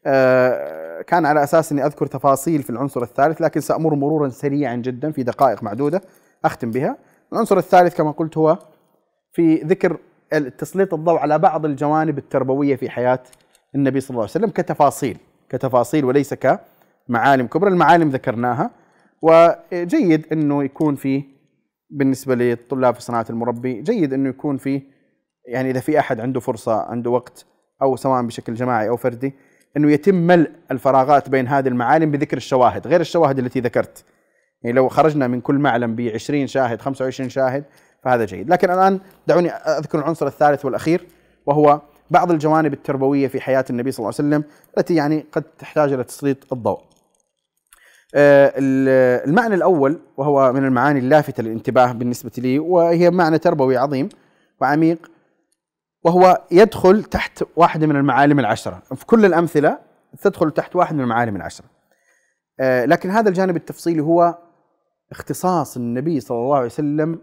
[0.05, 5.11] آه، كان على أساس أني أذكر تفاصيل في العنصر الثالث لكن سأمر مرورا سريعا جدا
[5.11, 6.01] في دقائق معدودة
[6.45, 6.97] أختم بها.
[7.33, 8.57] العنصر الثالث كما قلت هو
[9.33, 9.97] في ذكر
[10.57, 13.19] تسليط الضوء على بعض الجوانب التربوية في حياة
[13.75, 15.17] النبي صلى الله عليه وسلم كتفاصيل
[15.49, 17.69] كتفاصيل وليس كمعالم كبرى.
[17.69, 18.71] المعالم ذكرناها
[19.21, 21.23] وجيد أنه يكون في
[21.91, 24.81] بالنسبة للطلاب في صناعة المربي جيد إنه يكون في
[25.47, 27.45] يعني إذا في أحد عنده فرصة عنده وقت
[27.81, 29.33] أو سواء بشكل جماعي أو فردي
[29.77, 34.03] إنه يتم ملء الفراغات بين هذه المعالم بذكر الشواهد غير الشواهد التي ذكرت.
[34.63, 37.63] يعني لو خرجنا من كل معلم ب 20 شاهد 25 شاهد
[38.03, 38.49] فهذا جيد.
[38.49, 41.07] لكن الآن دعوني أذكر العنصر الثالث والأخير
[41.45, 44.43] وهو بعض الجوانب التربوية في حياة النبي صلى الله عليه وسلم
[44.77, 46.90] التي يعني قد تحتاج إلى تسليط الضوء.
[48.15, 54.09] المعنى الأول وهو من المعاني اللافتة للانتباه بالنسبة لي وهي معنى تربوي عظيم
[54.61, 55.11] وعميق
[56.03, 58.81] وهو يدخل تحت واحدة من المعالم العشرة.
[58.95, 59.79] في كل الأمثلة
[60.21, 61.65] تدخل تحت واحد من المعالم العشرة.
[62.59, 64.37] آه، لكن هذا الجانب التفصيلي هو
[65.11, 67.19] اختصاص النبي صلى الله عليه وسلم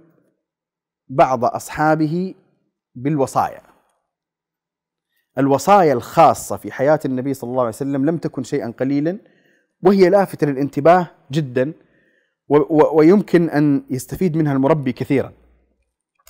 [1.08, 2.34] بعض أصحابه
[2.94, 3.60] بالوصايا.
[5.38, 9.18] الوصايا الخاصة في حياة النبي صلى الله عليه وسلم لم تكن شيئا قليلا
[9.82, 11.72] وهي لافتة للانتباه جدا
[12.92, 15.32] ويمكن أن يستفيد منها المربي كثيرا.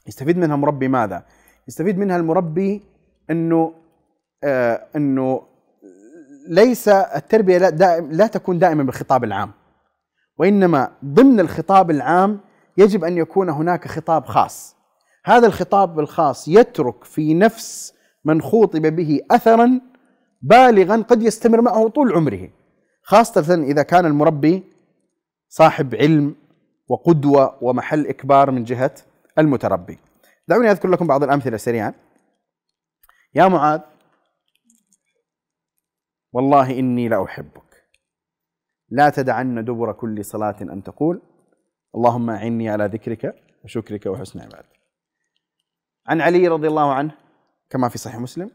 [0.06, 1.24] يستفيد منها المربي ماذا؟
[1.68, 2.82] يستفيد منها المربي
[3.30, 3.74] أنه
[4.44, 5.42] آه أنه
[6.48, 9.52] ليس التربية لا, دائم لا تكون دائما بالخطاب العام.
[10.38, 12.40] وإنما ضمن الخطاب العام
[12.76, 14.76] يجب أن يكون هناك خطاب خاص.
[15.24, 17.94] هذا الخطاب الخاص يترك في نفس
[18.24, 19.80] من خوطب به أثرا
[20.42, 22.48] بالغا قد يستمر معه طول عمره.
[23.08, 24.62] خاصة إذا كان المربي
[25.48, 26.36] صاحب علم
[26.88, 28.94] وقدوة ومحل إكبار من جهة
[29.38, 29.98] المتربي.
[30.48, 31.94] دعوني أذكر لكم بعض الأمثلة سريعا.
[33.34, 33.80] يا معاذ
[36.32, 37.88] والله إني لأحبك
[38.88, 41.22] لا تدعن دبر كل صلاة أن تقول
[41.94, 44.80] اللهم أعني على ذكرك وشكرك وحسن عبادتك.
[46.06, 47.14] عن علي رضي الله عنه
[47.70, 48.50] كما في صحيح مسلم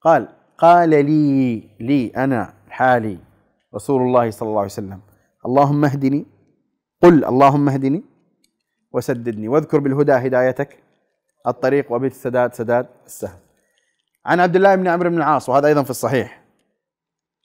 [0.00, 0.28] قال
[0.58, 3.25] قال لي لي أنا حالي
[3.74, 5.00] رسول الله صلى الله عليه وسلم
[5.46, 6.26] اللهم اهدني
[7.02, 8.02] قل اللهم اهدني
[8.92, 10.82] وسددني واذكر بالهدى هدايتك
[11.46, 13.38] الطريق وبالسداد سداد السهل
[14.26, 16.42] عن عبد الله بن عمرو بن العاص وهذا أيضا في الصحيح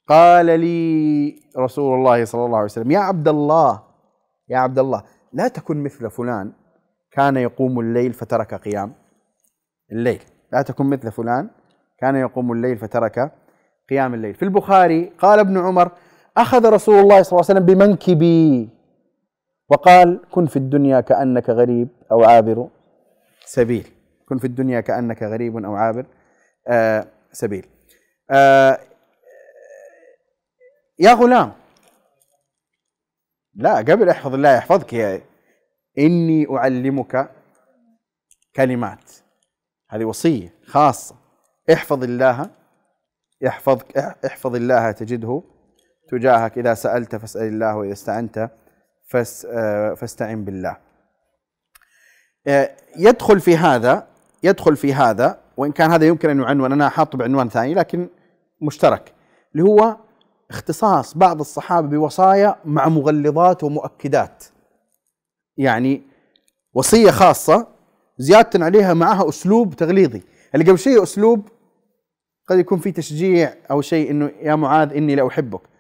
[0.07, 3.84] قال لي رسول الله صلى الله عليه وسلم يا عبد الله
[4.49, 5.03] يا عبد الله
[5.34, 6.52] لا تكن مثل فلان
[7.11, 8.93] كان يقوم الليل فترك قيام
[9.91, 11.49] الليل لا تكن مثل فلان
[11.99, 13.31] كان يقوم الليل فترك
[13.89, 15.91] قيام الليل في البخاري قال ابن عمر
[16.38, 18.70] أخذ رسول الله صلى الله عليه وسلم بمنكبي.
[19.70, 22.68] وقال كن في الدنيا كأنك غريب أو عابر.
[23.45, 23.88] سبيل.
[24.30, 26.06] كن في الدنيا كأنك غريب أو عابر.
[26.68, 27.68] آه سبيل.
[28.32, 28.80] آه
[30.99, 31.53] يا غلام.
[33.56, 35.22] لا قبل احفظ الله يحفظك يا
[35.98, 37.32] إني أعلمك
[38.56, 39.12] كلمات.
[39.90, 41.16] هذه وصية خاصة.
[41.74, 42.49] احفظ الله
[43.41, 45.44] يحفظك احفظ الله تجده.
[46.12, 46.58] تجاهك.
[46.58, 48.50] إذا سألت فاسأل الله وإذا استعنت
[49.46, 50.78] آه، فاستعن بالله.
[52.48, 54.08] آه، يدخل في هذا
[54.44, 56.72] يدخل في هذا وإن كان هذا يمكن أن يعنون.
[56.72, 58.10] أنا حاطه بعنوان ثاني لكن
[58.62, 59.14] مشترك.
[59.56, 59.98] اللي هو
[60.50, 64.44] اختصاص بعض الصحابة بوصايا مع مغلظات ومؤكدات.
[65.58, 66.02] يعني
[66.74, 67.68] وصية خاصة
[68.18, 70.22] زيادة عليها معها أسلوب تغليظي.
[70.56, 71.48] اللي قبل شيء أسلوب
[72.48, 75.70] قد يكون في تشجيع أو شيء أنه يا معاذ إني لأحبك.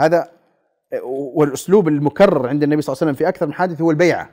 [0.00, 0.28] هذا
[1.34, 4.30] والأسلوب المكرر عند النبي صلى الله عليه وسلم في أكثر من حادث هو البيعة.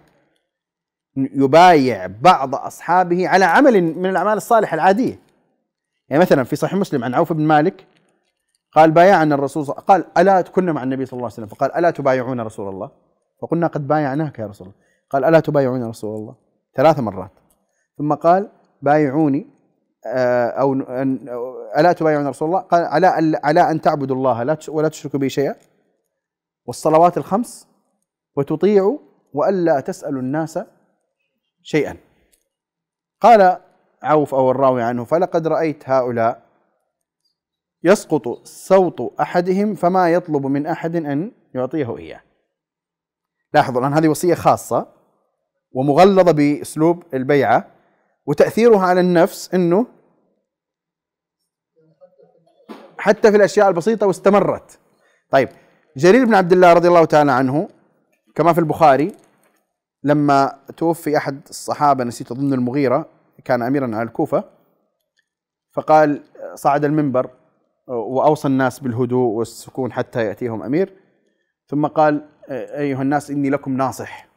[1.16, 5.20] يبايع بعض أصحابه على عمل من الأعمال الصالحة العادية.
[6.10, 7.86] يعني مثلا في صحيح مسلم عن عوف بن مالك
[8.72, 11.92] قال بايعنا الرسول صلى قال ألا كنا مع النبي صلى الله عليه وسلم؟ فقال ألا
[11.92, 12.92] تبايعون رسول الله؟
[13.42, 14.80] فقلنا قد بايعناك يا رسول الله.
[15.10, 16.36] قال ألا تبايعون رسول الله؟
[16.76, 17.32] ثلاث مرات.
[17.98, 18.50] ثم قال
[18.82, 19.48] بايعوني
[20.06, 20.74] آه، أو
[21.78, 25.56] ألا تبايعون رسول الله؟ قال على على أن تعبدوا الله لا ولا تشركوا به شيئا.
[26.66, 27.68] والصلوات الخمس
[28.36, 28.98] وتطيعوا
[29.34, 30.60] وألا تسألوا الناس
[31.62, 31.98] شيئا.
[33.22, 33.58] قال
[34.04, 36.42] عوف أو الراوي عنه فلقد رأيت هؤلاء
[37.84, 42.22] يسقط صوت أحدهم فما يطلب من أحد أن يعطيه إياه.
[43.54, 44.88] لاحظوا الآن هذه وصية خاصة
[45.72, 47.77] ومغلظة بأسلوب البيعة.
[48.28, 49.88] وتأثيرها على النفس أنه
[52.98, 54.80] حتى في الأشياء البسيطة واستمرت.
[55.30, 55.50] طيب
[55.98, 57.70] جرير بن عبد الله رضي الله تعالى عنه
[58.36, 59.16] كما في البخاري
[60.04, 63.10] لما توفي أحد الصحابة نسيت أظن المغيرة
[63.46, 64.44] كان أميرا على الكوفة
[65.74, 66.24] فقال
[66.56, 67.30] صعد المنبر
[67.88, 70.94] وأوصى الناس بالهدوء والسكون حتى يأتيهم أمير
[71.68, 74.28] ثم قال أيها الناس إني لكم ناصح.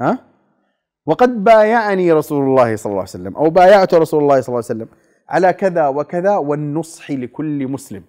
[0.00, 0.29] ها؟
[1.10, 4.80] وقد بايعني رسول الله صلى الله عليه وسلم أو بايعت رسول الله صلى الله عليه
[4.82, 4.88] وسلم
[5.28, 8.02] على كذا وكذا والنصح لكل مسلم.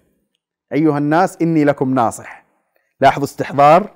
[0.72, 2.44] أيها الناس إني لكم ناصح.
[3.00, 3.90] لاحظوا استحضار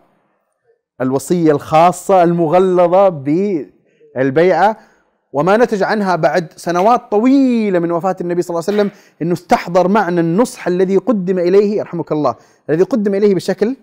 [1.00, 4.76] الوصية الخاصة المغلظة بالبيعة
[5.32, 8.90] وما نتج عنها بعد سنوات طويلة من وفاة النبي صلى الله عليه وسلم
[9.22, 12.34] أنه استحضر معنى النصح الذي قدم إليه يرحمك الله
[12.70, 13.76] الذي قدم إليه بشكل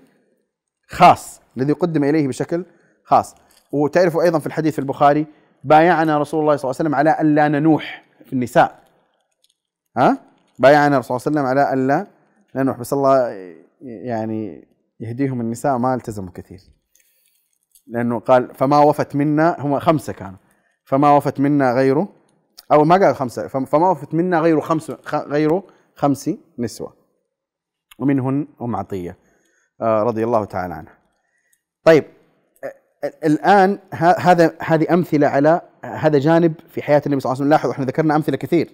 [0.88, 2.64] خاص الذي قدم إليه بشكل
[3.04, 3.36] خاص.
[3.74, 5.26] وتعرفوا أيضا في الحديث في البخاري
[5.64, 8.84] بايعنا رسول الله صلى الله عليه وسلم على أن لا ننوح في النساء.
[9.98, 10.18] ها؟
[10.60, 12.08] بايعنا الرسول صلى الله عليه وسلم على أن لا
[12.56, 13.30] ننوح بس الله
[13.82, 14.68] يعني
[15.00, 16.60] يهديهم النساء ما التزموا كثير.
[17.88, 20.38] لأنه قال فما وفت منا هم خمسة كانوا.
[20.86, 22.08] فما وفت منا غيره
[22.72, 25.62] أو ما قال خمسة فما وفت منا غير خمس غير
[25.96, 26.30] خمس
[26.60, 26.94] نسوة.
[28.00, 29.18] ومنهن أم عطية
[29.82, 30.98] آه، رضي الله تعالى عنها.
[31.84, 32.04] طيب
[33.04, 37.50] الآن هذا هذه أمثلة على هذا جانب في حياة النبي صلى الله عليه وسلم.
[37.50, 38.70] لاحظوا إحنا ذكرنا أمثلة كثير.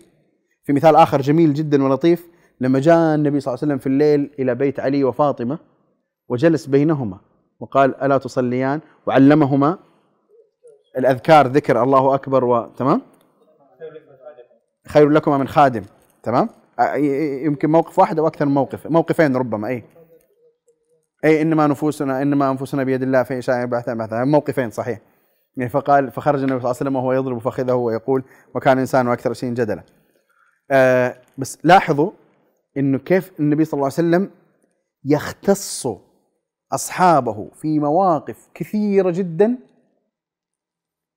[0.63, 2.27] في مثال آخر جميل جدا ولطيف.
[2.61, 5.59] لما جاء النبي صلى الله عليه وسلم في الليل إلى بيت علي وفاطمة
[6.29, 7.17] وجلس بينهما
[7.59, 9.77] وقال ألا تصليان؟ وعلمهما
[10.97, 13.01] الأذكار ذكر الله أكبر وتمام
[14.87, 15.83] خير لكما من خادم
[16.23, 16.49] تمام؟
[17.43, 19.83] يمكن موقف واحد أو أكثر من موقف موقفين ربما أي
[21.25, 24.13] أي إنما نفوسنا إنما أنفسنا بيد الله في شاء بعث بعث.
[24.13, 24.99] موقفين صحيح.
[25.57, 28.23] يعني فقال فخرج النبي صلى الله عليه وسلم وهو يضرب فخذه ويقول
[28.55, 29.83] وكان الإنسان أكثر شيء جدلا.
[30.71, 32.11] آه بس لاحظوا
[32.77, 34.29] إنه كيف النبي صلى الله عليه وسلم
[35.05, 35.87] يختص
[36.73, 39.57] أصحابه في مواقف كثيرة جدا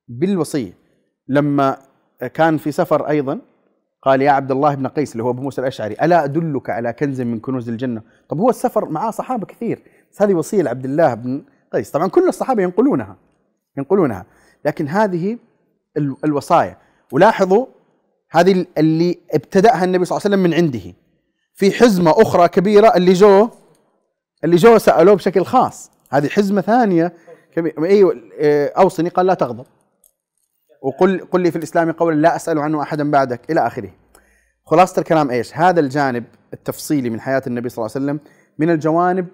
[0.07, 0.73] بالوصية.
[1.27, 1.77] لما
[2.33, 3.39] كان في سفر أيضا
[4.01, 7.21] قال يا عبد الله بن قيس اللي هو أبو موسى الأشعري ألا أدلك على كنز
[7.21, 9.81] من كنوز الجنة؟ طب هو السفر معاه صحابه كثير.
[10.21, 11.91] هذه وصية لعبد الله بن قيس.
[11.91, 13.15] طبعا كل الصحابة ينقلونها
[13.77, 14.25] ينقلونها
[14.65, 15.37] لكن هذه
[15.97, 16.77] الوصايا.
[17.11, 17.65] ولاحظوا
[18.31, 20.93] هذه اللي ابتدأها النبي صلى الله عليه وسلم من عنده.
[21.53, 23.49] في حزمة أخرى كبيرة اللي جو
[24.43, 25.91] اللي جو سألوه بشكل خاص.
[26.11, 27.13] هذه حزمة ثانية
[27.51, 27.85] كبيرة.
[27.85, 28.21] أيوه
[28.77, 29.65] أوصني قال لا تغضب.
[30.81, 33.89] وقل قل لي في الإسلام قولا لا أسأل عنه احدا بعدك إلى آخره.
[34.65, 36.23] خلاصة الكلام إيش؟ هذا الجانب
[36.53, 38.19] التفصيلي من حياة النبي صلى الله عليه وسلم
[38.59, 39.27] من الجوانب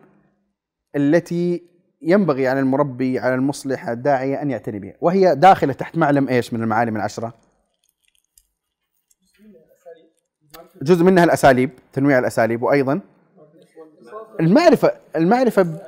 [0.95, 1.63] التي
[2.01, 6.63] ينبغي على المربي على المصلح الداعيه أن يعتني بها، وهي داخلة تحت معلم إيش من
[6.63, 7.33] المعالم العشرة؟
[10.81, 13.01] جزء منها الأساليب، تنويع الأساليب وأيضا
[14.39, 15.79] المعرفة المعرفة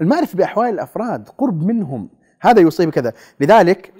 [0.00, 2.08] المعرفة بأحوال الأفراد، قرب منهم،
[2.40, 3.92] هذا يصيب كذا، لذلك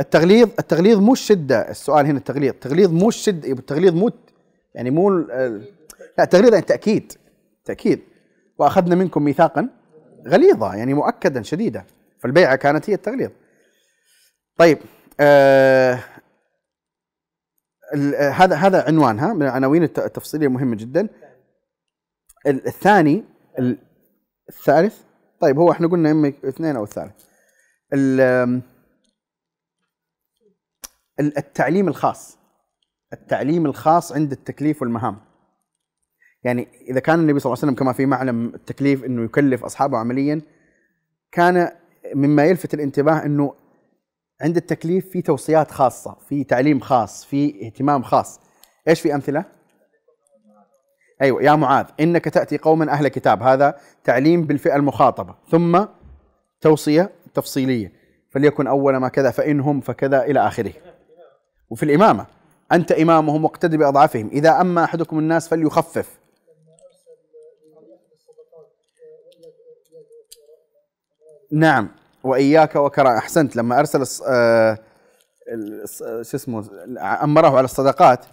[0.00, 1.70] التغليظ التغليظ مو الشدة.
[1.70, 2.52] السؤال هنا التغليظ.
[2.52, 4.10] التغليظ مو الشده التغليظ مو
[4.74, 5.62] يعني مو لا
[6.20, 7.12] التغليظ يعني تأكيد
[7.64, 8.00] تأكيد.
[8.58, 9.68] وأخذنا منكم ميثاقا
[10.28, 11.84] غليظا يعني مؤكدا شديدا
[12.18, 13.30] فالبيعه كانت هي التغليظ.
[14.56, 14.78] طيب
[15.20, 15.98] آه
[18.30, 21.08] هذا هذا عنوانها من العناوين التفصيلية مهمة جدا.
[22.46, 23.24] الثاني
[24.48, 25.00] الثالث؟
[25.40, 27.24] طيب هو إحنا قلنا اما اثنين أو الثالث.
[31.20, 32.38] التعليم الخاص.
[33.12, 35.31] التعليم الخاص عند التكليف والمهام.
[36.44, 39.98] يعني إذا كان النبي صلى الله عليه وسلم كما في معلم التكليف إنه يكلف أصحابه
[39.98, 40.40] عمليا
[41.32, 41.70] كان
[42.14, 43.54] مما يلفت الانتباه إنه
[44.40, 48.40] عند التكليف في توصيات خاصة في تعليم خاص في اهتمام خاص.
[48.88, 49.44] إيش في أمثلة؟
[51.22, 55.34] أيوه يا معاذ إنك تأتي قوما أهل كتاب هذا تعليم بالفئة المخاطبة.
[55.50, 55.84] ثم
[56.60, 57.92] توصية تفصيلية
[58.30, 60.72] فليكن أول ما كذا فانهم فكذا إلى آخره.
[61.70, 62.26] وفي الإمامة
[62.72, 66.21] أنت إمامهم واقتد باضعفهم إذا أما أحدكم الناس فليخفف.
[71.52, 71.88] نعم
[72.24, 73.18] وإياك وكرا.
[73.18, 74.78] أحسنت لما أرسل آه
[76.22, 76.64] شو اسمه
[76.98, 78.24] أمره على الصدقات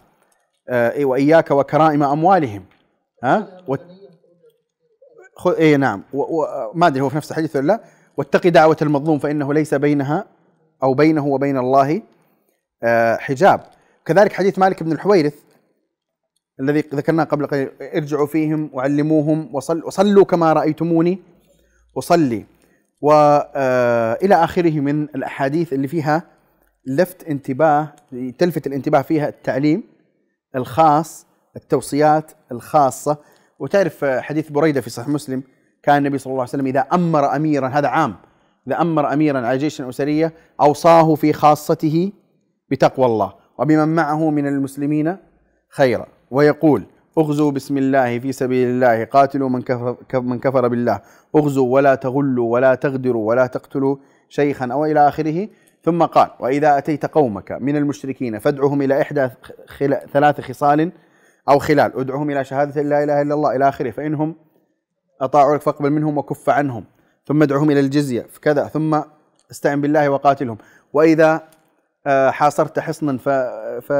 [0.70, 2.66] آه وإياك وكرائم أموالهم.
[3.24, 3.62] ها؟
[5.36, 6.04] خذ إي نعم.
[6.14, 7.84] وما أدري هو في نفس الحديث ولا لا؟
[8.18, 10.26] واتقي دعوة المظلوم فإنه ليس بينها
[10.84, 12.02] أو بينه وبين الله
[12.84, 13.62] آه حجاب.
[14.06, 15.34] كذلك حديث مالك بن الحويرث
[16.60, 21.20] الذي ذكرناه قبل قليل ارجعوا فيهم وعلموهم وصل وصلوا كما رأيتموني
[21.98, 22.46] اصلي
[23.02, 26.24] والى آه آخره من الأحاديث اللي فيها
[26.86, 27.94] لفت انتباه
[28.38, 29.84] تلفت الانتباه فيها التعليم
[30.56, 33.18] الخاص التوصيات الخاصة.
[33.60, 35.44] وتعرف حديث بريدة في صحيح مسلم
[35.84, 38.16] كان النبي صلى الله عليه وسلم إذا أمر اميرا هذا عام
[38.68, 42.12] إذا أمر اميرا على جيش اسريه أوصاه في خاصته
[42.72, 43.34] بتقوى الله.
[43.58, 45.18] وبمن معه من المسلمين
[45.70, 46.08] خيرا.
[46.32, 46.84] ويقول
[47.18, 51.02] اغزوا بسم الله في سبيل الله قاتلوا من كفر, من كفر بالله.
[51.36, 53.96] اغزوا ولا تغلوا ولا تغدروا ولا تقتلوا
[54.30, 55.48] شيخا أو إلى آخره.
[55.84, 59.30] ثم قال وإذا أتيت قومك من المشركين فادعهم إلى إحدى
[60.14, 60.92] ثلاث خصال
[61.50, 62.00] أو خلال.
[62.00, 63.92] ادعهم إلى شهادة لا إله إلا الله إلى آخره.
[63.92, 64.36] فإنهم
[65.22, 66.84] اطاعوا لك فاقبل منهم وكف عنهم.
[67.26, 68.68] ثم ادعهم إلى الجزية كذا.
[68.68, 69.02] ثم
[69.52, 70.58] استعن بالله وقاتلهم.
[70.94, 71.42] وإذا آه،
[72.08, 73.30] حاصرت حصنا ف
[73.86, 73.92] ف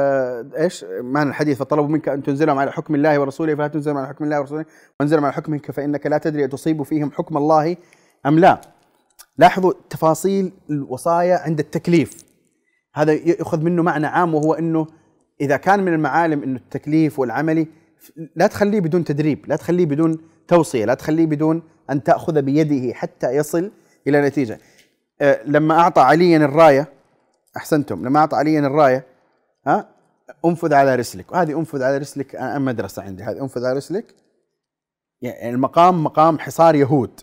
[0.56, 4.24] إيش؟ معنى الحديث؟ فطلبوا منك أن تنزلهم على حكم الله ورسوله فلا تنزلهم على حكم
[4.24, 4.64] الله ورسوله
[5.00, 7.76] وانزلهم على حكمك فإنك لا تدري تصيب فيهم حكم الله
[8.26, 8.60] أم لا.
[9.38, 12.24] لاحظوا تفاصيل الوصايا عند التكليف.
[12.94, 14.86] هذا يؤخذ منه معنى عام وهو إنه
[15.40, 17.66] إذا كان من المعالم إنه التكليف والعملي
[18.36, 20.18] لا تخليه بدون تدريب لا تخليه بدون
[20.48, 23.70] توصية لا تخليه بدون أن تأخذ بيده حتى يصل
[24.06, 24.58] إلى نتيجة.
[25.20, 26.99] آه، لما أعطى عليا الراية
[27.56, 28.04] أحسنتم.
[28.04, 29.06] لما أعطى عليا الراية
[29.66, 29.88] ها
[30.44, 31.32] انفذ على رسلك.
[31.32, 33.22] وهذه انفذ على رسلك أنا مدرسة عندي.
[33.22, 34.14] هذه انفذ على رسلك.
[35.22, 37.20] يعني المقام مقام حصار يهود.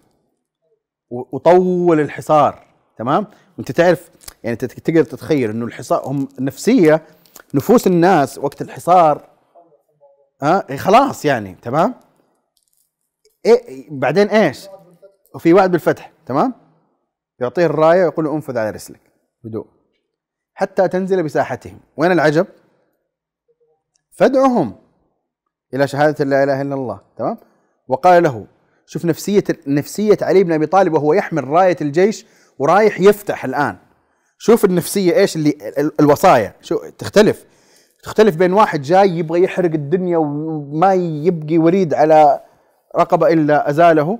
[1.09, 2.67] وطول الحصار
[2.97, 3.27] تمام؟
[3.57, 4.09] وأنت تعرف
[4.43, 7.01] يعني تقدر تتخيل إنه الحصار هم نفسية
[7.53, 9.29] نفوس الناس وقت الحصار
[10.41, 11.93] ها أه؟ خلاص يعني تمام؟
[13.45, 14.67] إيه بعدين إيش؟
[15.35, 16.53] وفي وعد بالفتح تمام؟
[17.39, 19.01] يعطيه الراية ويقول له انفذ على رسلك.
[19.45, 19.67] هدوء
[20.57, 21.79] حتى تنزل بساحتهم.
[21.97, 22.47] وين العجب؟
[24.11, 24.75] فادعهم
[25.73, 26.99] إلى شهادة لا إله إلا الله.
[27.17, 27.37] تمام؟
[27.87, 28.45] وقال له
[28.85, 32.25] شوف نفسية نفسية علي بن أبي طالب وهو يحمل راية الجيش
[32.59, 33.77] ورايح يفتح الآن.
[34.37, 35.57] شوف النفسية إيش اللي
[35.99, 36.55] الوصايا.
[36.61, 37.45] شو تختلف.
[38.03, 42.41] تختلف بين واحد جاي يبغى يحرق الدنيا وما يبقي وريد على
[42.97, 44.19] رقبة إلا أزاله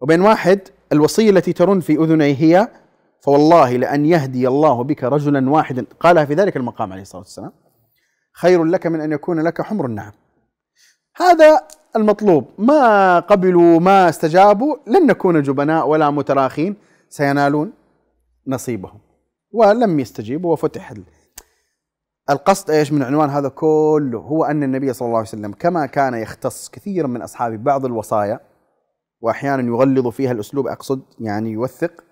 [0.00, 0.60] وبين واحد
[0.92, 2.68] الوصية التي ترن في أذنيه هي
[3.22, 5.86] فوالله لأن يهدي الله بك رجلا واحدا.
[6.00, 7.52] قالها في ذلك المقام عليه الصلاة والسلام.
[8.32, 10.12] خير لك من أن يكون لك حمر النعم.
[11.16, 11.66] هذا
[11.96, 12.46] المطلوب.
[12.58, 16.76] ما قبلوا ما استجابوا لن نكون جبناء ولا متراخين.
[17.08, 17.72] سينالون
[18.46, 18.98] نصيبهم.
[19.52, 20.92] ولم يستجيبوا وفتح
[22.30, 26.14] القصد إيش من عنوان هذا كله؟ هو أن النبي صلى الله عليه وسلم كما كان
[26.14, 28.40] يختص كثيرا من اصحابه بعض الوصايا
[29.20, 32.04] واحيانا يغلظ فيها الأسلوب أقصد يعني يوثق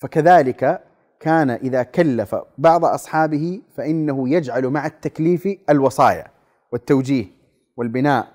[0.00, 0.80] فكذلك
[1.20, 6.26] كان إذا كلف بعض أصحابه فإنه يجعل مع التكليف الوصايا
[6.72, 7.26] والتوجيه
[7.76, 8.28] والبناء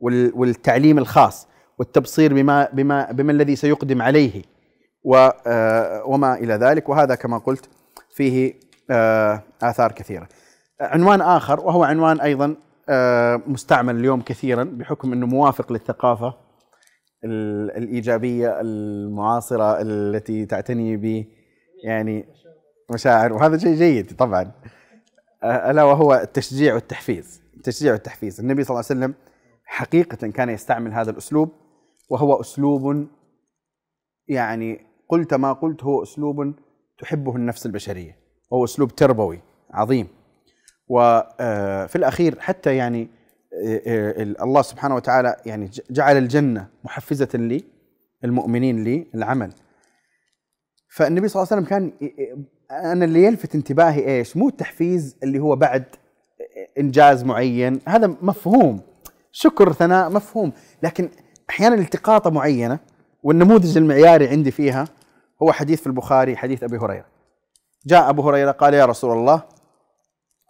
[0.00, 4.42] والتعليم الخاص والتبصير بما بما بما الذي سيقدم عليه
[5.46, 6.88] آه، وما إلى ذلك.
[6.88, 7.68] وهذا كما قلت
[8.10, 8.54] فيه
[8.90, 10.28] آه، آثار كثيرة.
[10.80, 12.56] عنوان آخر وهو عنوان أيضا
[12.88, 16.34] آه، مستعمل اليوم كثيرا بحكم أنه موافق للثقافة.
[17.24, 21.26] الإيجابية المعاصرة التي تعتني ب
[21.84, 22.24] يعني
[22.90, 23.32] مشاعر.
[23.32, 24.52] وهذا شيء جيد طبعا.
[25.44, 27.42] ألا وهو التشجيع والتحفيز.
[27.56, 28.40] التشجيع والتحفيز.
[28.40, 29.14] النبي صلى الله عليه وسلم
[29.64, 31.52] حقيقة كان يستعمل هذا الأسلوب
[32.10, 33.06] وهو أسلوب
[34.28, 36.54] يعني قلت ما قلت هو أسلوب
[36.98, 38.16] تحبه النفس البشرية.
[38.50, 39.40] وهو أسلوب تربوي
[39.70, 40.08] عظيم.
[40.88, 43.08] وفي الأخير حتى يعني
[44.42, 47.60] الله سبحانه وتعالى يعني جعل الجنة محفزة
[48.24, 48.84] للمؤمنين
[49.14, 49.52] للعمل
[50.96, 51.92] فالنبي صلى الله عليه وسلم كان
[52.70, 55.84] أنا اللي يلفت انتباهي إيش؟ مو التحفيز اللي هو بعد
[56.78, 58.80] إنجاز معين، هذا مفهوم.
[59.32, 60.52] شكر ثناء مفهوم،
[60.82, 61.08] لكن
[61.50, 62.78] أحيانا التقاطه معينة
[63.22, 64.88] والنموذج المعياري عندي فيها
[65.42, 67.06] هو حديث في البخاري حديث أبي هريرة.
[67.86, 69.42] جاء أبو هريرة قال يا رسول الله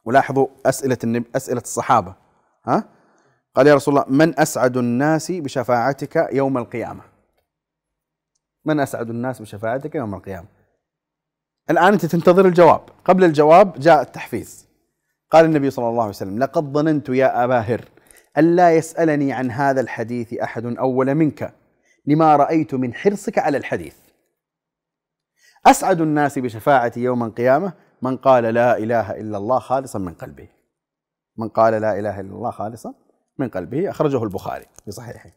[0.05, 1.25] ولاحظوا أسئلة النب...
[1.37, 2.15] أسئلة الصحابة.
[2.67, 2.89] ها؟
[3.55, 7.03] قال يا رسول الله من أسعد الناس بشفاعتك يوم القيامة؟
[8.65, 10.47] من أسعد الناس بشفاعتك يوم القيامة؟
[11.71, 14.69] الآن أنت تنتظر الجواب قبل الجواب جاء التحفيز
[15.31, 17.85] قال النبي صلى الله عليه وسلم لقد ظننت يا أبا هر
[18.39, 21.55] ألا يسألني عن هذا الحديث أحد أول منك
[22.07, 23.95] لما رأيت من حرصك على الحديث
[25.67, 27.73] أسعد الناس بشفاعتي يوم القيامة
[28.03, 30.49] من قال لا إله إلا الله خالصا من قلبه
[31.39, 32.95] من قال لا إله إلا الله خالصا
[33.39, 35.31] من قلبه أخرجه البخاري في صحيحه.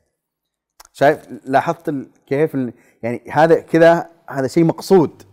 [0.94, 1.95] شايف لاحظت
[2.28, 2.57] كيف
[3.03, 5.23] يعني هذا كذا هذا شيء مقصود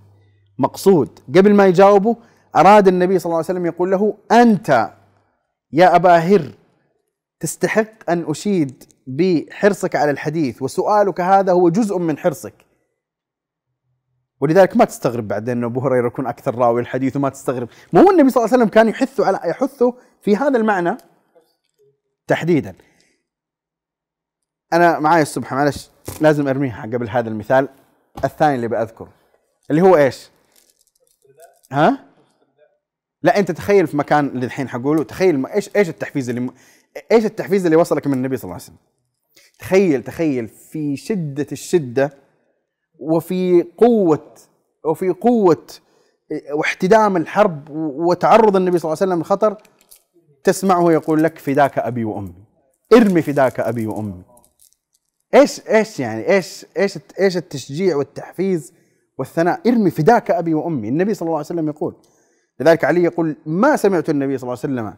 [0.59, 1.21] مقصود.
[1.29, 2.17] قبل ما يجاوبه
[2.57, 4.91] أراد النبي صلى الله عليه وسلم يقول له أنت
[5.73, 6.55] يا أبا هر
[7.41, 12.68] تستحق أن أشيد بحرصك على الحديث وسؤالك هذا هو جزء من حرصك.
[14.41, 17.69] ولذلك ما تستغرب بعدين أن أبو هريرة يكون أكثر راوي الحديث وما تستغرب.
[17.93, 20.97] مو النبي صلى الله عليه وسلم كان يحث على يحثه في هذا المعنى
[22.27, 22.75] تحديدا.
[24.73, 25.91] أنا معاي الصبح معلش
[26.21, 27.69] لازم أرميها قبل هذا المثال.
[28.25, 29.13] الثاني اللي بأذكره
[29.71, 30.31] اللي هو إيش؟
[31.73, 32.05] ها؟
[33.23, 36.51] لا أنت تخيل في مكان اللي الحين حقوله تخيل إيش إيش التحفيز اللي.
[37.13, 38.77] إيش التحفيز اللي وصلك من النبي صلى الله عليه وسلم؟
[39.59, 42.28] تخيل تخيل في شدة الشدة
[42.99, 44.35] وفي قوة
[44.85, 45.67] وفي قوة
[46.53, 49.57] واحتدام الحرب وتعرض النبي صلى الله عليه وسلم للخطر
[50.45, 52.35] تسمعه يقول لك فداك أبي وأمي.
[52.93, 54.23] ارمي فداك أبي وأمي.
[55.35, 58.73] إيش إيش يعني إيش إيش إيش التشجيع والتحفيز
[59.19, 60.89] والثناء؟ ارمي فداك أبي وأمي.
[60.89, 61.95] النبي صلى الله عليه وسلم يقول
[62.61, 64.95] لذلك علي يقول ما سمعت النبي صلى الله عليه وسلم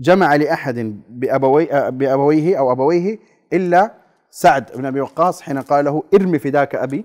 [0.00, 3.18] جمع لأحد بأبوي بأبويه أو أبويه
[3.52, 3.94] إلا
[4.30, 7.04] سعد بن أبي وقاص حين قال له ارمي فداك أبي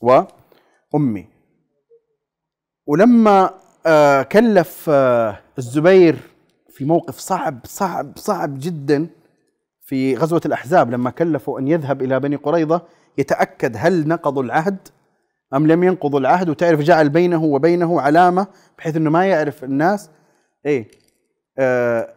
[0.00, 1.26] وأمي.
[2.86, 3.50] ولما
[3.86, 6.16] آه، كلف آه، الزبير
[6.70, 9.06] في موقف صعب صعب صعب جدا
[9.80, 12.82] في غزوة الأحزاب لما كلفوا أن يذهب إلى بني قريظة
[13.18, 14.76] يتأكد هل نقضوا العهد
[15.54, 16.48] أم لم ينقضوا العهد.
[16.48, 18.46] وتعرف جعل بينه وبينه علامة
[18.78, 20.10] بحيث أنه ما يعرف الناس.
[20.66, 20.88] إيه
[21.58, 22.14] آه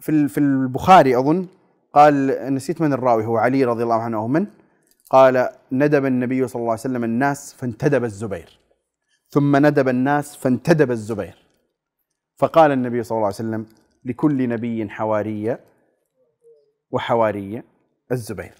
[0.00, 1.46] في في البخاري أظن
[1.92, 4.46] قال نسيت من الراوي هو علي رضي الله عنه من؟
[5.10, 8.58] قال ندب النبي صلى الله عليه وسلم الناس فانتدب الزبير.
[9.28, 11.46] ثم ندب الناس فانتدب الزبير.
[12.36, 13.66] فقال النبي صلى الله عليه وسلم
[14.04, 15.60] لكل نبي حوارية
[16.90, 17.64] وحوارية
[18.12, 18.54] الزبير.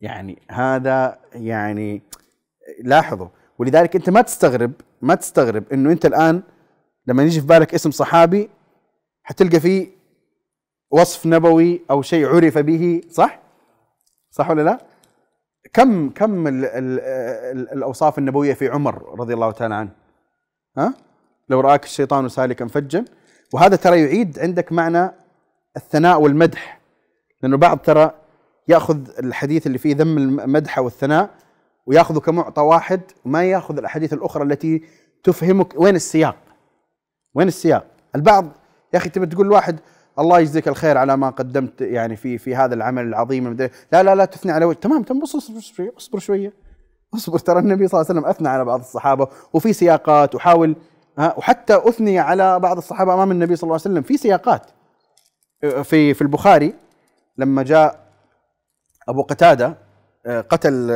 [0.00, 2.02] يعني هذا يعني
[2.82, 3.28] لاحظوا.
[3.58, 4.72] ولذلك أنت ما تستغرب
[5.02, 6.42] ما تستغرب إنه أنت الآن
[7.06, 8.50] لما يجي في بالك اسم صحابي
[9.22, 10.01] حتلقى فيه
[10.92, 13.38] وصف نبوي أو شيء عرف به صح؟
[14.30, 14.78] صح ولا لا؟
[15.72, 19.90] كم كم ال ال ال الأوصاف النبوية في عمر رضي الله تعالى عنه
[20.78, 20.94] ها؟
[21.48, 23.04] لو رآك الشيطان سالكا فجا
[23.52, 25.10] وهذا ترى يعيد عندك معنى
[25.76, 26.80] الثناء والمدح
[27.42, 28.10] لأنه بعض ترى
[28.68, 31.30] يأخذ الحديث اللي فيه ذم المدح والثناء
[31.86, 34.82] ويأخذه كمعطى واحد وما يأخذ الأحاديث الأخرى التي
[35.24, 36.36] تفهمك وين السياق
[37.34, 38.44] وين السياق البعض
[38.94, 39.80] يا أخي تبي تقول لواحد
[40.18, 43.56] الله يجزيك الخير على ما قدمت يعني في في هذا العمل العظيم.
[43.92, 46.52] لا لا لا تثني على وجه تمام تمام بص اصبر شوية اصبر شوية.
[47.14, 50.76] اصبر ترى النبي صلى الله عليه وسلم أثنى على بعض الصحابة وفي سياقات وحاول
[51.18, 54.66] ها وحتى أثني على بعض الصحابة أمام النبي صلى الله عليه وسلم في سياقات.
[55.60, 56.74] في في البخاري
[57.38, 58.00] لما جاء
[59.08, 59.76] أبو قتادة
[60.26, 60.90] قتل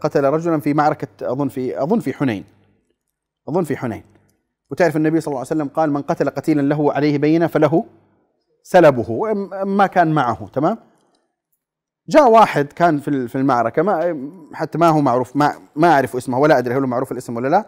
[0.00, 2.44] قتل رجلا في معركة أظن في أظن في حنين.
[3.48, 4.02] أظن في حنين.
[4.70, 7.84] وتعرف النبي صلى الله عليه وسلم قال من قتل قتيلا له عليه بينة فله
[8.68, 9.34] سلبه
[9.64, 10.78] ما كان معه تمام؟
[12.08, 16.38] جاء واحد كان في في المعركة ما حتى ما هو معروف ما ما أعرف اسمه
[16.38, 17.66] ولا أدري هل هو معروف الاسم ولا لا.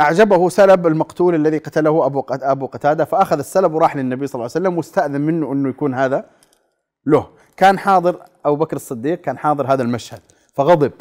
[0.00, 4.66] أعجبه سلب المقتول الذي قتله أبو أبو قتادة فأخذ السلب وراح للنبي صلى الله عليه
[4.66, 6.26] وسلم واستأذن منه أنه يكون هذا
[7.06, 7.26] له.
[7.56, 10.20] كان حاضر أبو بكر الصديق كان حاضر هذا المشهد
[10.54, 10.92] فغضب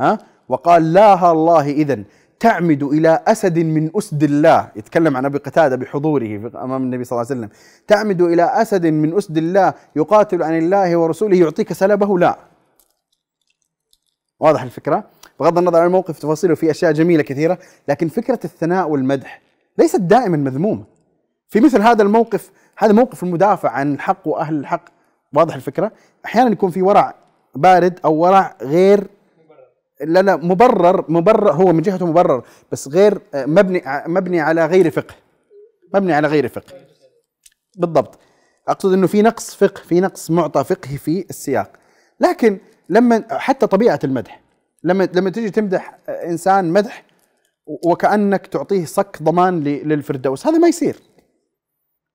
[0.00, 0.18] ها؟
[0.48, 2.04] وقال لا الله إذا
[2.40, 4.68] تعمد إلى أسد من أسد الله.
[4.76, 7.50] يتكلم عن أبي قتادة بحضوره أمام النبي صلى الله عليه وسلم.
[7.86, 9.74] تعمد إلى أسد من أسد الله.
[9.96, 11.36] يقاتل عن الله ورسوله.
[11.36, 12.38] يعطيك سلبه؟ لا.
[14.40, 15.04] واضح الفكرة؟
[15.40, 17.58] بغض النظر عن الموقف تفاصيله في أشياء جميلة كثيرة.
[17.88, 19.42] لكن فكرة الثناء والمدح
[19.78, 20.84] ليست دائما مذمومة.
[21.48, 24.84] في مثل هذا الموقف هذا موقف المدافع عن الحق وأهل الحق.
[25.34, 25.92] واضح الفكرة؟
[26.24, 27.14] أحيانا يكون في ورع
[27.54, 29.06] بارد أو ورع غير
[30.00, 32.42] لا لا مبرر مبرر هو من جهته مبرر
[32.72, 35.14] بس غير مبني مبني على غير فقه.
[35.94, 36.74] مبني على غير فقه.
[37.76, 38.18] بالضبط.
[38.68, 41.72] أقصد إنه في نقص فقه في نقص معطى فقهي في السياق.
[42.20, 42.58] لكن
[42.88, 44.40] لما حتى طبيعة المدح.
[44.84, 47.04] لما لما تيجي تمدح إنسان مدح
[47.66, 50.96] وكأنك تعطيه صك ضمان للفردوس هذا ما يصير.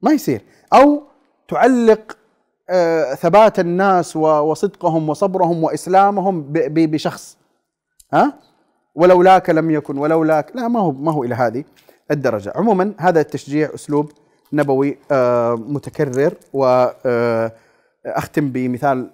[0.02, 0.42] ما يصير.
[0.74, 1.04] أو
[1.48, 2.18] تعلق
[2.70, 7.38] آه، ثبات الناس وصدقهم وصبرهم وإسلامهم بشخص.
[8.14, 8.40] ها؟
[8.96, 11.64] ولولاك لم يكن ولولاك لا ما هو ما هو إلى هذه
[12.12, 12.54] الدرجة.
[12.56, 14.12] عموما هذا التشجيع أسلوب
[14.54, 19.12] نبوي آه، متكرر واختم آه، بمثال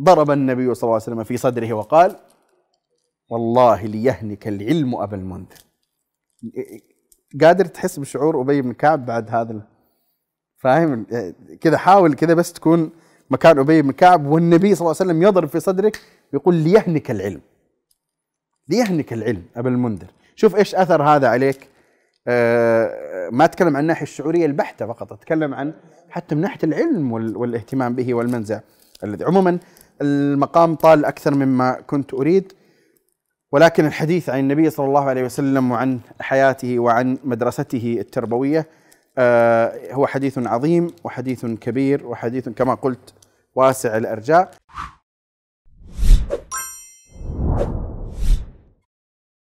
[0.00, 2.16] ضرب النبي صلى الله عليه وسلم في صدره وقال
[3.30, 5.58] والله ليهنك العلم أبا المنذر.
[7.40, 9.66] قادر تحس بشعور أبي بن كعب بعد هذا
[10.56, 11.06] فاهم؟
[11.60, 12.90] كذا حاول كذا بس تكون
[13.30, 16.00] مكان أبي بن كعب والنبي صلى الله عليه وسلم يضرب في صدرك
[16.32, 17.40] يقول ليهنك العلم.
[18.68, 20.06] ليهنك العلم أبا المنذر.
[20.36, 21.68] شوف إيش أثر هذا عليك.
[22.28, 25.72] آه ما أتكلم عن الناحية الشعورية البحتة فقط أتكلم عن
[26.10, 28.60] حتى من ناحية العلم والاهتمام به والمنزع
[29.04, 29.58] الذي عموما
[30.02, 32.52] المقام طال أكثر مما كنت أريد
[33.52, 38.66] ولكن الحديث عن النبي صلى الله عليه وسلم وعن حياته وعن مدرسته التربوية
[39.18, 43.14] آه، هو حديث عظيم وحديث كبير وحديث كما قلت
[43.54, 44.50] واسع الإرجاء.